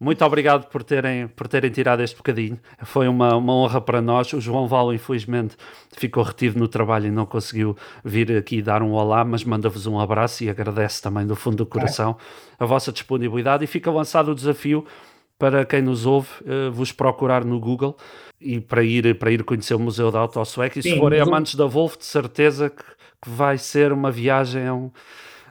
Muito 0.00 0.24
obrigado 0.24 0.68
por 0.68 0.84
terem, 0.84 1.26
por 1.26 1.48
terem 1.48 1.70
tirado 1.70 2.02
este 2.02 2.16
bocadinho. 2.16 2.58
Foi 2.84 3.08
uma, 3.08 3.34
uma 3.34 3.52
honra 3.52 3.80
para 3.80 4.00
nós. 4.00 4.32
O 4.32 4.40
João 4.40 4.68
Val, 4.68 4.94
infelizmente, 4.94 5.56
ficou 5.96 6.22
retido 6.22 6.56
no 6.56 6.68
trabalho 6.68 7.06
e 7.06 7.10
não 7.10 7.26
conseguiu 7.26 7.76
vir 8.04 8.36
aqui 8.36 8.62
dar 8.62 8.80
um 8.80 8.92
olá, 8.92 9.24
mas 9.24 9.42
manda-vos 9.42 9.88
um 9.88 9.98
abraço 9.98 10.44
e 10.44 10.50
agradece 10.50 11.02
também 11.02 11.26
do 11.26 11.34
fundo 11.34 11.56
do 11.56 11.66
coração 11.66 12.16
a 12.60 12.64
vossa 12.64 12.92
disponibilidade. 12.92 13.64
E 13.64 13.66
fica 13.66 13.90
lançado 13.90 14.30
o 14.30 14.34
desafio 14.36 14.86
para 15.36 15.64
quem 15.64 15.82
nos 15.82 16.06
ouve 16.06 16.28
uh, 16.42 16.70
vos 16.70 16.92
procurar 16.92 17.44
no 17.44 17.58
Google 17.58 17.96
e 18.40 18.60
para 18.60 18.84
ir, 18.84 19.18
para 19.18 19.32
ir 19.32 19.42
conhecer 19.42 19.74
o 19.74 19.80
Museu 19.80 20.12
da 20.12 20.20
Auto 20.20 20.44
Sueca. 20.44 20.78
E 20.78 20.82
se 20.82 20.96
forem 20.96 21.20
amantes 21.20 21.56
da 21.56 21.66
Wolf, 21.66 21.96
de 21.96 22.04
certeza 22.04 22.70
que, 22.70 22.84
que 23.22 23.30
vai 23.30 23.58
ser 23.58 23.92
uma 23.92 24.12
viagem 24.12 24.64
a 24.64 24.74
um, 24.74 24.90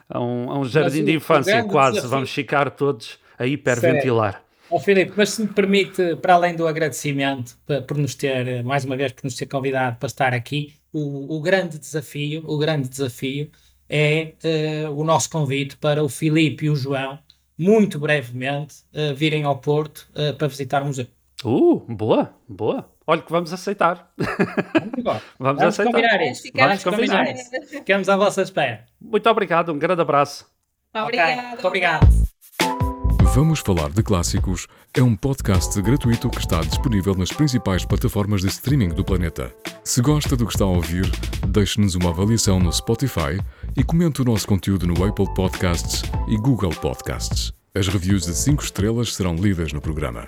a 0.08 0.20
um, 0.20 0.50
a 0.52 0.58
um 0.58 0.64
jardim 0.64 1.04
de 1.04 1.14
infância, 1.14 1.62
quase. 1.64 1.96
Desafio. 1.96 2.10
Vamos 2.10 2.30
ficar 2.30 2.70
todos 2.70 3.18
a 3.38 3.46
hiperventilar. 3.46 4.42
Oh, 4.70 4.78
Filipe, 4.78 5.12
mas 5.16 5.30
se 5.30 5.42
me 5.42 5.48
permite, 5.48 6.16
para 6.16 6.34
além 6.34 6.54
do 6.54 6.66
agradecimento 6.66 7.56
por 7.86 7.96
nos 7.96 8.14
ter, 8.14 8.62
mais 8.62 8.84
uma 8.84 8.96
vez, 8.96 9.12
por 9.12 9.24
nos 9.24 9.34
ter 9.34 9.46
convidado 9.46 9.96
para 9.96 10.06
estar 10.06 10.34
aqui, 10.34 10.74
o, 10.92 11.36
o 11.36 11.40
grande 11.40 11.78
desafio, 11.78 12.42
o 12.46 12.58
grande 12.58 12.88
desafio 12.88 13.50
é 13.88 14.34
uh, 14.86 14.90
o 14.90 15.04
nosso 15.04 15.30
convite 15.30 15.76
para 15.78 16.04
o 16.04 16.08
Filipe 16.08 16.66
e 16.66 16.70
o 16.70 16.76
João, 16.76 17.18
muito 17.56 17.98
brevemente, 17.98 18.76
uh, 18.92 19.14
virem 19.14 19.44
ao 19.44 19.58
Porto 19.58 20.06
uh, 20.10 20.36
para 20.36 20.48
visitar 20.48 20.82
o 20.82 20.86
museu. 20.86 21.06
Uh, 21.42 21.78
boa, 21.88 22.34
boa. 22.46 22.90
Olha 23.06 23.22
que 23.22 23.32
vamos 23.32 23.52
aceitar. 23.52 24.12
Vamos, 24.18 25.02
vamos, 25.02 25.22
vamos 25.38 25.62
aceitar. 25.62 25.92
combinar 25.92 26.22
isso. 26.22 26.42
Vamos 26.54 26.84
combinar 26.84 27.34
isso. 27.34 27.50
Ficamos 27.68 28.08
à 28.08 28.16
vossa 28.16 28.42
espera. 28.42 28.84
Muito 29.00 29.28
obrigado, 29.30 29.72
um 29.72 29.78
grande 29.78 30.02
abraço. 30.02 30.46
Obrigado. 30.94 31.32
Okay, 31.32 31.48
muito 31.48 31.66
obrigado. 31.66 32.17
Vamos 33.34 33.60
Falar 33.60 33.90
de 33.90 34.02
Clássicos 34.02 34.66
é 34.94 35.02
um 35.02 35.14
podcast 35.14 35.80
gratuito 35.82 36.30
que 36.30 36.38
está 36.38 36.60
disponível 36.60 37.14
nas 37.14 37.30
principais 37.30 37.84
plataformas 37.84 38.40
de 38.40 38.48
streaming 38.48 38.88
do 38.88 39.04
planeta. 39.04 39.54
Se 39.84 40.00
gosta 40.00 40.34
do 40.34 40.46
que 40.46 40.52
está 40.54 40.64
a 40.64 40.68
ouvir, 40.68 41.04
deixe-nos 41.46 41.94
uma 41.94 42.08
avaliação 42.10 42.58
no 42.58 42.72
Spotify 42.72 43.38
e 43.76 43.84
comente 43.84 44.22
o 44.22 44.24
nosso 44.24 44.48
conteúdo 44.48 44.86
no 44.86 45.04
Apple 45.04 45.32
Podcasts 45.34 46.02
e 46.26 46.36
Google 46.36 46.70
Podcasts. 46.70 47.52
As 47.74 47.86
reviews 47.86 48.24
de 48.24 48.34
5 48.34 48.62
estrelas 48.62 49.14
serão 49.14 49.36
lidas 49.36 49.72
no 49.72 49.80
programa. 49.80 50.26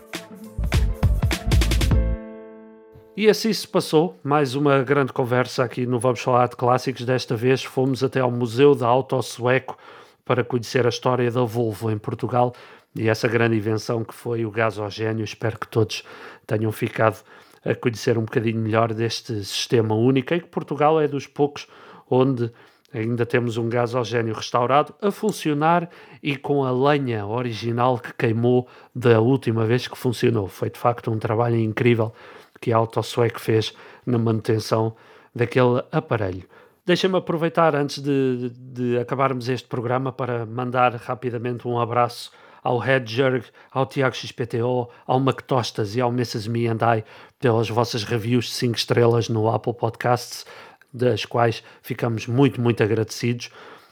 E 3.16 3.28
assim 3.28 3.52
se 3.52 3.66
passou, 3.66 4.20
mais 4.22 4.54
uma 4.54 4.82
grande 4.82 5.12
conversa 5.12 5.64
aqui 5.64 5.84
no 5.84 5.98
Vamos 5.98 6.20
Falar 6.20 6.48
de 6.48 6.56
Clássicos. 6.56 7.04
Desta 7.04 7.34
vez 7.34 7.64
fomos 7.64 8.04
até 8.04 8.20
ao 8.20 8.30
Museu 8.30 8.74
da 8.74 8.86
Auto 8.86 9.20
Sueco 9.22 9.76
para 10.24 10.44
conhecer 10.44 10.86
a 10.86 10.90
história 10.90 11.28
da 11.28 11.42
Volvo 11.42 11.90
em 11.90 11.98
Portugal 11.98 12.54
e 12.94 13.08
essa 13.08 13.28
grande 13.28 13.56
invenção 13.56 14.04
que 14.04 14.14
foi 14.14 14.44
o 14.44 14.50
gasogênio. 14.50 15.24
Espero 15.24 15.58
que 15.58 15.68
todos 15.68 16.02
tenham 16.46 16.72
ficado 16.72 17.22
a 17.64 17.74
conhecer 17.74 18.16
um 18.18 18.22
bocadinho 18.22 18.60
melhor 18.60 18.92
deste 18.92 19.44
sistema 19.44 19.94
único 19.94 20.34
e 20.34 20.40
que 20.40 20.46
Portugal 20.46 21.00
é 21.00 21.06
dos 21.06 21.26
poucos 21.26 21.66
onde 22.08 22.50
ainda 22.92 23.24
temos 23.24 23.56
um 23.56 23.68
gasogênio 23.68 24.34
restaurado 24.34 24.94
a 25.00 25.10
funcionar 25.10 25.88
e 26.22 26.36
com 26.36 26.64
a 26.64 26.72
lenha 26.72 27.26
original 27.26 27.98
que 27.98 28.12
queimou 28.14 28.66
da 28.94 29.20
última 29.20 29.64
vez 29.64 29.86
que 29.86 29.96
funcionou. 29.96 30.48
Foi 30.48 30.70
de 30.70 30.78
facto 30.78 31.10
um 31.10 31.18
trabalho 31.18 31.56
incrível 31.56 32.12
que 32.60 32.72
a 32.72 32.76
AutoSwec 32.76 33.40
fez 33.40 33.72
na 34.04 34.18
manutenção 34.18 34.94
daquele 35.34 35.82
aparelho. 35.92 36.44
Deixa-me 36.84 37.16
aproveitar 37.16 37.76
antes 37.76 38.02
de, 38.02 38.50
de, 38.50 38.98
acabarmos 38.98 39.48
este 39.48 39.68
programa 39.68 40.10
para 40.10 40.44
mandar 40.44 40.94
rapidamente 40.96 41.68
um 41.68 41.78
abraço 41.78 42.32
ao 42.62 42.78
Red 42.78 43.04
Jurg, 43.06 43.44
ao 43.70 43.86
Tiago 43.86 44.14
XPTO, 44.14 44.88
ao 45.06 45.18
McTostas 45.18 45.96
e 45.96 46.00
ao 46.00 46.10
Mrs. 46.10 46.48
Me 46.48 46.66
and 46.66 46.78
I 46.82 47.04
pelas 47.38 47.68
vossas 47.68 48.04
reviews 48.04 48.46
de 48.46 48.52
5 48.52 48.76
estrelas 48.76 49.28
no 49.28 49.48
Apple 49.48 49.74
Podcasts, 49.74 50.44
das 50.92 51.24
quais 51.24 51.62
ficamos 51.82 52.26
muito, 52.26 52.60
muito 52.60 52.82
agradecidos. 52.82 53.50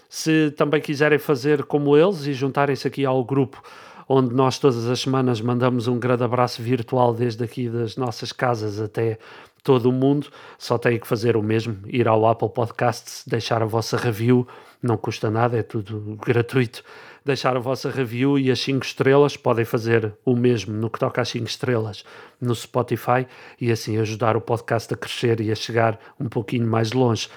Se 0.09 0.51
também 0.53 0.81
quiserem 0.81 1.19
fazer 1.19 1.65
como 1.65 1.97
eles 1.97 2.27
e 2.27 2.33
juntarem-se 2.33 2.87
aqui 2.87 3.05
ao 3.05 3.25
grupo 3.25 3.63
onde 4.09 4.35
nós 4.35 4.59
todas 4.59 4.87
as 4.87 5.01
semanas 5.01 5.41
mandamos 5.41 5.87
um 5.87 5.99
grande 5.99 6.25
abraço 6.25 6.63
virtual 6.63 7.13
desde 7.13 7.45
aqui 7.45 7.69
das 7.69 7.97
nossas 7.97 8.33
casas 8.33 8.81
até 8.81 9.19
todo 9.63 9.91
o 9.91 9.93
mundo, 9.93 10.29
só 10.57 10.79
têm 10.79 10.99
que 10.99 11.07
fazer 11.07 11.37
o 11.37 11.43
mesmo, 11.43 11.77
ir 11.87 12.09
ao 12.09 12.27
Apple 12.27 12.49
Podcasts, 12.49 13.23
deixar 13.27 13.63
a 13.63 13.67
vossa 13.67 13.99
review, 13.99 14.49
não 14.83 14.97
custa 14.97 15.31
nada, 15.31 15.59
é 15.59 15.63
tudo 15.63 16.17
gratuito 16.25 16.83
deixar 17.29 17.57
a 17.57 17.61
vossa 17.61 17.91
review 17.91 18.39
e 18.39 18.51
as 18.51 18.59
5 18.61 18.85
estrelas. 18.85 19.37
Podem 19.37 19.65
fazer 19.65 20.13
o 20.25 20.35
mesmo 20.35 20.75
no 20.75 20.91
que 20.91 20.99
toca 20.99 21.21
às 21.21 21.29
5 21.29 21.47
estrelas 21.47 22.05
no 22.41 22.55
Spotify 22.55 23.27
e 23.61 23.71
assim 23.71 23.99
ajudar 23.99 24.37
o 24.37 24.41
podcast 24.41 24.93
a 24.93 24.97
crescer 24.97 25.41
e 25.41 25.53
a 25.53 25.55
chegar 25.55 25.99
um 26.19 26.29
pouquinho 26.29 26.67
mais 26.67 26.93
longe. 26.93 27.29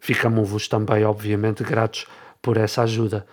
Ficamos-vos 0.00 0.66
também, 0.66 1.04
obviamente, 1.04 1.62
gratos 1.62 2.06
por 2.42 2.56
essa 2.56 2.82
ajuda. 2.82 3.26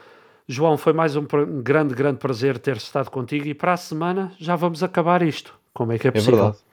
João, 0.47 0.77
foi 0.77 0.93
mais 0.93 1.15
um 1.15 1.25
grande, 1.63 1.95
grande 1.95 2.19
prazer 2.19 2.59
ter 2.59 2.77
estado 2.77 3.09
contigo 3.09 3.47
e 3.47 3.53
para 3.53 3.73
a 3.73 3.77
semana 3.77 4.31
já 4.37 4.55
vamos 4.55 4.83
acabar 4.83 5.23
isto. 5.23 5.53
Como 5.73 5.91
é 5.91 5.97
que 5.97 6.07
é, 6.07 6.09
é 6.09 6.11
possível? 6.11 6.33
É 6.33 6.41
verdade. 6.41 6.63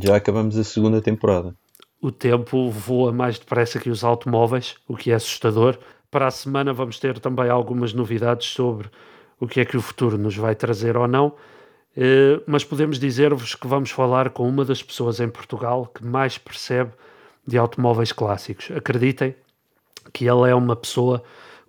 Já 0.00 0.16
acabamos 0.16 0.56
a 0.56 0.64
segunda 0.64 1.00
temporada. 1.00 1.54
O 2.00 2.10
tempo 2.10 2.70
voa 2.70 3.12
mais 3.12 3.38
depressa 3.38 3.78
que 3.78 3.90
os 3.90 4.04
automóveis, 4.04 4.76
o 4.88 4.96
que 4.96 5.10
é 5.10 5.14
assustador. 5.14 5.78
Para 6.14 6.28
a 6.28 6.30
semana 6.30 6.72
vamos 6.72 7.00
ter 7.00 7.18
também 7.18 7.50
algumas 7.50 7.92
novidades 7.92 8.46
sobre 8.46 8.88
o 9.40 9.48
que 9.48 9.58
é 9.58 9.64
que 9.64 9.76
o 9.76 9.82
futuro 9.82 10.16
nos 10.16 10.36
vai 10.36 10.54
trazer 10.54 10.96
ou 10.96 11.08
não, 11.08 11.32
eh, 11.96 12.40
mas 12.46 12.62
podemos 12.62 13.00
dizer-vos 13.00 13.56
que 13.56 13.66
vamos 13.66 13.90
falar 13.90 14.30
com 14.30 14.48
uma 14.48 14.64
das 14.64 14.80
pessoas 14.80 15.18
em 15.18 15.28
Portugal 15.28 15.90
que 15.92 16.04
mais 16.04 16.38
percebe 16.38 16.92
de 17.44 17.58
automóveis 17.58 18.12
clássicos. 18.12 18.70
Acreditem 18.70 19.34
que 20.12 20.24
ele 20.24 20.48
é 20.48 20.54
uma 20.54 20.76
pessoa 20.76 21.20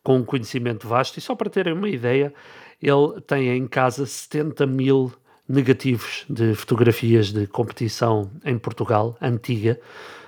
com 0.03 0.17
um 0.17 0.23
conhecimento 0.23 0.87
vasto 0.87 1.17
e 1.17 1.21
só 1.21 1.33
para 1.33 1.49
terem 1.49 1.73
uma 1.73 1.89
ideia, 1.89 2.31
ele 2.79 3.19
tem 3.21 3.49
em 3.49 3.65
casa 3.65 4.05
70 4.05 4.67
mil 4.67 5.11
negativos 5.49 6.23
de 6.29 6.53
fotografias 6.53 7.31
de 7.31 7.47
competição 7.47 8.29
em 8.45 8.59
Portugal, 8.59 9.17
antiga, 9.19 9.79
uh, 9.81 10.24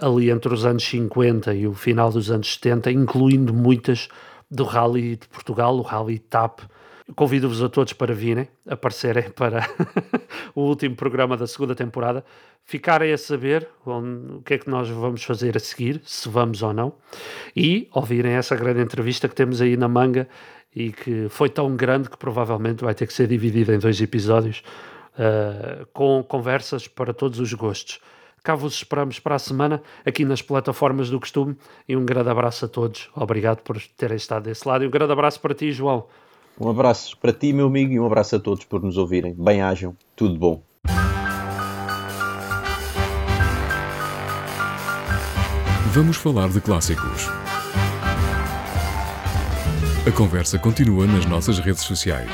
ali 0.00 0.30
entre 0.30 0.52
os 0.52 0.64
anos 0.64 0.84
50 0.84 1.54
e 1.54 1.66
o 1.66 1.74
final 1.74 2.10
dos 2.10 2.30
anos 2.30 2.54
70, 2.54 2.90
incluindo 2.90 3.54
muitas 3.54 4.08
do 4.50 4.64
Rally 4.64 5.16
de 5.16 5.28
Portugal, 5.28 5.76
o 5.76 5.82
Rally 5.82 6.18
TAP. 6.18 6.60
Convido-vos 7.14 7.62
a 7.62 7.68
todos 7.70 7.94
para 7.94 8.14
virem, 8.14 8.48
aparecerem 8.68 9.30
para 9.32 9.66
o 10.54 10.62
último 10.62 10.94
programa 10.94 11.36
da 11.36 11.46
segunda 11.46 11.74
temporada, 11.74 12.24
ficarem 12.64 13.12
a 13.12 13.18
saber 13.18 13.66
onde, 13.86 14.34
o 14.34 14.42
que 14.42 14.54
é 14.54 14.58
que 14.58 14.68
nós 14.68 14.90
vamos 14.90 15.24
fazer 15.24 15.56
a 15.56 15.60
seguir, 15.60 16.02
se 16.04 16.28
vamos 16.28 16.62
ou 16.62 16.74
não, 16.74 16.92
e 17.56 17.88
ouvirem 17.94 18.32
essa 18.32 18.54
grande 18.54 18.82
entrevista 18.82 19.26
que 19.26 19.34
temos 19.34 19.62
aí 19.62 19.74
na 19.74 19.88
manga 19.88 20.28
e 20.74 20.92
que 20.92 21.28
foi 21.30 21.48
tão 21.48 21.74
grande 21.74 22.10
que 22.10 22.16
provavelmente 22.18 22.84
vai 22.84 22.94
ter 22.94 23.06
que 23.06 23.12
ser 23.14 23.26
dividida 23.26 23.74
em 23.74 23.78
dois 23.78 23.98
episódios, 24.02 24.62
uh, 25.14 25.86
com 25.94 26.22
conversas 26.22 26.86
para 26.86 27.14
todos 27.14 27.40
os 27.40 27.52
gostos. 27.54 28.00
Cá 28.48 28.54
vos 28.54 28.72
esperamos 28.72 29.20
para 29.20 29.34
a 29.34 29.38
semana, 29.38 29.82
aqui 30.06 30.24
nas 30.24 30.40
plataformas 30.40 31.10
do 31.10 31.20
costume. 31.20 31.54
E 31.86 31.94
um 31.94 32.02
grande 32.02 32.30
abraço 32.30 32.64
a 32.64 32.68
todos. 32.68 33.10
Obrigado 33.14 33.60
por 33.60 33.78
terem 33.94 34.16
estado 34.16 34.44
desse 34.44 34.66
lado. 34.66 34.84
E 34.84 34.86
um 34.86 34.90
grande 34.90 35.12
abraço 35.12 35.38
para 35.38 35.54
ti, 35.54 35.70
João. 35.70 36.06
Um 36.58 36.70
abraço 36.70 37.14
para 37.18 37.30
ti, 37.30 37.52
meu 37.52 37.66
amigo, 37.66 37.92
e 37.92 38.00
um 38.00 38.06
abraço 38.06 38.36
a 38.36 38.40
todos 38.40 38.64
por 38.64 38.82
nos 38.82 38.96
ouvirem. 38.96 39.34
Bem-ajam. 39.34 39.94
Tudo 40.16 40.38
bom. 40.38 40.62
Vamos 45.92 46.16
falar 46.16 46.48
de 46.48 46.62
clássicos. 46.62 47.28
A 50.06 50.10
conversa 50.16 50.58
continua 50.58 51.06
nas 51.06 51.26
nossas 51.26 51.58
redes 51.58 51.82
sociais. 51.82 52.30